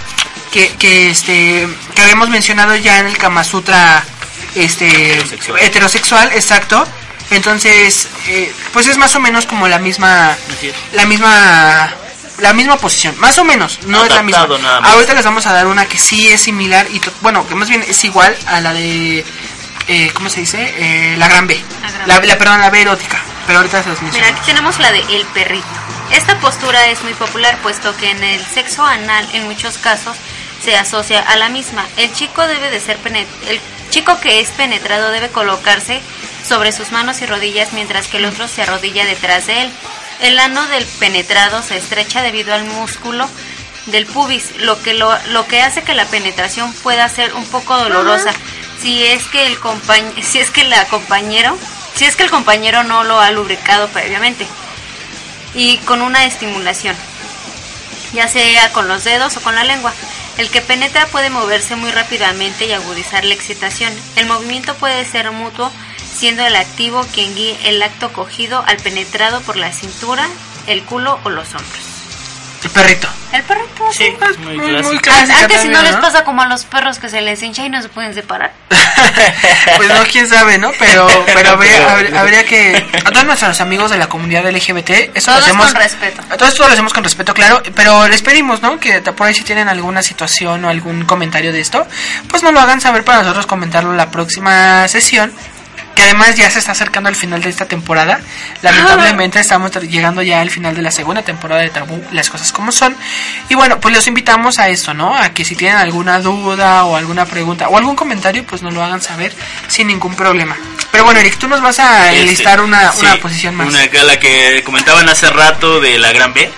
que, 0.53 0.69
que 0.77 1.11
este 1.11 1.67
que 1.95 2.03
habíamos 2.03 2.29
mencionado 2.29 2.77
ya 2.77 3.01
en 3.01 3.07
el 3.07 3.19
Kama 3.19 3.43
Sutra 3.43 4.05
este 4.57 4.87
Heterosexual. 5.15 5.61
heterosexual, 5.61 6.33
exacto. 6.33 6.87
Entonces, 7.31 8.09
eh, 8.29 8.53
pues 8.73 8.87
es 8.87 8.97
más 8.99 9.15
o 9.17 9.21
menos 9.21 9.47
como 9.47 9.67
la 9.69 9.79
misma 9.79 10.37
la 10.93 11.05
misma 11.07 11.93
la 12.39 12.53
misma 12.53 12.77
posición, 12.77 13.15
más 13.19 13.39
o 13.39 13.45
menos, 13.45 13.79
no 13.87 14.05
es 14.05 14.13
la 14.15 14.23
misma. 14.23 14.47
Ahorita 14.85 15.15
les 15.15 15.25
vamos 15.25 15.47
a 15.47 15.53
dar 15.53 15.67
una 15.67 15.87
que 15.87 15.99
sí 15.99 16.29
es 16.29 16.43
similar 16.43 16.87
y 16.93 17.01
to- 17.01 17.11
bueno, 17.23 17.49
que 17.49 17.55
más 17.55 17.69
bien 17.69 17.83
es 17.89 18.05
igual 18.05 18.37
a 18.47 18.61
la 18.61 18.73
de 18.75 19.25
eh, 19.89 20.11
¿cómo 20.15 20.29
se 20.29 20.41
dice? 20.41 20.75
Eh, 20.77 21.17
la 21.17 21.29
gran 21.29 21.47
B. 21.47 21.59
La 21.83 21.91
gran 21.91 22.09
La, 22.09 22.21
B. 22.21 22.27
la- 22.27 22.39
perdón, 22.39 22.61
la 22.61 22.71
B 22.71 22.83
erótica, 22.83 23.19
pero 23.47 23.59
ahorita 23.61 23.83
se 23.83 23.89
los 23.89 24.03
Mira, 24.03 24.13
menciono. 24.15 24.37
aquí 24.39 24.47
tenemos 24.47 24.79
la 24.79 24.93
de 24.93 25.01
el 25.01 25.25
perrito. 25.33 25.67
Esta 26.13 26.39
postura 26.39 26.87
es 26.87 27.03
muy 27.03 27.15
popular 27.15 27.57
puesto 27.63 27.97
que 27.97 28.11
en 28.11 28.23
el 28.23 28.45
sexo 28.47 28.85
anal 28.85 29.27
en 29.33 29.45
muchos 29.45 29.79
casos 29.79 30.17
se 30.67 30.77
asocia 30.77 31.21
a 31.21 31.37
la 31.37 31.49
misma. 31.49 31.87
El 31.97 32.13
chico 32.13 32.45
debe 32.45 32.71
de 32.71 32.81
ser 32.81 32.99
el 33.07 33.61
chico 33.91 34.19
que 34.19 34.41
es 34.41 34.49
penetrado 34.51 35.13
debe 35.13 35.29
colocarse 35.29 36.01
sobre 36.45 36.73
sus 36.73 36.91
manos 36.91 37.23
y 37.23 37.27
rodillas 37.27 37.73
mientras 37.73 38.09
que 38.09 38.17
el 38.17 38.25
otro 38.25 38.49
se 38.49 38.63
arrodilla 38.63 39.05
detrás 39.05 39.47
de 39.47 39.63
él. 39.63 39.71
El 40.23 40.41
ano 40.41 40.67
del 40.67 40.85
penetrado 40.99 41.63
se 41.63 41.77
estrecha 41.77 42.21
debido 42.21 42.53
al 42.53 42.65
músculo 42.65 43.29
del 43.87 44.07
pubis, 44.07 44.57
lo 44.59 44.83
que 44.83 44.93
lo, 44.93 45.17
lo 45.29 45.47
que 45.47 45.63
hace 45.63 45.85
que 45.85 45.95
la 45.95 46.07
penetración 46.07 46.73
pueda 46.83 47.09
ser 47.09 47.33
un 47.35 47.47
poco 47.47 47.79
dolorosa. 47.79 48.33
Si 48.83 49.05
es 49.05 49.25
que 49.27 49.47
el 49.47 49.61
compañ 49.61 50.03
si 50.21 50.41
es 50.41 50.51
que 50.51 50.65
la 50.65 50.85
compañero, 50.87 51.57
si 51.95 52.07
es 52.07 52.17
que 52.17 52.25
el 52.25 52.31
compañero 52.31 52.83
no 52.83 53.05
lo 53.05 53.21
ha 53.21 53.31
lubricado 53.31 53.87
previamente 53.91 54.49
y 55.55 55.79
con 55.79 56.03
una 56.03 56.25
estimulación, 56.25 56.97
ya 58.17 58.29
sea 58.29 58.73
con 58.73 58.89
los 58.89 59.05
dedos 59.05 59.37
o 59.37 59.43
con 59.43 59.55
la 59.55 59.63
lengua. 59.63 59.93
El 60.39 60.51
que 60.51 60.63
penetra 60.63 61.07
puede 61.07 61.31
moverse 61.31 61.77
muy 61.77 61.91
rápidamente 61.93 62.67
y 62.67 62.73
agudizar 62.73 63.25
la 63.25 63.35
excitación. 63.35 63.93
El 64.17 64.27
movimiento 64.27 64.75
puede 64.75 65.05
ser 65.05 65.31
mutuo, 65.31 65.71
siendo 66.15 66.45
el 66.45 66.57
activo 66.57 67.07
quien 67.13 67.35
guíe 67.35 67.59
el 67.65 67.83
acto 67.83 68.13
cogido 68.13 68.65
al 68.67 68.79
penetrado 68.79 69.41
por 69.43 69.57
la 69.57 69.73
cintura, 69.73 70.29
el 70.67 70.83
culo 70.83 71.21
o 71.25 71.31
los 71.31 71.55
hombros. 71.55 71.86
El 72.67 72.71
perrito. 72.73 73.09
El 73.33 73.43
perrito, 73.43 73.67
Sí, 73.93 74.05
Es 74.31 74.39
muy 74.39 74.57
muy- 74.59 74.83
muy 74.83 74.99
Antes 75.09 75.61
si 75.63 75.69
no 75.69 75.81
les 75.83 75.95
pasa 75.97 76.25
como 76.25 76.43
a 76.43 76.47
los 76.47 76.65
perros 76.65 76.99
que 76.99 77.09
se 77.09 77.21
les 77.21 77.41
hincha 77.43 77.65
y 77.65 77.71
no 77.71 77.81
se 77.81 77.89
pueden 77.89 78.13
separar. 78.15 78.53
pues 79.77 79.89
no, 79.89 80.03
quién 80.11 80.29
sabe, 80.29 80.59
¿no? 80.59 80.73
Pero, 80.79 81.07
pero 81.27 81.51
habría, 81.51 81.93
habría- 81.93 82.21
habría 82.21 82.45
que. 82.45 82.85
A 83.05 83.11
todos 83.11 83.25
nuestros 83.27 83.61
amigos 83.61 83.91
de 83.91 83.99
la 83.99 84.09
comunidad 84.09 84.45
LGBT, 84.51 84.91
eso 85.15 85.31
lo 85.31 85.37
Todos 85.39 85.43
hacemos. 85.49 85.73
con 85.73 85.83
respeto. 85.83 86.23
A 86.31 86.37
todo 86.37 86.49
esto 86.49 86.67
lo 86.67 86.73
hacemos 86.73 86.93
con 86.93 87.05
respeto, 87.05 87.35
claro. 87.35 87.63
Pero 87.75 88.09
les 88.09 88.23
pedimos, 88.23 88.63
¿no? 88.63 88.79
Que 88.81 89.01
por 89.01 89.27
ahí 89.27 89.35
si 89.35 89.45
tienen 89.45 89.69
alguna 89.69 90.03
situación 90.03 90.65
o 90.65 90.69
algún 90.69 91.05
comentario 91.05 91.53
de 91.53 91.61
esto, 91.61 91.87
pues 92.29 92.43
nos 92.43 92.53
lo 92.53 92.61
hagan 92.61 92.81
saber 92.81 93.05
para 93.05 93.21
nosotros 93.23 93.47
comentarlo 93.47 93.91
en 93.93 93.97
la 93.97 94.11
próxima 94.11 94.89
sesión. 94.89 95.33
Que 95.97 96.03
además 96.03 96.37
ya 96.37 96.51
se 96.51 96.59
está 96.59 96.73
acercando 96.73 97.09
al 97.09 97.17
final 97.17 97.41
de 97.41 97.49
esta 97.49 97.65
temporada. 97.67 98.21
Lamentablemente 98.61 99.41
estamos 99.41 99.71
ter- 99.71 99.89
llegando 99.89 100.21
ya 100.23 100.43
al 100.43 100.51
final 100.51 100.75
de 100.77 100.83
la 100.83 100.91
segunda 100.91 101.23
temporada 101.23 101.63
de 101.63 101.71
Tabú, 101.71 102.05
las 102.13 102.29
cosas 102.29 102.53
como 102.53 102.71
son. 102.71 102.95
Y 103.49 103.55
bueno, 103.55 103.81
pues 103.81 103.95
los 103.95 104.07
invitamos 104.07 104.59
a 104.59 104.69
eso, 104.69 104.93
¿no? 104.93 105.17
A 105.17 105.31
que 105.31 105.45
si 105.47 105.57
tienen 105.57 105.79
alguna 105.79 106.21
duda 106.21 106.85
o 106.85 106.97
alguna 106.97 107.25
pregunta 107.25 107.69
o 107.69 107.79
algún 107.79 107.97
comentario, 107.97 108.45
pues 108.45 108.61
nos 108.63 108.75
lo 108.75 108.85
hagan 108.85 109.01
saber 109.01 109.35
sin 109.69 109.87
ningún 109.87 110.15
problema. 110.15 110.55
Pero 110.93 111.05
bueno, 111.05 111.19
Eric, 111.21 111.39
tú 111.39 111.49
nos 111.49 111.63
vas 111.63 111.79
a 111.79 112.11
Este, 112.13 112.23
enlistar 112.23 112.61
una, 112.61 112.93
sí, 112.93 113.07
una 113.07 113.17
posición 113.17 113.55
más. 113.55 113.67
Una 113.69 113.89
que 113.89 114.05
la 114.05 114.21
que 114.21 114.63
comentaban 114.65 115.09
hace 115.09 115.31
rato 115.31 115.81
de 115.81 115.99
la 115.99 116.13
gran 116.13 116.35
B. 116.35 116.51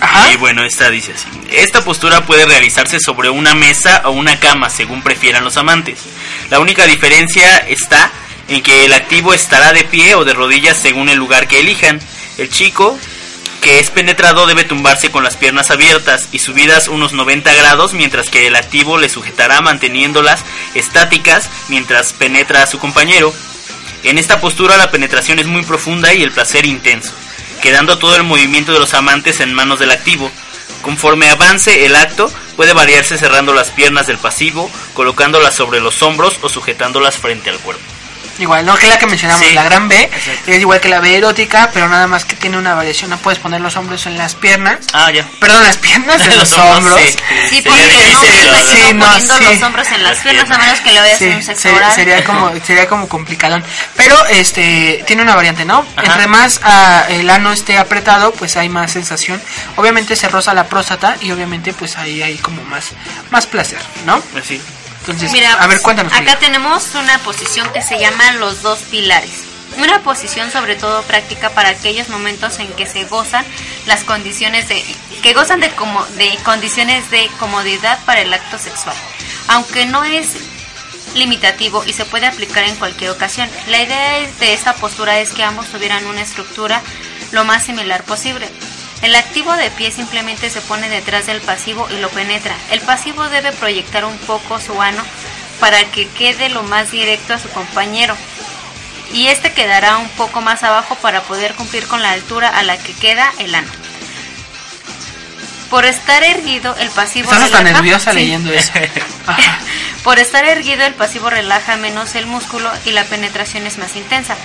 Ajá. 0.00 0.32
Y 0.32 0.36
bueno, 0.36 0.64
esta 0.64 0.90
dice 0.90 1.12
así. 1.14 1.26
Esta 1.50 1.82
postura 1.84 2.24
puede 2.26 2.46
realizarse 2.46 3.00
sobre 3.00 3.30
una 3.30 3.54
mesa 3.54 4.02
o 4.04 4.10
una 4.10 4.38
cama, 4.38 4.70
según 4.70 5.02
prefieran 5.02 5.42
los 5.42 5.56
amantes. 5.56 5.98
La 6.50 6.60
única 6.60 6.86
diferencia 6.86 7.58
está 7.58 8.10
en 8.48 8.62
que 8.62 8.84
el 8.84 8.92
activo 8.92 9.32
estará 9.34 9.72
de 9.72 9.84
pie 9.84 10.14
o 10.14 10.24
de 10.24 10.34
rodillas 10.34 10.76
según 10.76 11.08
el 11.08 11.18
lugar 11.18 11.48
que 11.48 11.60
elijan. 11.60 12.00
El 12.38 12.50
chico 12.50 12.98
que 13.64 13.80
es 13.80 13.88
penetrado 13.90 14.46
debe 14.46 14.64
tumbarse 14.64 15.10
con 15.10 15.24
las 15.24 15.38
piernas 15.38 15.70
abiertas 15.70 16.28
y 16.32 16.38
subidas 16.38 16.86
unos 16.88 17.14
90 17.14 17.50
grados, 17.54 17.94
mientras 17.94 18.28
que 18.28 18.46
el 18.46 18.56
activo 18.56 18.98
le 18.98 19.08
sujetará 19.08 19.62
manteniéndolas 19.62 20.44
estáticas 20.74 21.48
mientras 21.68 22.12
penetra 22.12 22.62
a 22.62 22.66
su 22.66 22.78
compañero. 22.78 23.32
En 24.02 24.18
esta 24.18 24.38
postura 24.38 24.76
la 24.76 24.90
penetración 24.90 25.38
es 25.38 25.46
muy 25.46 25.62
profunda 25.62 26.12
y 26.12 26.22
el 26.22 26.30
placer 26.30 26.66
intenso, 26.66 27.14
quedando 27.62 27.96
todo 27.96 28.16
el 28.16 28.22
movimiento 28.22 28.74
de 28.74 28.80
los 28.80 28.92
amantes 28.92 29.40
en 29.40 29.54
manos 29.54 29.78
del 29.78 29.92
activo. 29.92 30.30
Conforme 30.82 31.30
avance 31.30 31.86
el 31.86 31.96
acto, 31.96 32.30
puede 32.56 32.74
variarse 32.74 33.16
cerrando 33.16 33.54
las 33.54 33.70
piernas 33.70 34.06
del 34.06 34.18
pasivo, 34.18 34.70
colocándolas 34.92 35.54
sobre 35.54 35.80
los 35.80 36.02
hombros 36.02 36.38
o 36.42 36.50
sujetándolas 36.50 37.16
frente 37.16 37.48
al 37.48 37.58
cuerpo. 37.60 37.93
Igual, 38.38 38.66
no 38.66 38.76
que 38.76 38.86
la 38.88 38.98
que 38.98 39.06
mencionamos, 39.06 39.46
Sí. 39.46 39.54
la 39.54 39.62
gran 39.62 39.88
B, 39.88 39.94
Exacto. 40.02 40.50
es 40.50 40.58
igual 40.60 40.80
que 40.80 40.88
la 40.88 41.00
B 41.00 41.16
erótica, 41.16 41.70
pero 41.72 41.88
nada 41.88 42.06
más 42.06 42.24
que 42.24 42.34
tiene 42.36 42.58
una 42.58 42.74
variación. 42.74 43.10
No 43.10 43.18
puedes 43.18 43.38
poner 43.38 43.60
los 43.60 43.76
hombros 43.76 44.06
en 44.06 44.18
las 44.18 44.34
piernas, 44.34 44.78
Ah, 44.92 45.10
ya. 45.10 45.26
perdón, 45.38 45.62
las 45.64 45.76
piernas 45.76 46.20
en 46.26 46.36
los, 46.38 46.52
hombros. 46.52 47.00
sí. 47.00 47.16
Sí, 47.50 47.62
Sería 47.62 47.70
porque 47.70 48.94
no 48.94 49.06
Sí, 49.06 49.26
poniendo 49.28 49.36
sí. 49.38 49.44
los 49.44 49.62
hombros 49.62 49.88
en 49.92 50.02
las 50.02 50.18
piernas 50.18 50.50
a 50.50 50.58
menos 50.58 50.80
que 50.80 50.92
le 50.92 51.00
vayas 51.00 51.14
a 51.14 51.18
Sí, 51.18 51.24
hacer 51.26 51.36
un 51.36 51.42
sexo 51.42 51.68
sería, 51.94 52.24
como 52.24 52.50
sería 52.66 52.88
como 52.88 53.08
complicadón. 53.08 53.64
Pero 53.96 54.26
este 54.26 55.04
tiene 55.06 55.22
una 55.22 55.34
variante, 55.36 55.64
¿no? 55.64 55.86
Ajá. 55.96 56.06
Entre 56.06 56.26
más 56.26 56.60
ah, 56.64 57.04
el 57.08 57.28
ano 57.30 57.52
esté 57.52 57.78
apretado, 57.78 58.32
pues 58.32 58.56
hay 58.56 58.68
más 58.68 58.92
sensación. 58.92 59.40
Obviamente 59.76 60.16
se 60.16 60.28
roza 60.28 60.52
la 60.54 60.64
próstata 60.68 61.16
y 61.20 61.30
obviamente 61.30 61.72
pues 61.72 61.96
ahí 61.96 62.22
hay 62.22 62.36
como 62.38 62.62
más 62.64 62.86
más 63.30 63.46
placer, 63.46 63.78
¿no? 64.06 64.20
Así. 64.38 64.60
Entonces, 65.06 65.32
Mira, 65.32 65.52
a 65.52 65.66
ver, 65.66 65.76
pues, 65.76 65.82
cuéntanos. 65.82 66.12
Acá 66.14 66.38
tenemos 66.38 66.94
una 66.94 67.18
posición 67.18 67.70
que 67.74 67.82
se 67.82 67.98
llama 67.98 68.32
los 68.32 68.62
dos 68.62 68.78
pilares. 68.90 69.44
Una 69.76 70.00
posición 70.00 70.50
sobre 70.50 70.76
todo 70.76 71.02
práctica 71.02 71.50
para 71.50 71.70
aquellos 71.70 72.08
momentos 72.08 72.58
en 72.58 72.68
que 72.68 72.86
se 72.86 73.04
gozan 73.04 73.44
las 73.86 74.04
condiciones 74.04 74.68
de 74.68 74.82
que 75.22 75.32
gozan 75.34 75.60
de 75.60 75.70
como 75.70 76.04
de 76.16 76.36
condiciones 76.44 77.10
de 77.10 77.28
comodidad 77.38 77.98
para 78.06 78.22
el 78.22 78.32
acto 78.32 78.56
sexual. 78.56 78.96
Aunque 79.48 79.84
no 79.84 80.04
es 80.04 80.28
limitativo 81.14 81.84
y 81.84 81.92
se 81.92 82.04
puede 82.04 82.26
aplicar 82.26 82.64
en 82.64 82.76
cualquier 82.76 83.10
ocasión. 83.10 83.48
La 83.68 83.82
idea 83.82 84.20
de 84.40 84.52
esta 84.54 84.74
postura 84.74 85.20
es 85.20 85.32
que 85.32 85.42
ambos 85.42 85.66
tuvieran 85.66 86.06
una 86.06 86.22
estructura 86.22 86.80
lo 87.32 87.44
más 87.44 87.64
similar 87.64 88.02
posible. 88.04 88.48
El 89.04 89.14
activo 89.16 89.52
de 89.56 89.70
pie 89.70 89.90
simplemente 89.90 90.48
se 90.48 90.62
pone 90.62 90.88
detrás 90.88 91.26
del 91.26 91.42
pasivo 91.42 91.86
y 91.90 91.98
lo 92.00 92.08
penetra. 92.08 92.54
El 92.70 92.80
pasivo 92.80 93.28
debe 93.28 93.52
proyectar 93.52 94.04
un 94.06 94.16
poco 94.18 94.58
su 94.60 94.80
ano 94.80 95.02
para 95.60 95.84
que 95.84 96.08
quede 96.08 96.48
lo 96.48 96.62
más 96.62 96.90
directo 96.90 97.34
a 97.34 97.38
su 97.38 97.50
compañero. 97.50 98.16
Y 99.12 99.26
este 99.28 99.52
quedará 99.52 99.98
un 99.98 100.08
poco 100.10 100.40
más 100.40 100.62
abajo 100.62 100.94
para 101.02 101.20
poder 101.22 101.54
cumplir 101.54 101.86
con 101.86 102.00
la 102.02 102.12
altura 102.12 102.48
a 102.48 102.62
la 102.62 102.78
que 102.78 102.94
queda 102.94 103.30
el 103.38 103.54
ano. 103.54 103.70
Por 105.68 105.84
estar 105.84 106.22
erguido, 106.24 106.74
el 106.78 106.88
pasivo 106.88 107.30
Estás 107.30 107.50
relaja- 107.50 107.62
nerviosa 107.74 108.10
Sí. 108.12 108.16
leyendo 108.16 108.52
eso. 108.52 108.72
Por 110.04 110.18
estar 110.18 110.44
erguido, 110.44 110.84
el 110.84 110.94
pasivo 110.94 111.28
relaja 111.30 111.76
menos 111.76 112.14
el 112.14 112.26
músculo 112.26 112.70
y 112.86 112.92
la 112.92 113.04
penetración 113.04 113.66
es 113.66 113.76
más 113.78 113.96
intensa. 113.96 114.36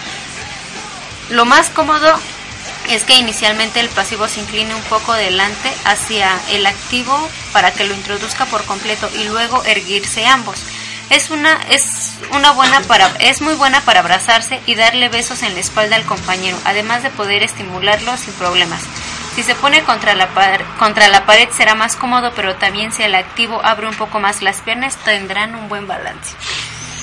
Lo 1.29 1.45
más 1.45 1.67
cómodo 1.69 2.19
es 2.93 3.03
que 3.03 3.15
inicialmente 3.15 3.79
el 3.79 3.89
pasivo 3.89 4.27
se 4.27 4.39
incline 4.41 4.73
un 4.73 4.81
poco 4.83 5.13
delante 5.13 5.71
hacia 5.85 6.39
el 6.51 6.65
activo 6.65 7.29
para 7.53 7.71
que 7.71 7.85
lo 7.85 7.93
introduzca 7.93 8.45
por 8.45 8.63
completo 8.65 9.09
y 9.19 9.25
luego 9.25 9.63
erguirse 9.65 10.25
ambos. 10.27 10.59
Es 11.09 11.31
una 11.31 11.53
es 11.69 12.13
una 12.33 12.51
buena 12.51 12.81
para 12.81 13.07
es 13.19 13.41
muy 13.41 13.55
buena 13.55 13.81
para 13.81 14.01
abrazarse 14.01 14.59
y 14.67 14.75
darle 14.75 15.09
besos 15.09 15.41
en 15.41 15.53
la 15.55 15.59
espalda 15.59 15.95
al 15.95 16.03
compañero, 16.03 16.57
además 16.65 17.01
de 17.01 17.09
poder 17.09 17.41
estimularlo 17.43 18.15
sin 18.17 18.33
problemas. 18.33 18.81
Si 19.35 19.43
se 19.43 19.55
pone 19.55 19.83
contra 19.83 20.15
la, 20.15 20.27
par- 20.29 20.65
contra 20.77 21.07
la 21.07 21.25
pared 21.25 21.47
será 21.55 21.73
más 21.73 21.95
cómodo, 21.95 22.33
pero 22.35 22.55
también 22.55 22.91
si 22.91 23.03
el 23.03 23.15
activo 23.15 23.61
abre 23.63 23.87
un 23.87 23.95
poco 23.95 24.19
más 24.19 24.41
las 24.41 24.57
piernas 24.61 24.97
tendrán 24.97 25.55
un 25.55 25.69
buen 25.69 25.87
balance. 25.87 26.35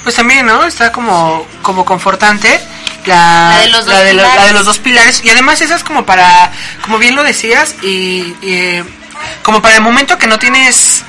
Pues 0.03 0.14
también, 0.14 0.47
¿no? 0.47 0.62
Está 0.64 0.93
como, 0.93 1.47
como 1.62 1.84
confortante. 1.84 2.61
La, 3.07 3.51
La 3.55 3.61
de 3.61 3.69
los 3.69 3.85
dos 3.87 3.95
la 3.95 4.01
de 4.01 4.15
la- 4.15 4.23
pilares. 4.23 4.41
la 4.41 4.47
de 4.47 4.53
los 4.53 4.65
dos 4.67 4.79
pilares. 4.79 5.21
Y 5.25 5.31
además 5.31 5.61
esa 5.61 5.77
es 5.77 5.85
como 5.85 6.05
para, 6.05 6.51
como 6.83 6.99
bien 6.99 7.15
lo 7.15 7.23
decías, 7.23 7.75
y, 7.83 8.35
y, 8.43 8.83
como 9.43 9.63
para 9.63 9.77
el 9.77 9.81
momento 9.81 10.19
que 10.19 10.27
no 10.27 10.39
tienes 10.39 11.03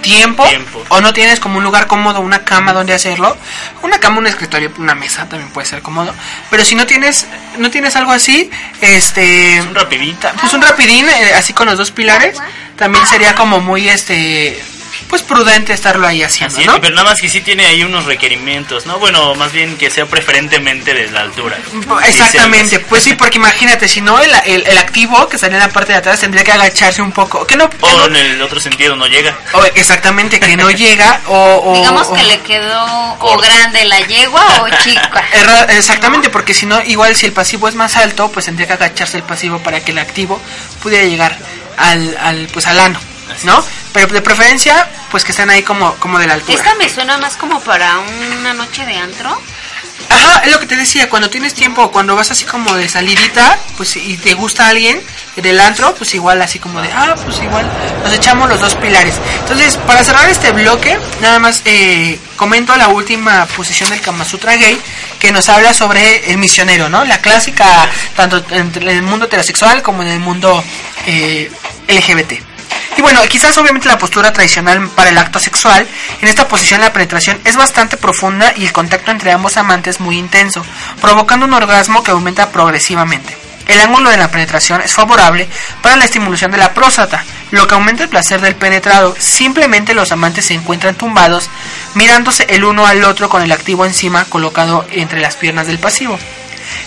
tiempo, 0.00 0.44
Tiempo. 0.48 0.84
o 0.88 1.00
no 1.00 1.12
tienes 1.12 1.38
como 1.38 1.58
un 1.58 1.64
lugar 1.64 1.86
cómodo, 1.86 2.20
una 2.20 2.44
cama 2.44 2.72
donde 2.72 2.92
hacerlo. 2.92 3.36
Una 3.82 4.00
cama, 4.00 4.18
un 4.18 4.26
escritorio, 4.26 4.72
una 4.78 4.96
mesa 4.96 5.28
también 5.28 5.50
puede 5.52 5.66
ser 5.68 5.80
cómodo. 5.80 6.12
Pero 6.50 6.64
si 6.64 6.74
no 6.74 6.86
tienes, 6.86 7.26
no 7.58 7.70
tienes 7.70 7.94
algo 7.94 8.10
así, 8.10 8.50
este... 8.80 9.60
Un 9.62 9.74
rapidito. 9.76 10.28
Pues 10.40 10.52
un 10.54 10.62
rapidín, 10.62 11.08
eh, 11.08 11.34
así 11.36 11.52
con 11.52 11.66
los 11.68 11.78
dos 11.78 11.92
pilares, 11.92 12.36
también 12.76 13.06
sería 13.06 13.34
como 13.36 13.60
muy, 13.60 13.88
este... 13.88 14.60
Pues 15.12 15.20
prudente 15.20 15.74
estarlo 15.74 16.06
ahí 16.06 16.22
haciendo, 16.22 16.54
Así 16.56 16.62
es, 16.62 16.66
¿no? 16.68 16.80
pero 16.80 16.94
nada 16.94 17.10
más 17.10 17.20
que 17.20 17.28
sí 17.28 17.42
tiene 17.42 17.66
ahí 17.66 17.84
unos 17.84 18.06
requerimientos, 18.06 18.86
¿no? 18.86 18.98
Bueno, 18.98 19.34
más 19.34 19.52
bien 19.52 19.76
que 19.76 19.90
sea 19.90 20.06
preferentemente 20.06 20.94
de 20.94 21.10
la 21.10 21.20
altura. 21.20 21.58
Exactamente, 22.06 22.78
Sí, 22.78 22.84
pues 22.88 23.02
sí, 23.02 23.14
porque 23.14 23.36
imagínate, 23.36 23.88
si 23.88 24.00
no, 24.00 24.18
el, 24.18 24.30
el, 24.46 24.66
el 24.66 24.78
activo 24.78 25.28
que 25.28 25.36
estaría 25.36 25.58
en 25.58 25.64
la 25.64 25.68
parte 25.68 25.92
de 25.92 25.98
atrás 25.98 26.18
tendría 26.20 26.42
que 26.44 26.52
agacharse 26.52 27.02
un 27.02 27.12
poco. 27.12 27.46
Que 27.46 27.56
no, 27.56 27.68
que 27.68 27.76
O 27.82 27.90
no- 27.90 28.06
en 28.06 28.16
el 28.16 28.40
otro 28.40 28.58
sentido 28.58 28.96
no 28.96 29.06
llega. 29.06 29.36
o 29.52 29.62
exactamente, 29.74 30.40
que 30.40 30.56
no 30.56 30.70
llega, 30.82 31.20
o. 31.26 31.56
o- 31.62 31.74
Digamos 31.76 32.06
o- 32.08 32.14
que 32.14 32.22
le 32.22 32.38
quedó 32.40 32.82
o 33.20 33.36
grande 33.36 33.84
la 33.84 34.00
yegua 34.00 34.62
o 34.62 34.68
chica. 34.82 35.22
Erra- 35.32 35.64
Exactamente, 35.76 36.30
porque 36.30 36.54
si 36.54 36.64
no, 36.64 36.80
igual 36.84 37.14
si 37.16 37.26
el 37.26 37.32
pasivo 37.32 37.68
es 37.68 37.74
más 37.74 37.96
alto, 37.98 38.30
pues 38.32 38.46
tendría 38.46 38.66
que 38.66 38.72
agacharse 38.72 39.18
el 39.18 39.24
pasivo 39.24 39.58
para 39.58 39.80
que 39.80 39.90
el 39.92 39.98
activo 39.98 40.40
pudiera 40.82 41.04
llegar 41.06 41.36
al, 41.76 42.16
al 42.18 42.48
pues 42.50 42.66
al 42.66 42.80
ano, 42.80 42.98
¿no? 43.44 43.64
Pero 43.92 44.06
de 44.08 44.22
preferencia, 44.22 44.88
pues 45.10 45.24
que 45.24 45.32
estén 45.32 45.50
ahí 45.50 45.62
como, 45.62 45.94
como 45.96 46.18
de 46.18 46.26
la 46.26 46.34
altura. 46.34 46.54
Esta 46.54 46.74
me 46.74 46.88
suena 46.88 47.18
más 47.18 47.36
como 47.36 47.60
para 47.60 47.98
una 47.98 48.54
noche 48.54 48.84
de 48.86 48.96
antro. 48.96 49.38
Ajá, 50.08 50.42
es 50.44 50.52
lo 50.52 50.60
que 50.60 50.66
te 50.66 50.76
decía, 50.76 51.08
cuando 51.08 51.30
tienes 51.30 51.54
tiempo, 51.54 51.90
cuando 51.90 52.14
vas 52.16 52.30
así 52.30 52.44
como 52.44 52.74
de 52.74 52.88
salidita, 52.88 53.58
pues 53.76 53.96
y 53.96 54.16
te 54.16 54.34
gusta 54.34 54.68
alguien 54.68 55.00
del 55.36 55.58
antro, 55.60 55.94
pues 55.94 56.14
igual 56.14 56.42
así 56.42 56.58
como 56.58 56.80
de, 56.82 56.90
ah, 56.92 57.14
pues 57.24 57.40
igual 57.40 57.70
nos 58.02 58.12
echamos 58.12 58.48
los 58.48 58.60
dos 58.60 58.74
pilares. 58.74 59.14
Entonces, 59.40 59.76
para 59.86 60.04
cerrar 60.04 60.28
este 60.28 60.52
bloque, 60.52 60.98
nada 61.20 61.38
más 61.38 61.62
eh, 61.64 62.18
comento 62.36 62.76
la 62.76 62.88
última 62.88 63.46
posición 63.46 63.88
del 63.90 64.00
Kama 64.00 64.24
Sutra 64.24 64.56
gay, 64.56 64.78
que 65.18 65.32
nos 65.32 65.48
habla 65.48 65.72
sobre 65.72 66.30
el 66.30 66.38
misionero, 66.38 66.88
¿no? 66.88 67.04
La 67.04 67.20
clásica, 67.20 67.88
tanto 68.16 68.44
en 68.50 68.88
el 68.88 69.02
mundo 69.02 69.26
heterosexual 69.26 69.82
como 69.82 70.02
en 70.02 70.08
el 70.08 70.20
mundo 70.20 70.62
eh, 71.06 71.50
LGBT. 71.88 72.51
Y 72.96 73.02
bueno, 73.02 73.20
quizás 73.28 73.56
obviamente 73.58 73.88
la 73.88 73.98
postura 73.98 74.32
tradicional 74.32 74.88
para 74.90 75.10
el 75.10 75.18
acto 75.18 75.38
sexual, 75.38 75.86
en 76.20 76.28
esta 76.28 76.46
posición 76.48 76.80
la 76.80 76.92
penetración 76.92 77.40
es 77.44 77.56
bastante 77.56 77.96
profunda 77.96 78.52
y 78.56 78.64
el 78.64 78.72
contacto 78.72 79.10
entre 79.10 79.32
ambos 79.32 79.56
amantes 79.56 80.00
muy 80.00 80.18
intenso, 80.18 80.64
provocando 81.00 81.46
un 81.46 81.54
orgasmo 81.54 82.02
que 82.02 82.10
aumenta 82.10 82.50
progresivamente. 82.50 83.36
El 83.66 83.80
ángulo 83.80 84.10
de 84.10 84.16
la 84.16 84.30
penetración 84.30 84.80
es 84.80 84.92
favorable 84.92 85.48
para 85.82 85.96
la 85.96 86.04
estimulación 86.04 86.50
de 86.50 86.58
la 86.58 86.74
próstata, 86.74 87.24
lo 87.52 87.66
que 87.66 87.74
aumenta 87.74 88.02
el 88.02 88.08
placer 88.08 88.40
del 88.40 88.56
penetrado. 88.56 89.14
Simplemente 89.18 89.94
los 89.94 90.12
amantes 90.12 90.46
se 90.46 90.54
encuentran 90.54 90.96
tumbados, 90.96 91.48
mirándose 91.94 92.44
el 92.48 92.64
uno 92.64 92.86
al 92.86 93.04
otro 93.04 93.28
con 93.28 93.42
el 93.42 93.52
activo 93.52 93.86
encima 93.86 94.24
colocado 94.24 94.84
entre 94.90 95.20
las 95.20 95.36
piernas 95.36 95.66
del 95.66 95.78
pasivo. 95.78 96.18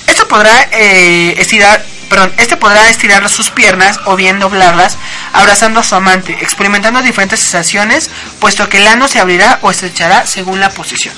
Esto 0.08 0.28
podrá 0.28 0.70
eh, 0.72 1.36
estirar, 1.38 1.84
perdón, 2.10 2.34
este 2.38 2.58
podrá 2.58 2.90
estirar 2.90 3.28
sus 3.30 3.50
piernas 3.50 4.00
o 4.06 4.16
bien 4.16 4.40
doblarlas, 4.40 4.98
abrazando 5.34 5.80
a 5.80 5.84
su 5.84 5.96
amante, 5.96 6.34
experimentando 6.42 7.02
diferentes 7.02 7.40
sensaciones, 7.40 8.10
puesto 8.40 8.68
que 8.70 8.78
el 8.78 8.88
ano 8.88 9.08
se 9.08 9.20
abrirá 9.20 9.60
o 9.62 9.72
estrechará 9.72 10.26
según 10.26 10.60
la 10.60 10.70
posición. 10.70 11.14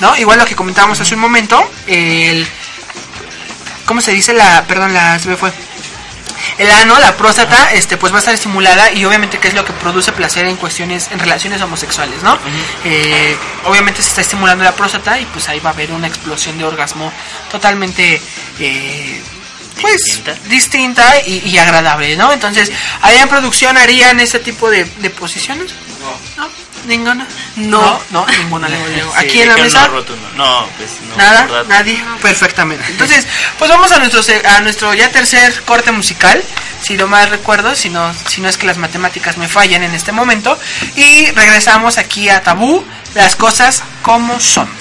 ¿No? 0.00 0.16
Igual 0.16 0.38
lo 0.38 0.46
que 0.46 0.56
comentábamos 0.56 0.98
hace 1.00 1.14
un 1.14 1.20
momento, 1.20 1.62
el 1.86 2.46
¿cómo 3.84 4.00
se 4.00 4.12
dice 4.12 4.32
la, 4.32 4.64
perdón, 4.66 4.94
la 4.94 5.18
se 5.18 5.28
me 5.28 5.36
fue? 5.36 5.52
El 6.58 6.70
ano, 6.70 6.98
la 6.98 7.16
próstata, 7.16 7.72
este, 7.72 7.96
pues 7.96 8.12
va 8.12 8.16
a 8.16 8.18
estar 8.20 8.34
estimulada 8.34 8.92
y 8.92 9.04
obviamente 9.04 9.38
que 9.38 9.48
es 9.48 9.54
lo 9.54 9.64
que 9.64 9.72
produce 9.72 10.12
placer 10.12 10.46
en 10.46 10.56
cuestiones, 10.56 11.08
en 11.10 11.18
relaciones 11.18 11.60
homosexuales, 11.60 12.22
¿no? 12.22 12.38
Eh, 12.84 13.36
obviamente 13.64 14.02
se 14.02 14.08
está 14.08 14.20
estimulando 14.20 14.64
la 14.64 14.72
próstata 14.72 15.18
y 15.18 15.24
pues 15.26 15.48
ahí 15.48 15.60
va 15.60 15.70
a 15.70 15.72
haber 15.72 15.92
una 15.92 16.06
explosión 16.06 16.56
de 16.56 16.64
orgasmo 16.64 17.12
totalmente, 17.50 18.20
eh, 18.58 19.22
pues, 19.80 20.02
Distinta. 20.04 20.34
distinta 20.48 21.20
y, 21.26 21.42
y 21.48 21.58
agradable, 21.58 22.16
¿no? 22.16 22.32
Entonces, 22.32 22.70
ahí 23.02 23.16
en 23.18 23.28
producción 23.28 23.76
harían 23.78 24.20
este 24.20 24.38
tipo 24.40 24.70
de, 24.70 24.84
de 24.84 25.10
posiciones. 25.10 25.72
No. 26.36 26.48
¿Ninguna? 26.86 27.26
No, 27.56 28.00
no, 28.10 28.26
ninguna. 28.38 28.66
Leo. 28.66 28.80
Sí, 29.12 29.18
Aquí 29.26 29.40
en 29.42 29.48
la 29.48 29.56
mesa. 29.58 29.82
No, 29.82 29.88
rotundo. 29.88 30.28
no, 30.34 30.66
pues 30.78 30.88
no. 31.10 31.16
Nada, 31.16 31.42
¿verdad? 31.42 31.64
nadie, 31.68 32.02
perfectamente. 32.22 32.82
Entonces, 32.88 33.26
pues 33.58 33.70
vamos 33.70 33.92
a 33.92 33.98
nuestro 33.98 34.22
se- 34.22 34.46
a 34.46 34.60
nuestro 34.62 34.94
ya 34.94 35.10
tercer 35.10 35.62
corte 35.64 35.92
musical, 35.92 36.42
si 36.82 36.96
lo 36.96 37.06
más 37.06 37.28
recuerdo, 37.28 37.74
si 37.74 37.90
no, 37.90 38.10
si 38.30 38.40
no 38.40 38.48
es 38.48 38.56
que 38.56 38.66
las 38.66 38.78
matemáticas 38.78 39.36
me 39.36 39.46
fallan 39.46 39.82
en 39.82 39.94
este 39.94 40.10
momento, 40.12 40.58
y 40.96 41.26
regresamos 41.32 41.98
aquí 41.98 42.30
a 42.30 42.42
Tabú, 42.42 42.82
las 43.14 43.36
cosas 43.36 43.82
como 44.00 44.40
son. 44.40 44.79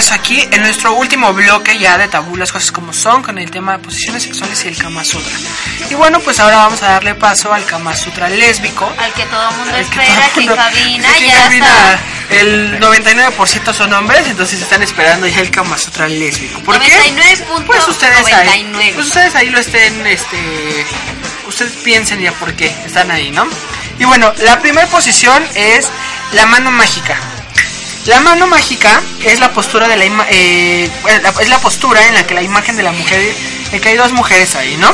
Regreso 0.00 0.14
aquí 0.14 0.40
en 0.50 0.62
nuestro 0.62 0.94
último 0.94 1.32
bloque 1.34 1.76
ya 1.78 1.98
de 1.98 2.08
tabú, 2.08 2.34
las 2.36 2.50
cosas 2.52 2.72
como 2.72 2.90
son, 2.92 3.22
con 3.22 3.36
el 3.38 3.50
tema 3.50 3.72
de 3.72 3.78
posiciones 3.80 4.22
sexuales 4.22 4.64
y 4.64 4.68
el 4.68 4.76
Kama 4.78 5.04
Sutra. 5.04 5.32
Y 5.90 5.94
bueno, 5.94 6.20
pues 6.20 6.40
ahora 6.40 6.56
vamos 6.56 6.82
a 6.82 6.92
darle 6.92 7.14
paso 7.14 7.52
al 7.52 7.64
Kama 7.66 7.94
Sutra 7.94 8.30
lésbico. 8.30 8.90
Al 8.98 9.12
que 9.12 9.24
todo 9.26 9.50
mundo 9.52 9.74
que 9.74 9.80
espera, 9.80 10.06
todo 10.06 10.32
que 10.34 10.40
en 10.40 10.46
mundo- 10.46 10.56
cabina 10.56 11.10
aquí 11.10 11.24
en 11.24 11.30
ya 11.30 11.42
cabina 11.44 11.66
está. 11.66 12.00
El 12.40 12.80
99% 12.80 13.72
son 13.74 13.92
hombres, 13.92 14.26
entonces 14.26 14.60
están 14.62 14.82
esperando 14.82 15.26
ya 15.26 15.40
el 15.40 15.50
Kama 15.50 15.76
Sutra 15.76 16.08
lésbico. 16.08 16.60
¿Por 16.60 16.78
qué? 16.80 16.86
99.99. 17.12 17.66
Pues 17.66 17.86
ustedes 17.88 18.32
ahí, 18.32 18.72
pues 18.94 19.06
ustedes 19.06 19.34
ahí 19.34 19.50
lo 19.50 19.58
estén, 19.60 20.06
este, 20.06 20.86
ustedes 21.46 21.72
piensen 21.84 22.20
ya 22.20 22.32
por 22.32 22.54
qué 22.54 22.74
están 22.86 23.10
ahí, 23.10 23.30
¿no? 23.32 23.46
Y 23.98 24.04
bueno, 24.04 24.32
la 24.44 24.58
primera 24.60 24.86
posición 24.86 25.44
es 25.54 25.88
la 26.32 26.46
mano 26.46 26.70
mágica. 26.70 27.18
La 28.06 28.20
mano 28.20 28.46
mágica 28.46 29.02
es 29.22 29.40
la 29.40 29.52
postura 29.52 29.86
de 29.86 29.96
la 29.96 30.04
eh, 30.30 30.90
es 31.40 31.48
la 31.48 31.58
postura 31.58 32.06
en 32.06 32.14
la 32.14 32.26
que 32.26 32.34
la 32.34 32.42
imagen 32.42 32.74
de 32.76 32.82
la 32.82 32.92
mujer, 32.92 33.20
en 33.72 33.80
que 33.80 33.88
hay 33.90 33.96
dos 33.96 34.12
mujeres 34.12 34.54
ahí, 34.56 34.76
¿no? 34.78 34.88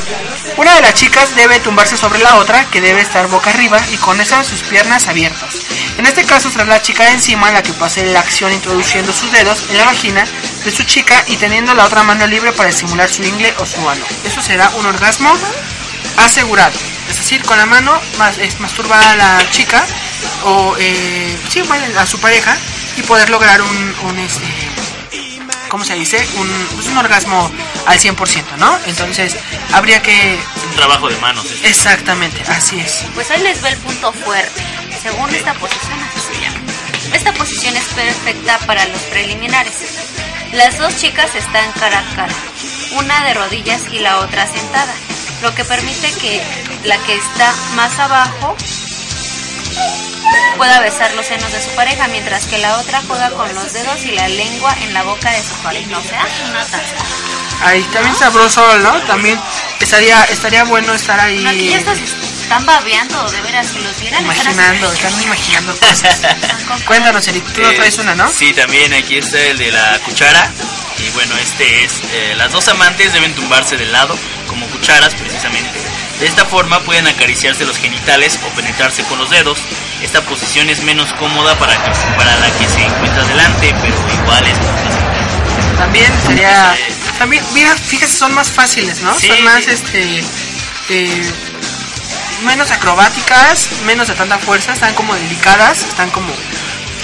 Una 0.57 0.75
de 0.75 0.83
las 0.83 0.95
chicas 0.95 1.37
debe 1.37 1.61
tumbarse 1.61 1.97
sobre 1.97 2.19
la 2.19 2.35
otra, 2.37 2.69
que 2.71 2.81
debe 2.81 3.01
estar 3.01 3.29
boca 3.29 3.51
arriba 3.51 3.81
y 3.93 3.97
con 3.99 4.21
esas 4.21 4.47
sus 4.47 4.63
piernas 4.63 5.07
abiertas. 5.07 5.63
En 5.99 6.07
este 6.07 6.25
caso 6.25 6.51
será 6.51 6.65
la 6.65 6.83
chica 6.83 7.05
de 7.05 7.13
encima 7.13 7.53
la 7.53 7.63
que 7.63 7.73
pase 7.75 8.05
la 8.07 8.21
acción 8.21 8.53
introduciendo 8.53 9.13
sus 9.13 9.31
dedos 9.31 9.65
en 9.71 9.79
la 9.79 9.85
vagina 9.85 10.25
de 10.65 10.71
su 10.73 10.83
chica 10.83 11.23
y 11.29 11.37
teniendo 11.37 11.75
la 11.75 11.85
otra 11.85 12.03
mano 12.03 12.27
libre 12.27 12.53
para 12.53 12.71
estimular 12.71 13.09
su 13.09 13.23
ingle 13.23 13.55
o 13.59 13.67
su 13.67 13.89
ano. 13.89 14.05
Eso 14.25 14.43
será 14.43 14.69
un 14.71 14.87
orgasmo 14.87 15.33
asegurado. 16.17 16.77
Es 17.09 17.19
decir, 17.19 17.43
con 17.45 17.57
la 17.57 17.67
mano 17.67 18.01
masturbar 18.59 19.01
a 19.01 19.15
la 19.15 19.51
chica 19.51 19.87
o 20.45 20.75
eh, 20.79 21.39
sí, 21.49 21.63
a 21.97 22.07
su 22.07 22.19
pareja 22.19 22.57
y 22.97 23.03
poder 23.03 23.31
lograr 23.31 23.61
un, 23.63 23.95
un 24.05 24.19
este, 24.19 24.47
¿cómo 25.69 25.85
se 25.85 25.95
dice? 25.95 26.27
Un, 26.39 26.49
pues 26.75 26.87
un 26.87 26.99
orgasmo 26.99 27.51
al 27.87 27.99
100%, 27.99 28.57
¿no? 28.59 28.79
Entonces, 28.87 29.37
habría 29.73 30.03
que... 30.03 30.39
Un 30.71 30.77
trabajo 30.77 31.09
de 31.09 31.17
manos. 31.19 31.47
Exactamente, 31.63 32.43
así 32.49 32.81
es. 32.81 33.05
Pues 33.15 33.31
ahí 33.31 33.43
les 33.43 33.61
ve 33.63 33.71
el 33.71 33.77
punto 33.79 34.13
fuerte. 34.13 34.63
Según 35.03 35.35
esta 35.35 35.55
posición, 35.55 35.99
así 36.01 36.21
se 36.33 36.41
llama. 36.41 36.59
Esta 37.13 37.33
posición 37.33 37.77
es 37.77 37.85
perfecta 37.85 38.59
para 38.67 38.85
los 38.87 39.01
preliminares. 39.03 39.75
Las 40.53 40.79
dos 40.79 40.97
chicas 40.97 41.35
están 41.35 41.71
cara 41.73 41.99
a 41.99 42.17
cara, 42.17 42.35
una 42.93 43.25
de 43.25 43.35
rodillas 43.35 43.83
y 43.93 43.99
la 43.99 44.19
otra 44.21 44.47
sentada, 44.47 44.95
lo 45.43 45.55
que 45.55 45.65
permite 45.65 46.13
que 46.13 46.43
la 46.85 46.97
que 46.99 47.17
está 47.17 47.53
más 47.75 47.99
abajo 47.99 48.57
pueda 50.57 50.81
besar 50.81 51.13
los 51.15 51.27
senos 51.27 51.53
de 51.53 51.63
su 51.63 51.71
pareja, 51.71 52.09
mientras 52.09 52.47
que 52.47 52.59
la 52.59 52.79
otra 52.79 53.03
juega 53.07 53.31
con 53.31 53.53
los 53.55 53.73
dedos 53.73 54.05
y 54.05 54.13
la 54.13 54.29
lengua 54.29 54.75
en 54.83 54.95
la 54.95 55.03
boca 55.03 55.31
de 55.31 55.43
su 55.43 55.55
pareja. 55.63 55.99
O 55.99 56.03
sea, 56.03 56.27
una 56.51 56.61
taza. 56.65 56.95
Ahí 57.65 57.83
también 57.85 58.15
sabroso, 58.17 58.79
¿no? 58.79 58.93
También 59.03 59.39
estaría 59.81 60.23
estaría 60.25 60.65
bueno 60.65 60.93
estar 60.95 61.19
ahí 61.21 61.39
No, 61.43 61.51
aquí 61.51 61.71
ya 61.71 61.79
estás- 61.79 61.99
están 62.43 62.65
babeando, 62.67 63.31
de 63.31 63.41
veras, 63.43 63.67
si 63.67 63.79
los 63.81 63.99
vieran. 64.01 64.21
están 64.31 64.47
así- 64.47 64.51
imaginando, 64.53 64.93
están 64.93 65.23
imaginando 65.23 65.77
cosas. 65.79 66.21
Cuéntanos, 66.87 67.27
Eric, 67.29 67.45
tú 67.53 67.63
no 67.63 67.71
Eh, 67.71 67.75
traes 67.77 67.99
una, 67.99 68.15
¿no? 68.15 68.29
Sí, 68.31 68.53
también 68.53 68.93
aquí 68.95 69.19
está 69.19 69.39
el 69.41 69.59
de 69.59 69.73
la 69.73 69.99
cuchara. 70.05 70.51
Y 70.99 71.11
bueno, 71.11 71.35
este 71.39 71.85
es, 71.85 71.93
eh, 72.13 72.35
las 72.37 72.53
dos 72.53 72.67
amantes 72.69 73.13
deben 73.13 73.35
tumbarse 73.35 73.77
de 73.77 73.87
lado, 73.87 74.17
como 74.49 74.67
cucharas 74.69 75.15
precisamente. 75.15 75.79
De 76.21 76.27
esta 76.27 76.45
forma 76.47 76.81
pueden 76.81 77.07
acariciarse 77.07 77.65
los 77.67 77.77
genitales 77.79 78.39
o 78.47 78.49
penetrarse 78.57 79.03
con 79.05 79.19
los 79.19 79.29
dedos. 79.31 79.59
Esta 80.03 80.23
posición 80.23 80.71
es 80.71 80.83
menos 80.83 81.13
cómoda 81.15 81.59
para, 81.59 81.75
que, 81.83 81.91
para 82.17 82.37
la 82.37 82.51
que 82.59 82.69
se 82.69 82.83
encuentra 82.83 83.23
delante, 83.25 83.75
pero 83.83 83.95
igual 84.23 84.47
es 84.47 84.59
muy 84.59 84.67
fácil. 84.69 85.77
También 85.77 86.13
sería. 86.27 86.75
También, 87.19 87.45
mira, 87.53 87.75
fíjate, 87.77 88.13
son 88.13 88.33
más 88.35 88.51
fáciles, 88.51 89.01
¿no? 89.03 89.19
Sí, 89.19 89.27
son 89.29 89.45
más, 89.45 89.65
sí. 89.65 89.71
este. 89.73 90.25
eh, 90.91 91.33
menos 92.45 92.71
acrobáticas, 92.71 93.69
menos 93.87 94.09
de 94.09 94.15
tanta 94.15 94.39
fuerza, 94.39 94.73
están 94.73 94.95
como 94.95 95.15
delicadas, 95.15 95.81
están 95.81 96.11
como. 96.11 96.33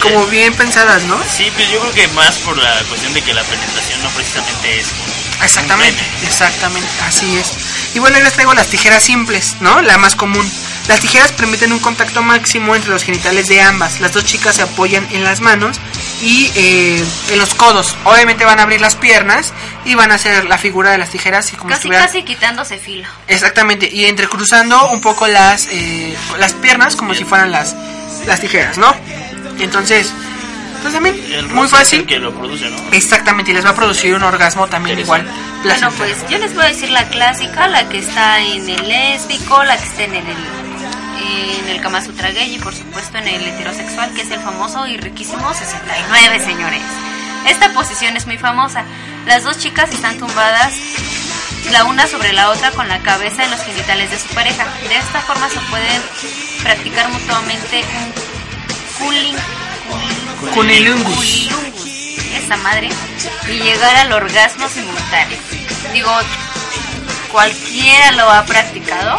Como 0.00 0.26
bien 0.26 0.52
pensadas, 0.54 1.04
¿no? 1.04 1.16
Sí, 1.28 1.48
pues 1.54 1.70
yo 1.70 1.78
creo 1.78 1.92
que 1.94 2.08
más 2.08 2.36
por 2.38 2.56
la 2.58 2.72
cuestión 2.88 3.12
de 3.14 3.22
que 3.22 3.32
la 3.32 3.42
penetración 3.44 4.02
no 4.02 4.08
precisamente 4.10 4.80
es... 4.80 4.88
con- 4.88 5.44
Exactamente, 5.44 6.02
pene. 6.02 6.26
exactamente, 6.26 6.88
así 7.06 7.36
es. 7.36 7.52
Y 7.94 7.98
bueno, 7.98 8.18
les 8.20 8.32
traigo 8.32 8.54
las 8.54 8.68
tijeras 8.68 9.02
simples, 9.02 9.56
¿no? 9.60 9.82
La 9.82 9.98
más 9.98 10.16
común. 10.16 10.50
Las 10.88 11.00
tijeras 11.00 11.30
permiten 11.32 11.72
un 11.72 11.78
contacto 11.78 12.22
máximo 12.22 12.74
entre 12.74 12.90
los 12.90 13.02
genitales 13.04 13.48
de 13.48 13.60
ambas. 13.60 14.00
Las 14.00 14.12
dos 14.14 14.24
chicas 14.24 14.56
se 14.56 14.62
apoyan 14.62 15.06
en 15.12 15.22
las 15.24 15.40
manos 15.40 15.78
y 16.22 16.50
eh, 16.54 17.04
en 17.30 17.38
los 17.38 17.54
codos. 17.54 17.94
Obviamente 18.04 18.44
van 18.44 18.58
a 18.58 18.62
abrir 18.62 18.80
las 18.80 18.96
piernas 18.96 19.52
y 19.84 19.94
van 19.94 20.10
a 20.10 20.14
hacer 20.14 20.46
la 20.46 20.56
figura 20.58 20.90
de 20.90 20.98
las 20.98 21.10
tijeras 21.10 21.52
y 21.52 21.56
como 21.56 21.68
si 21.70 21.74
Casi, 21.74 21.88
estuvieran- 21.88 22.06
casi 22.06 22.22
quitándose 22.24 22.78
filo. 22.78 23.06
Exactamente, 23.28 23.88
y 23.92 24.06
entrecruzando 24.06 24.90
un 24.90 25.00
poco 25.00 25.26
las 25.28 25.68
eh, 25.70 26.16
las 26.38 26.52
piernas 26.54 26.96
como 26.96 27.14
si 27.14 27.24
fueran 27.24 27.52
las 27.52 27.74
las 28.26 28.40
tijeras, 28.40 28.78
¿no? 28.78 28.94
Y 29.58 29.64
entonces, 29.64 30.12
pues 30.82 30.94
también 30.94 31.18
El 31.32 31.48
muy 31.48 31.68
fácil. 31.68 32.00
el 32.00 32.06
que 32.06 32.18
lo 32.18 32.32
produce, 32.34 32.68
¿no? 32.68 32.76
Exactamente, 32.92 33.52
y 33.52 33.54
les 33.54 33.64
va 33.64 33.70
a 33.70 33.74
producir 33.74 34.14
un 34.14 34.22
orgasmo 34.22 34.66
también 34.66 34.98
igual. 34.98 35.26
Bueno, 35.62 35.90
pues 35.96 36.16
yo 36.28 36.38
les 36.38 36.54
voy 36.54 36.64
a 36.64 36.68
decir 36.68 36.90
la 36.90 37.08
clásica, 37.08 37.68
la 37.68 37.88
que 37.88 37.98
está 37.98 38.40
en 38.40 38.68
el 38.68 38.88
lésbico, 38.88 39.62
la 39.64 39.76
que 39.76 39.84
está 39.84 40.02
en 40.04 40.14
el 40.16 40.24
en 41.24 41.68
el 41.68 41.80
Kama 41.80 42.02
Sutra 42.02 42.30
gay 42.30 42.54
y 42.54 42.58
por 42.58 42.74
supuesto 42.74 43.16
en 43.18 43.28
el 43.28 43.46
heterosexual, 43.46 44.12
que 44.14 44.22
es 44.22 44.30
el 44.30 44.40
famoso 44.40 44.86
y 44.86 44.96
riquísimo 44.96 45.54
69, 45.54 46.40
señores. 46.40 46.82
Esta 47.46 47.72
posición 47.72 48.16
es 48.16 48.26
muy 48.26 48.38
famosa. 48.38 48.84
Las 49.26 49.44
dos 49.44 49.58
chicas 49.58 49.92
están 49.92 50.18
tumbadas 50.18 50.74
la 51.70 51.84
una 51.84 52.06
sobre 52.06 52.32
la 52.32 52.50
otra 52.50 52.70
con 52.72 52.88
la 52.88 52.98
cabeza 52.98 53.44
en 53.44 53.50
los 53.50 53.60
genitales 53.60 54.10
de 54.10 54.18
su 54.18 54.28
pareja. 54.34 54.64
De 54.88 54.96
esta 54.96 55.20
forma 55.20 55.48
se 55.48 55.60
pueden 55.70 56.02
practicar 56.62 57.08
mutuamente 57.10 57.84
un 57.84 59.04
cooling, 59.04 59.34
Cunilungus. 59.88 60.21
Cunilungus, 60.50 61.48
esa 62.34 62.56
madre, 62.58 62.90
y 63.48 63.52
llegar 63.52 63.96
al 63.96 64.12
orgasmo 64.12 64.68
simultáneo. 64.68 65.38
Digo, 65.92 66.10
cualquiera 67.30 68.12
lo 68.12 68.30
ha 68.30 68.44
practicado. 68.44 69.18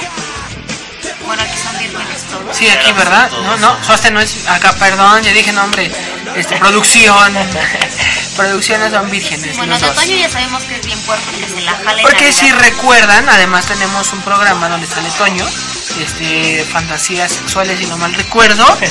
Bueno, 1.26 1.42
aquí 1.42 1.58
son 1.58 1.78
vírgenes 1.80 2.22
todos. 2.30 2.58
Sí, 2.58 2.68
aquí, 2.70 2.92
¿verdad? 2.94 3.32
No, 3.32 3.58
no, 3.58 3.84
Soste 3.86 4.12
no 4.12 4.20
es 4.20 4.48
acá, 4.48 4.74
perdón, 4.74 5.24
ya 5.24 5.32
dije 5.32 5.52
nombre. 5.54 5.92
Este, 6.36 6.58
producción. 6.58 7.34
Producciones 8.36 8.92
son 8.92 9.10
vírgenes. 9.12 9.56
Bueno, 9.58 9.74
los 9.74 9.82
de 9.82 9.88
dos. 9.88 9.96
Toño 9.96 10.16
ya 10.16 10.30
sabemos 10.30 10.64
que 10.64 10.76
es 10.76 10.86
bien 10.86 11.00
puerco 11.02 11.24
que 11.40 11.48
se 11.48 11.62
la 11.62 11.72
jala 11.74 12.02
Porque 12.02 12.34
si 12.34 12.52
recuerdan, 12.52 13.30
además 13.30 13.66
tenemos 13.68 14.12
un 14.12 14.22
programa 14.22 14.70
donde 14.70 14.88
sale 14.88 15.10
Toño, 15.12 15.46
este, 15.92 16.66
fantasías 16.72 17.32
sexuales, 17.32 17.80
si 17.80 17.86
no 17.86 17.98
mal 17.98 18.14
recuerdo. 18.14 18.66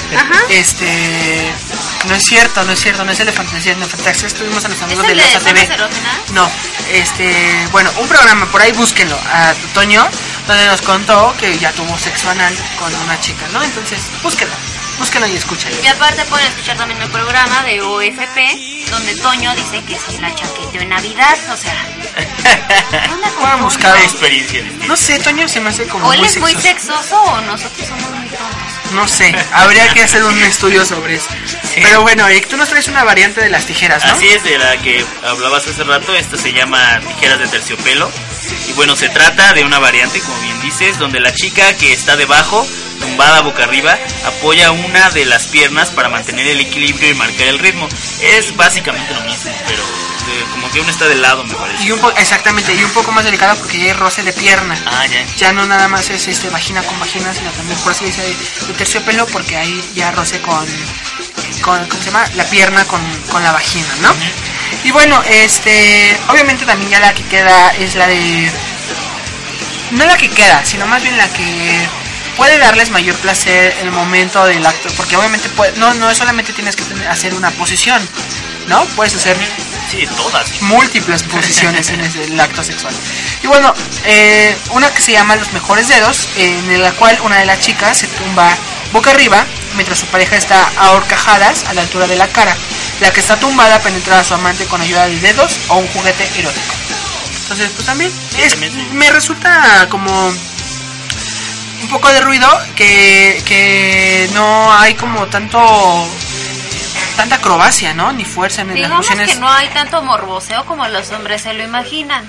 Este, 0.49 1.51
no 2.09 2.14
es 2.14 2.24
cierto, 2.24 2.62
no 2.64 2.72
es 2.72 2.80
cierto, 2.80 3.05
no 3.05 3.12
es 3.12 3.20
el 3.20 3.26
de 3.26 3.32
fantasías, 3.32 3.76
no 3.78 3.86
fantasías 3.86 4.34
tuvimos 4.34 4.62
a 4.64 4.68
los 4.68 4.76
¿Es 4.76 4.82
amigos 4.82 5.07
de 5.07 5.14
de 5.14 5.22
Losa 5.22 5.40
TV. 5.40 5.68
No, 6.32 6.51
este, 6.90 7.68
bueno, 7.70 7.90
un 7.99 8.09
programa, 8.09 8.47
por 8.51 8.61
ahí 8.61 8.72
búsquenlo, 8.72 9.16
a 9.16 9.55
Toño, 9.72 10.07
donde 10.47 10.66
nos 10.66 10.82
contó 10.82 11.34
que 11.38 11.59
ya 11.59 11.72
tuvo 11.72 11.97
sexo 11.99 12.28
anal 12.28 12.55
con 12.78 12.95
una 12.95 13.18
chica, 13.20 13.47
¿no? 13.53 13.62
Entonces, 13.62 14.01
búsquenlo, 14.22 14.55
búsquenlo 14.99 15.26
y 15.28 15.36
escúchenlo. 15.36 15.82
Y 15.82 15.86
aparte 15.86 16.24
pueden 16.26 16.47
escuchar 16.49 16.76
también 16.76 17.01
el 17.01 17.11
programa 17.11 17.62
de 17.64 17.80
OFP, 17.80 18.90
donde 18.90 19.14
Toño 19.16 19.55
dice 19.55 19.82
que 19.84 19.99
se 19.99 20.20
la 20.20 20.34
chaqueteó 20.34 20.80
en 20.80 20.88
Navidad, 20.88 21.38
o 21.53 21.57
sea... 21.57 21.74
¿qué 22.14 23.12
onda 23.12 23.28
con 23.30 23.43
Pueden 23.43 23.53
Toño? 23.53 23.64
buscar 23.64 23.95
Una 23.95 24.05
experiencia. 24.05 24.62
No 24.86 24.97
sé, 24.97 25.18
Toño 25.18 25.49
se 25.49 25.61
me 25.61 25.70
hace 25.70 25.86
como 25.86 26.07
O 26.07 26.12
él 26.12 26.20
muy 26.20 26.28
es 26.28 26.38
muy 26.38 26.55
sexoso. 26.55 27.22
o 27.22 27.40
nosotros 27.43 27.86
somos 27.86 28.11
muy 28.11 28.26
tontos. 28.28 28.93
No 28.93 29.09
sé, 29.09 29.34
habría 29.53 29.88
que 29.95 30.03
hacer 30.03 30.22
un 30.22 30.38
estudio 30.43 30.84
sobre 30.84 31.16
eso. 31.16 31.28
Pero 31.74 32.03
bueno, 32.03 32.26
Eric, 32.28 32.49
tú 32.49 32.59
nos 32.59 32.68
traes 32.68 32.88
una 32.88 33.05
variante 33.05 33.40
de 33.40 33.49
las 33.49 33.64
tijeras, 33.64 34.05
¿no? 34.05 34.12
Así 34.12 34.28
es, 34.28 34.45
de 34.45 34.59
la 34.59 34.76
que 34.82 35.03
hablabas 35.24 35.66
hace 35.66 35.82
rato, 35.84 36.14
esta 36.14 36.36
se 36.36 36.53
llama 36.53 37.01
tijeras 37.01 37.38
de 37.38 37.49
terciopelo. 37.49 38.11
Y 38.68 38.72
bueno, 38.74 38.95
se 38.95 39.09
trata 39.09 39.55
de 39.55 39.64
una 39.64 39.78
variante, 39.78 40.20
como 40.20 40.38
bien 40.43 40.61
dices, 40.61 40.99
donde 40.99 41.20
la 41.20 41.32
chica 41.32 41.74
que 41.76 41.95
está 41.95 42.16
debajo, 42.16 42.66
tumbada 43.03 43.42
boca 43.42 43.64
arriba, 43.64 43.98
apoya 44.26 44.70
una 44.70 45.11
de 45.11 45.26
las 45.26 45.46
piernas 45.46 45.90
para 45.90 46.09
mantener 46.09 46.46
el 46.46 46.61
equilibrio 46.61 47.11
y 47.11 47.14
marcar 47.14 47.48
el 47.48 47.59
ritmo. 47.59 47.88
Es 48.22 48.57
básicamente 48.57 49.12
lo 49.12 49.20
mismo, 49.22 49.53
pero 49.66 49.82
eh, 49.82 50.44
como 50.53 50.70
que 50.70 50.80
uno 50.80 50.90
está 50.90 51.07
de 51.09 51.16
lado, 51.16 51.44
me 51.44 51.55
parece. 51.55 51.84
Y 51.84 51.90
un 51.90 52.00
exactamente, 52.16 52.74
y 52.74 52.82
un 52.82 52.90
poco 52.90 53.12
más 53.12 53.24
delicada 53.24 53.55
porque 53.57 53.78
ya 53.78 53.84
hay 53.84 53.92
roce 53.92 54.22
de 54.22 54.32
pierna. 54.32 54.80
Ah, 54.86 55.07
ya. 55.07 55.26
Ya 55.36 55.53
no 55.53 55.66
nada 55.66 55.88
más 55.88 56.09
es 56.11 56.28
este 56.28 56.48
vagina 56.48 56.82
con 56.82 56.98
vagina, 57.00 57.34
sino 57.34 57.50
también 57.50 57.78
por 57.80 57.92
eso 57.92 58.05
dice 58.05 58.22
de 58.22 58.74
terciopelo 58.74 59.26
porque 59.26 59.57
ahí 59.57 59.84
ya 59.94 60.12
roce 60.12 60.40
con, 60.40 60.64
con 61.61 61.84
¿cómo 61.86 62.03
se 62.03 62.11
llama? 62.11 62.24
La 62.36 62.44
pierna 62.44 62.84
con, 62.84 63.00
con 63.30 63.42
la 63.42 63.53
vagina, 63.53 63.88
¿no? 64.00 64.14
Y 64.84 64.90
bueno, 64.90 65.22
este, 65.28 66.16
obviamente 66.28 66.64
también 66.64 66.90
ya 66.90 67.00
la 67.00 67.14
que 67.14 67.24
queda 67.24 67.70
es 67.70 67.94
la 67.94 68.07
de 68.07 68.50
no 69.92 70.07
la 70.07 70.16
que 70.16 70.30
queda, 70.30 70.64
sino 70.64 70.86
más 70.86 71.03
bien 71.03 71.16
la 71.16 71.28
que 71.28 71.86
puede 72.37 72.59
darles 72.59 72.91
mayor 72.91 73.14
placer 73.16 73.74
el 73.83 73.91
momento 73.91 74.45
del 74.47 74.64
acto, 74.66 74.89
porque 74.97 75.16
obviamente 75.16 75.49
puede- 75.51 75.72
no 75.78 75.95
no 75.95 76.14
solamente 76.14 76.53
tienes 76.53 76.76
que 76.76 76.85
tener- 76.85 77.09
hacer 77.09 77.35
una 77.35 77.51
posición, 77.53 78.01
¿no? 78.68 78.85
Puedes 78.97 79.14
hacer 79.14 79.37
Sí, 79.91 80.07
todas. 80.16 80.62
múltiples 80.62 81.22
posiciones 81.24 81.91
en 81.91 82.01
el 82.01 82.41
acto 82.41 82.62
sexual. 82.64 82.95
Y 83.43 83.47
bueno, 83.47 83.74
eh, 84.05 84.57
una 84.70 84.91
que 84.93 85.03
se 85.03 85.12
llama 85.12 85.37
Los 85.37 85.53
Mejores 85.53 85.89
Dedos, 85.89 86.28
en 86.37 86.80
la 86.83 86.93
cual 86.93 87.18
una 87.22 87.39
de 87.39 87.45
las 87.47 87.61
chicas 87.61 87.99
se 87.99 88.07
tumba 88.09 88.49
boca 88.93 89.11
arriba 89.11 89.45
mientras 89.74 89.99
su 89.99 90.07
pareja 90.07 90.37
está 90.37 90.70
a 90.76 90.91
horcajadas 90.93 91.64
a 91.68 91.74
la 91.74 91.83
altura 91.83 92.07
de 92.07 92.16
la 92.16 92.28
cara. 92.28 92.57
La 93.01 93.12
que 93.12 93.20
está 93.20 93.37
tumbada 93.37 93.80
penetra 93.80 94.20
a 94.20 94.24
su 94.24 94.35
amante 94.35 94.64
con 94.66 94.80
ayuda 94.80 95.07
de 95.09 95.18
dedos 95.20 95.59
o 95.68 95.76
un 95.78 95.89
juguete 95.89 96.24
erótico. 96.39 96.74
Entonces, 97.43 97.70
pues 97.74 97.87
también, 97.87 98.11
Sí, 98.35 98.43
es- 98.43 98.53
también 98.53 98.72
sí. 98.72 98.87
me 98.93 99.11
resulta 99.11 99.87
como 99.91 100.33
un 101.83 101.89
poco 101.89 102.09
de 102.12 102.20
ruido 102.20 102.49
que, 102.76 103.43
que 103.47 104.28
no 104.35 104.72
hay 104.72 104.95
como 104.95 105.26
tanto 105.26 105.61
tanta 107.16 107.37
acrobacia, 107.37 107.93
¿no? 107.95 108.12
Ni 108.12 108.24
fuerza 108.24 108.62
en 108.62 108.68
las 108.68 108.76
Digamos 108.76 108.99
mociones. 108.99 109.35
que 109.35 109.41
no 109.41 109.51
hay 109.51 109.68
tanto 109.68 110.03
morboseo 110.03 110.64
como 110.64 110.87
los 110.89 111.11
hombres 111.11 111.43
se 111.43 111.53
lo 111.53 111.62
imaginan. 111.62 112.24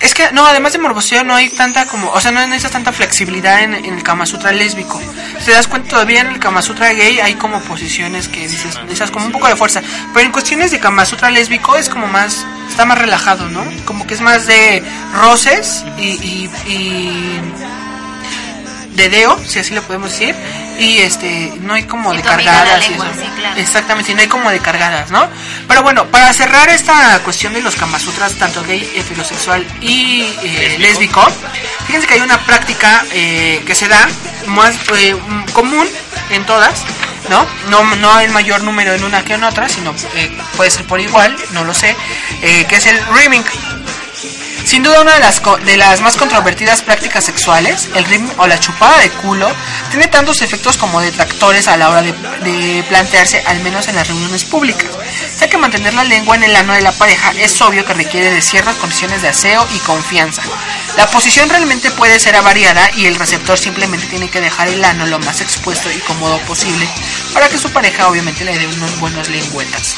Es 0.00 0.14
que, 0.14 0.32
no, 0.32 0.44
además 0.44 0.72
de 0.72 0.80
morboseo 0.80 1.22
no 1.22 1.32
hay 1.34 1.48
tanta 1.48 1.86
como, 1.86 2.10
o 2.10 2.20
sea, 2.20 2.32
no 2.32 2.40
necesitas 2.40 2.72
tanta 2.72 2.92
flexibilidad 2.92 3.60
en, 3.62 3.72
en 3.72 3.94
el 3.94 4.02
Kama 4.02 4.26
Sutra 4.26 4.50
lésbico. 4.50 5.00
Si 5.38 5.44
te 5.46 5.52
das 5.52 5.68
cuenta, 5.68 5.90
todavía 5.90 6.22
en 6.22 6.26
el 6.26 6.40
Kama 6.40 6.60
Sutra 6.60 6.92
gay 6.92 7.20
hay 7.20 7.34
como 7.34 7.60
posiciones 7.60 8.26
que 8.26 8.48
dices, 8.48 8.74
necesitas 8.82 9.12
como 9.12 9.26
un 9.26 9.32
poco 9.32 9.46
de 9.46 9.54
fuerza. 9.54 9.80
Pero 10.12 10.26
en 10.26 10.32
cuestiones 10.32 10.72
de 10.72 10.80
Kama 10.80 11.06
Sutra 11.06 11.30
lésbico 11.30 11.76
es 11.76 11.88
como 11.88 12.08
más, 12.08 12.44
está 12.68 12.84
más 12.84 12.98
relajado, 12.98 13.48
¿no? 13.48 13.64
Como 13.84 14.04
que 14.04 14.14
es 14.14 14.20
más 14.20 14.46
de 14.46 14.82
roces 15.14 15.84
y, 15.96 16.02
y, 16.02 16.50
y 16.66 17.40
dedeo, 18.94 19.38
si 19.46 19.58
así 19.58 19.74
lo 19.74 19.82
podemos 19.82 20.10
decir, 20.10 20.34
y 20.78 20.98
este, 20.98 21.52
no 21.60 21.74
hay 21.74 21.84
como 21.84 22.12
Y 22.12 22.16
de 22.18 22.22
cargadas. 22.22 22.84
y 22.86 22.90
lengua, 22.90 23.06
eso. 23.10 23.20
sí, 23.22 23.28
claro. 23.36 23.60
Exactamente, 23.60 24.12
y 24.12 24.14
no 24.14 24.20
hay 24.22 24.28
como 24.28 24.50
de 24.50 24.58
cargadas, 24.60 25.10
¿no? 25.10 25.28
Pero 25.68 25.82
bueno, 25.82 26.06
para 26.06 26.32
cerrar 26.32 26.68
esta 26.68 27.18
cuestión 27.20 27.52
de 27.52 27.62
los 27.62 27.76
Kamasutras, 27.76 28.34
tanto 28.34 28.62
gay, 28.64 28.90
heterosexual 28.96 29.66
y 29.80 30.22
eh, 30.42 30.76
lésbico, 30.78 31.26
fíjense 31.86 32.06
que 32.06 32.14
hay 32.14 32.20
una 32.20 32.38
práctica 32.38 33.04
eh, 33.12 33.62
que 33.66 33.74
se 33.74 33.88
da 33.88 34.08
más 34.46 34.74
eh, 34.96 35.16
común 35.52 35.86
en 36.30 36.44
todas, 36.46 36.82
¿no? 37.28 37.46
No, 37.68 37.84
no 37.96 38.12
hay 38.12 38.28
mayor 38.28 38.62
número 38.62 38.92
en 38.94 39.04
una 39.04 39.22
que 39.24 39.34
en 39.34 39.44
otra, 39.44 39.68
sino 39.68 39.94
eh, 40.16 40.30
puede 40.56 40.70
ser 40.70 40.84
por 40.86 41.00
igual, 41.00 41.36
no 41.52 41.64
lo 41.64 41.72
sé, 41.74 41.94
eh, 42.42 42.66
que 42.68 42.76
es 42.76 42.86
el 42.86 42.98
rimming. 43.14 43.44
Sin 44.64 44.82
duda 44.82 45.00
una 45.00 45.14
de 45.14 45.20
las, 45.20 45.42
de 45.64 45.76
las 45.76 46.00
más 46.00 46.16
controvertidas 46.16 46.82
prácticas 46.82 47.24
sexuales, 47.24 47.88
el 47.94 48.04
ritmo 48.04 48.32
o 48.38 48.46
la 48.46 48.58
chupada 48.58 48.98
de 48.98 49.10
culo, 49.10 49.50
tiene 49.90 50.06
tantos 50.06 50.40
efectos 50.42 50.76
como 50.76 51.00
detractores 51.00 51.68
a 51.68 51.76
la 51.76 51.90
hora 51.90 52.02
de, 52.02 52.12
de 52.12 52.84
plantearse, 52.88 53.42
al 53.46 53.60
menos 53.60 53.88
en 53.88 53.96
las 53.96 54.08
reuniones 54.08 54.44
públicas. 54.44 54.88
Ya 55.40 55.48
que 55.48 55.58
mantener 55.58 55.94
la 55.94 56.04
lengua 56.04 56.36
en 56.36 56.44
el 56.44 56.56
ano 56.56 56.72
de 56.72 56.80
la 56.80 56.92
pareja 56.92 57.32
es 57.36 57.60
obvio 57.60 57.84
que 57.84 57.94
requiere 57.94 58.30
de 58.30 58.40
ciertas 58.40 58.76
condiciones 58.76 59.22
de 59.22 59.28
aseo 59.28 59.66
y 59.74 59.78
confianza. 59.80 60.42
La 60.96 61.06
posición 61.10 61.48
realmente 61.48 61.90
puede 61.90 62.18
ser 62.20 62.36
avariada 62.36 62.90
y 62.96 63.06
el 63.06 63.16
receptor 63.16 63.58
simplemente 63.58 64.06
tiene 64.06 64.30
que 64.30 64.40
dejar 64.40 64.68
el 64.68 64.84
ano 64.84 65.06
lo 65.06 65.18
más 65.20 65.40
expuesto 65.40 65.90
y 65.90 65.98
cómodo 66.00 66.38
posible 66.40 66.88
para 67.32 67.48
que 67.48 67.58
su 67.58 67.70
pareja 67.70 68.08
obviamente 68.08 68.44
le 68.44 68.58
dé 68.58 68.66
unos 68.66 68.98
buenos 69.00 69.28
lengüetas. 69.28 69.96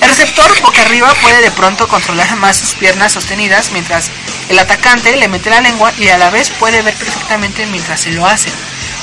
El 0.00 0.08
receptor 0.08 0.60
boca 0.62 0.82
arriba 0.82 1.12
puede 1.22 1.42
de 1.42 1.50
pronto 1.50 1.88
controlar 1.88 2.36
más 2.36 2.56
sus 2.56 2.74
piernas 2.74 3.12
sostenidas 3.12 3.70
mientras 3.72 4.10
el 4.48 4.58
atacante 4.58 5.16
le 5.16 5.28
mete 5.28 5.50
la 5.50 5.60
lengua 5.60 5.92
y 5.98 6.08
a 6.08 6.18
la 6.18 6.30
vez 6.30 6.50
puede 6.50 6.82
ver 6.82 6.94
perfectamente 6.94 7.66
mientras 7.66 8.00
se 8.00 8.10
lo 8.10 8.26
hace. 8.26 8.50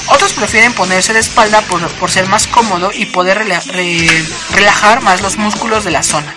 Otros 0.08 0.34
prefieren 0.34 0.74
ponerse 0.74 1.14
de 1.14 1.20
espalda 1.20 1.62
por, 1.62 1.88
por 1.93 2.12
ser 2.12 2.28
más 2.28 2.48
cómodo 2.48 2.91
y 2.93 3.06
poder 3.08 3.39
rela- 3.39 3.64
re- 3.66 4.26
relajar 4.52 5.02
más 5.02 5.22
los 5.22 5.38
músculos 5.38 5.84
de 5.84 5.91
la 5.91 6.04
zona. 6.04 6.34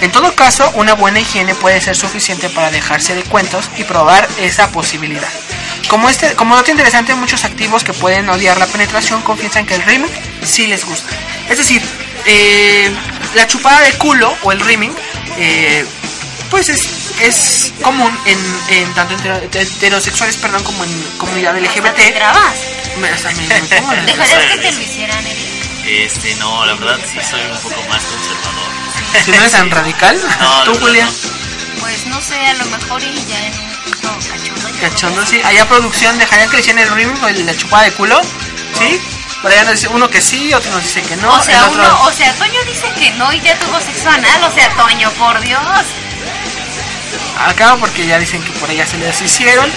En 0.00 0.12
todo 0.12 0.34
caso, 0.36 0.70
una 0.74 0.94
buena 0.94 1.18
higiene 1.20 1.54
puede 1.56 1.80
ser 1.80 1.96
suficiente 1.96 2.48
para 2.48 2.70
dejarse 2.70 3.16
de 3.16 3.24
cuentos 3.24 3.68
y 3.76 3.82
probar 3.84 4.28
esa 4.40 4.70
posibilidad. 4.70 5.28
Como, 5.88 6.08
este, 6.08 6.34
como 6.34 6.54
dato 6.54 6.70
interesante, 6.70 7.14
muchos 7.16 7.44
activos 7.44 7.82
que 7.82 7.92
pueden 7.92 8.28
odiar 8.28 8.56
la 8.58 8.66
penetración 8.66 9.20
confiesan 9.22 9.66
que 9.66 9.74
el 9.74 9.82
rimming 9.82 10.10
sí 10.44 10.68
les 10.68 10.84
gusta. 10.84 11.08
Es 11.48 11.58
decir, 11.58 11.82
eh, 12.26 12.92
la 13.34 13.46
chupada 13.46 13.80
de 13.80 13.92
culo 13.94 14.36
o 14.42 14.52
el 14.52 14.60
rimming, 14.60 14.92
eh, 15.36 15.84
pues 16.50 16.68
es, 16.68 16.88
es 17.20 17.72
común 17.82 18.10
en, 18.24 18.38
en 18.70 18.94
tanto 18.94 19.14
hetero- 19.16 19.40
heterosexuales 19.52 20.36
perdón, 20.36 20.62
como 20.64 20.84
en 20.84 21.02
comunidad 21.18 21.56
Hasta 21.56 21.72
te 21.72 21.80
LGBT. 21.80 22.14
trabas. 22.16 22.54
Me, 23.00 23.08
hasta 23.08 23.30
me- 23.32 23.46
me 23.46 23.60
pongo. 23.80 23.92
¿Dejarías 24.06 24.50
que 24.52 24.58
te 24.58 24.72
lo 24.72 24.80
hicieran, 24.80 25.26
Eric? 25.26 25.48
Este, 25.86 26.34
no, 26.36 26.66
la 26.66 26.74
verdad 26.74 26.98
sí 27.10 27.18
soy 27.30 27.40
un 27.40 27.58
poco 27.60 27.82
más 27.88 28.02
conservador. 28.04 29.24
si 29.24 29.30
no 29.30 29.36
eres 29.38 29.52
tan 29.52 29.70
radical, 29.70 30.20
No, 30.40 30.62
tú 30.64 30.74
Julia, 30.80 31.04
no. 31.06 31.80
Pues 31.80 32.06
no 32.06 32.20
sé, 32.20 32.34
a 32.46 32.54
lo 32.54 32.64
mejor 32.66 33.02
y 33.02 33.14
ya 33.28 33.46
en 33.46 33.52
un 33.54 33.76
punto 33.84 34.18
cachondo. 34.28 34.80
cachondo, 34.80 35.26
sí. 35.26 35.40
Allá 35.44 35.66
producción 35.68 36.18
dejarían 36.18 36.50
que 36.50 36.56
le 36.56 36.60
hicieran 36.62 36.82
el 36.82 36.90
rimming 36.94 37.22
o 37.22 37.28
el- 37.28 37.46
la 37.46 37.56
chupada 37.56 37.84
de 37.84 37.92
culo, 37.92 38.20
¿sí? 38.78 39.00
Por 39.42 39.52
allá 39.52 39.62
nos 39.64 39.72
dice 39.72 39.88
uno 39.88 40.08
que 40.10 40.20
sí, 40.20 40.52
otro 40.52 40.70
nos 40.72 40.82
dice 40.82 41.00
que 41.02 41.16
no. 41.16 41.32
O 41.32 41.42
sea, 41.42 41.58
el 41.64 41.70
otro- 41.70 41.80
uno, 41.82 42.02
o 42.02 42.12
sea, 42.12 42.32
Toño 42.34 42.62
dice 42.64 42.90
que 42.98 43.10
no 43.12 43.32
y 43.32 43.40
ya 43.40 43.56
tuvo 43.58 43.78
sexo 43.80 44.08
anal, 44.10 44.44
o 44.44 44.52
sea, 44.52 44.68
Toño, 44.70 45.10
por 45.12 45.40
Dios. 45.40 45.62
acá 47.46 47.76
porque 47.78 48.04
ya 48.06 48.18
dicen 48.18 48.42
que 48.42 48.50
por 48.52 48.68
allá 48.68 48.84
se 48.86 48.98
les 48.98 49.20
hicieron. 49.22 49.70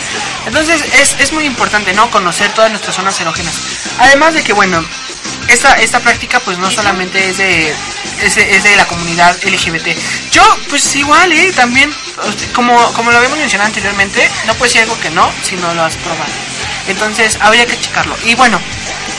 Entonces 0.47 0.83
es, 0.93 1.15
es 1.19 1.31
muy 1.31 1.45
importante, 1.45 1.93
¿no? 1.93 2.09
Conocer 2.09 2.51
todas 2.53 2.71
nuestras 2.71 2.95
zonas 2.95 3.19
erógenas. 3.21 3.53
Además 3.99 4.33
de 4.33 4.43
que, 4.43 4.51
bueno, 4.53 4.83
esta, 5.47 5.73
esta 5.75 5.99
práctica 5.99 6.39
pues 6.39 6.57
no 6.57 6.71
solamente 6.71 7.29
es 7.29 7.37
de, 7.37 7.73
es 8.23 8.35
de, 8.35 8.55
es 8.55 8.63
de 8.63 8.75
la 8.75 8.85
comunidad 8.87 9.37
LGBT. 9.43 9.95
Yo 10.31 10.41
pues 10.69 10.95
igual, 10.95 11.31
¿eh? 11.33 11.51
También, 11.55 11.93
como, 12.53 12.75
como 12.93 13.11
lo 13.11 13.17
habíamos 13.17 13.37
mencionado 13.37 13.67
anteriormente, 13.67 14.27
no 14.47 14.55
puede 14.55 14.71
ser 14.71 14.83
algo 14.83 14.99
que 14.99 15.11
no 15.11 15.31
si 15.43 15.55
no 15.55 15.71
lo 15.75 15.83
has 15.83 15.95
probado. 15.97 16.31
Entonces 16.87 17.37
habría 17.41 17.67
que 17.67 17.79
checarlo. 17.79 18.15
Y 18.25 18.33
bueno, 18.35 18.59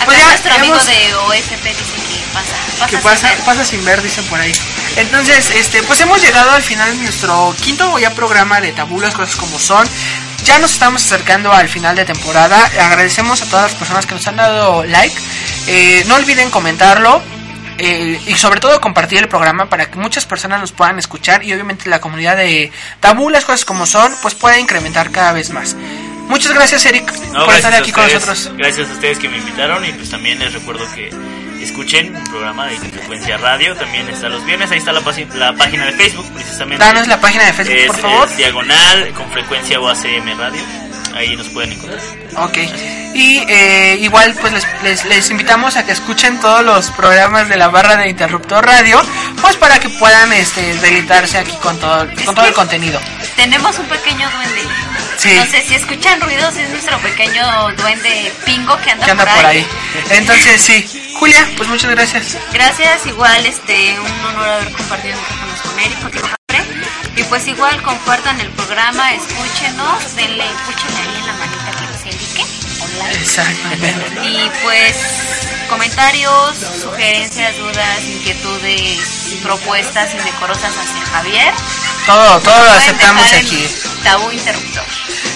Acá 0.02 0.06
pues 0.06 0.18
ya 0.18 0.26
nuestro 0.26 0.54
amigo 0.54 0.74
hemos- 0.74 0.86
de 0.86 1.14
OFP 1.14 1.68
dice 1.68 1.94
que 1.94 2.24
pasa. 2.32 2.56
pasa 2.78 2.86
que 2.86 2.96
sin 2.96 3.02
pasa, 3.02 3.28
ver. 3.28 3.38
pasa 3.44 3.64
sin 3.64 3.84
ver, 3.84 4.02
dicen 4.02 4.24
por 4.26 4.40
ahí. 4.40 4.52
Entonces, 4.96 5.50
este, 5.50 5.82
pues 5.84 6.00
hemos 6.00 6.20
llegado 6.20 6.50
al 6.50 6.62
final 6.62 6.90
de 6.96 7.02
nuestro 7.04 7.54
quinto 7.62 7.98
ya 7.98 8.10
programa 8.14 8.60
de 8.60 8.72
Tabú, 8.72 9.00
las 9.00 9.14
cosas 9.14 9.36
como 9.36 9.58
son. 9.58 9.86
Ya 10.44 10.58
nos 10.58 10.72
estamos 10.72 11.04
acercando 11.04 11.52
al 11.52 11.68
final 11.68 11.94
de 11.96 12.04
temporada. 12.04 12.64
Agradecemos 12.80 13.40
a 13.42 13.46
todas 13.46 13.70
las 13.70 13.78
personas 13.78 14.06
que 14.06 14.14
nos 14.14 14.26
han 14.26 14.36
dado 14.36 14.82
like. 14.84 15.14
Eh, 15.68 16.04
no 16.08 16.16
olviden 16.16 16.50
comentarlo. 16.50 17.22
eh, 17.78 18.20
y 18.26 18.34
sobre 18.36 18.60
todo 18.60 18.80
compartir 18.80 19.18
el 19.18 19.28
programa 19.28 19.68
para 19.68 19.90
que 19.90 19.96
muchas 19.98 20.24
personas 20.26 20.60
nos 20.60 20.70
puedan 20.72 20.98
escuchar 20.98 21.42
y 21.42 21.52
obviamente 21.54 21.88
la 21.88 22.00
comunidad 22.00 22.36
de 22.36 22.70
Tabú, 23.00 23.30
las 23.30 23.44
cosas 23.46 23.64
como 23.64 23.86
son, 23.86 24.14
pues 24.20 24.34
pueda 24.34 24.58
incrementar 24.58 25.10
cada 25.10 25.32
vez 25.32 25.50
más. 25.50 25.74
Muchas 26.32 26.54
gracias 26.54 26.86
Eric 26.86 27.12
No, 27.32 27.44
por 27.44 27.54
estar 27.54 27.70
gracias 27.70 27.80
aquí 27.82 27.92
con 27.92 28.04
nosotros. 28.04 28.50
Gracias 28.56 28.88
a 28.88 28.92
ustedes 28.94 29.18
que 29.18 29.28
me 29.28 29.36
invitaron 29.36 29.84
y 29.84 29.92
pues 29.92 30.08
también 30.08 30.38
les 30.38 30.54
recuerdo 30.54 30.82
que 30.94 31.10
escuchen 31.60 32.16
un 32.16 32.24
programa 32.24 32.66
de 32.68 32.76
Frecuencia 32.76 33.36
Radio, 33.36 33.76
también 33.76 34.08
está 34.08 34.30
los 34.30 34.42
viernes, 34.46 34.70
ahí 34.70 34.78
está 34.78 34.92
la, 34.92 35.02
la 35.34 35.52
página 35.54 35.84
de 35.84 35.92
Facebook 35.92 36.26
precisamente. 36.32 36.82
Danos 36.82 37.06
la 37.06 37.20
página 37.20 37.44
de 37.44 37.52
Facebook, 37.52 37.76
es, 37.76 37.86
por 37.86 37.98
favor. 37.98 38.28
es 38.30 38.36
diagonal 38.38 39.12
con 39.12 39.30
frecuencia 39.30 39.78
UACM 39.78 40.38
Radio, 40.38 40.62
ahí 41.14 41.36
nos 41.36 41.48
pueden 41.48 41.72
encontrar. 41.72 42.00
Ok. 42.36 42.58
Y 43.14 43.44
eh, 43.46 43.98
igual 44.00 44.34
pues 44.40 44.52
les, 44.52 44.66
les, 44.82 45.04
les 45.04 45.30
invitamos 45.30 45.76
a 45.76 45.84
que 45.84 45.92
escuchen 45.92 46.40
todos 46.40 46.64
los 46.64 46.90
programas 46.90 47.48
de 47.48 47.56
la 47.56 47.68
barra 47.68 47.96
de 47.96 48.08
Interruptor 48.08 48.64
Radio, 48.64 49.02
pues 49.40 49.56
para 49.56 49.78
que 49.78 49.88
puedan 49.90 50.32
este 50.32 50.74
deleitarse 50.78 51.38
aquí 51.38 51.52
con 51.62 51.78
todo, 51.78 52.06
con 52.24 52.34
todo 52.34 52.46
el 52.46 52.54
contenido. 52.54 53.00
Tenemos 53.36 53.78
un 53.78 53.86
pequeño 53.86 54.28
duende. 54.30 54.62
Sí. 55.18 55.34
No 55.36 55.44
sé 55.44 55.62
si 55.62 55.74
escuchan 55.74 56.20
ruidos, 56.20 56.56
es 56.56 56.70
nuestro 56.70 56.98
pequeño 56.98 57.70
duende 57.76 58.32
pingo 58.44 58.76
que 58.78 58.90
anda, 58.90 59.04
Que 59.04 59.10
anda 59.10 59.24
por 59.26 59.46
ahí. 59.46 59.66
Entonces 60.10 60.62
sí. 60.62 61.12
Julia, 61.18 61.48
pues 61.56 61.68
muchas 61.68 61.90
gracias. 61.90 62.36
Gracias, 62.52 63.06
igual 63.06 63.44
este 63.46 63.96
un 64.00 64.26
honor 64.26 64.48
haber 64.48 64.72
compartido 64.72 65.16
con 66.02 66.12
Jafre. 66.12 66.41
Y 67.16 67.22
pues 67.24 67.46
igual 67.46 67.82
compartan 67.82 68.40
el 68.40 68.48
programa, 68.50 69.12
escúchenos, 69.12 70.16
denle, 70.16 70.44
escúchenle 70.44 71.00
ahí 71.00 71.16
en 71.18 71.26
la 71.26 71.32
manita 71.34 71.70
que 71.70 71.86
nos 71.86 72.06
indique, 72.06 72.44
online. 72.82 73.20
Exactamente. 73.20 74.28
Y 74.28 74.50
pues 74.62 74.96
comentarios, 75.68 76.56
sugerencias, 76.82 77.56
dudas, 77.58 78.02
inquietudes, 78.04 78.98
propuestas 79.42 80.14
indecorosas 80.14 80.72
hacia 80.76 81.06
Javier. 81.06 81.54
Todo, 82.06 82.40
todo 82.40 82.64
lo 82.64 82.70
aceptamos 82.72 83.32
aquí. 83.32 83.66
Tabú 84.02 84.30
interruptor. 84.32 84.84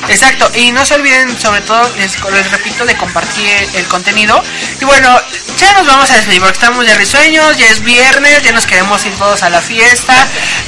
Exacto, 0.08 0.50
y 0.54 0.70
no 0.70 0.84
se 0.84 0.94
olviden 0.94 1.38
sobre 1.38 1.60
todo, 1.62 1.88
les, 1.96 2.20
les 2.22 2.50
repito, 2.50 2.84
de 2.86 2.96
compartir 2.96 3.46
el, 3.74 3.86
contenido. 3.86 4.42
Y 4.80 4.84
bueno, 4.84 5.08
ya 5.56 5.72
nos 5.74 5.86
vamos 5.86 6.10
a 6.10 6.16
despedir 6.16 6.42
estamos 6.44 6.86
ya 6.86 6.94
risueños, 6.96 7.56
ya 7.56 7.68
es 7.68 7.82
viernes, 7.82 8.42
ya 8.42 8.52
nos 8.52 8.66
queremos 8.66 9.04
ir 9.04 9.12
todos 9.14 9.42
a 9.42 9.50
la 9.50 9.60
fiesta, 9.60 10.14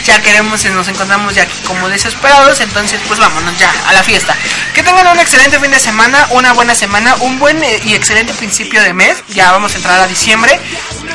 ya 0.05 0.20
queremos, 0.20 0.64
nos 0.66 0.89
encontramos 0.89 1.34
ya 1.34 1.43
aquí 1.43 1.59
como 1.66 1.89
desesperados, 1.89 2.61
entonces 2.61 3.01
pues 3.07 3.18
vámonos 3.18 3.57
ya 3.59 3.72
a 3.86 3.93
la 3.93 4.03
fiesta. 4.03 4.34
Que 4.74 4.82
tengan 4.82 5.07
un 5.07 5.20
excelente 5.20 5.59
fin 5.61 5.70
de 5.70 5.78
semana, 5.78 6.26
una 6.30 6.53
buena 6.53 6.74
semana, 6.74 7.14
un 7.20 7.39
buen 7.39 7.62
eh, 7.62 7.80
y 7.84 7.95
excelente 7.95 8.34
principio 8.34 8.82
de 8.82 8.93
mes, 8.93 9.22
ya 9.28 9.53
vamos 9.53 9.74
a 9.74 9.76
entrar 9.76 10.01
a 10.01 10.07
diciembre. 10.07 10.59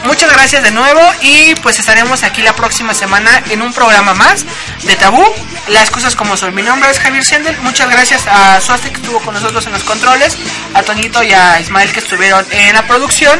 Muchas 0.03 0.31
gracias 0.31 0.63
de 0.63 0.71
nuevo 0.71 1.01
y 1.21 1.55
pues 1.55 1.79
estaremos 1.79 2.23
aquí 2.23 2.41
la 2.41 2.55
próxima 2.55 2.93
semana 2.93 3.43
en 3.49 3.61
un 3.61 3.73
programa 3.73 4.13
más 4.13 4.45
de 4.83 4.95
Tabú, 4.95 5.23
las 5.67 5.89
cosas 5.91 6.15
como 6.15 6.37
son. 6.37 6.53
Mi 6.53 6.61
nombre 6.61 6.89
es 6.89 6.99
Javier 6.99 7.23
Sendel, 7.23 7.57
muchas 7.61 7.89
gracias 7.89 8.27
a 8.27 8.59
Suaste 8.61 8.91
que 8.91 8.97
estuvo 8.97 9.19
con 9.19 9.33
nosotros 9.33 9.65
en 9.65 9.73
los 9.73 9.83
controles, 9.83 10.37
a 10.73 10.83
Toñito 10.83 11.23
y 11.23 11.33
a 11.33 11.59
Ismael 11.59 11.91
que 11.91 11.99
estuvieron 11.99 12.45
en 12.51 12.75
la 12.75 12.85
producción 12.87 13.39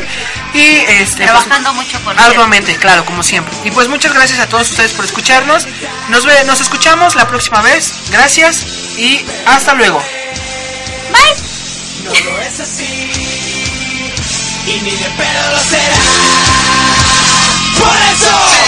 y 0.54 0.60
este 0.60 0.88
pues, 0.90 1.16
Trabajando 1.16 1.74
mucho 1.74 2.00
por 2.00 2.20
arduamente, 2.20 2.76
claro, 2.78 3.06
como 3.06 3.24
siempre. 3.24 3.54
Y 3.64 3.72
pues 3.72 3.88
muchas 3.88 4.14
gracias 4.14 4.40
a 4.40 4.48
todos 4.48 4.70
ustedes 4.70 4.94
por 4.94 5.06
escucharnos. 5.06 5.68
Nos 6.10 6.26
ve, 6.26 6.44
nos 6.46 6.62
escuchamos 6.62 7.16
la 7.16 7.28
próxima 7.28 7.62
vez. 7.62 7.94
Gracias 8.12 8.66
y 8.98 9.24
hasta 9.46 9.74
luego. 9.74 10.04
No 12.04 12.10
lo 12.10 12.42
es 12.42 12.60
así 12.60 13.33
y 14.66 14.82
ni 14.82 14.92
de 14.92 15.10
pedo 15.10 15.52
lo 15.52 15.60
será. 15.60 15.98
Por 17.78 17.98
eso 18.14 18.63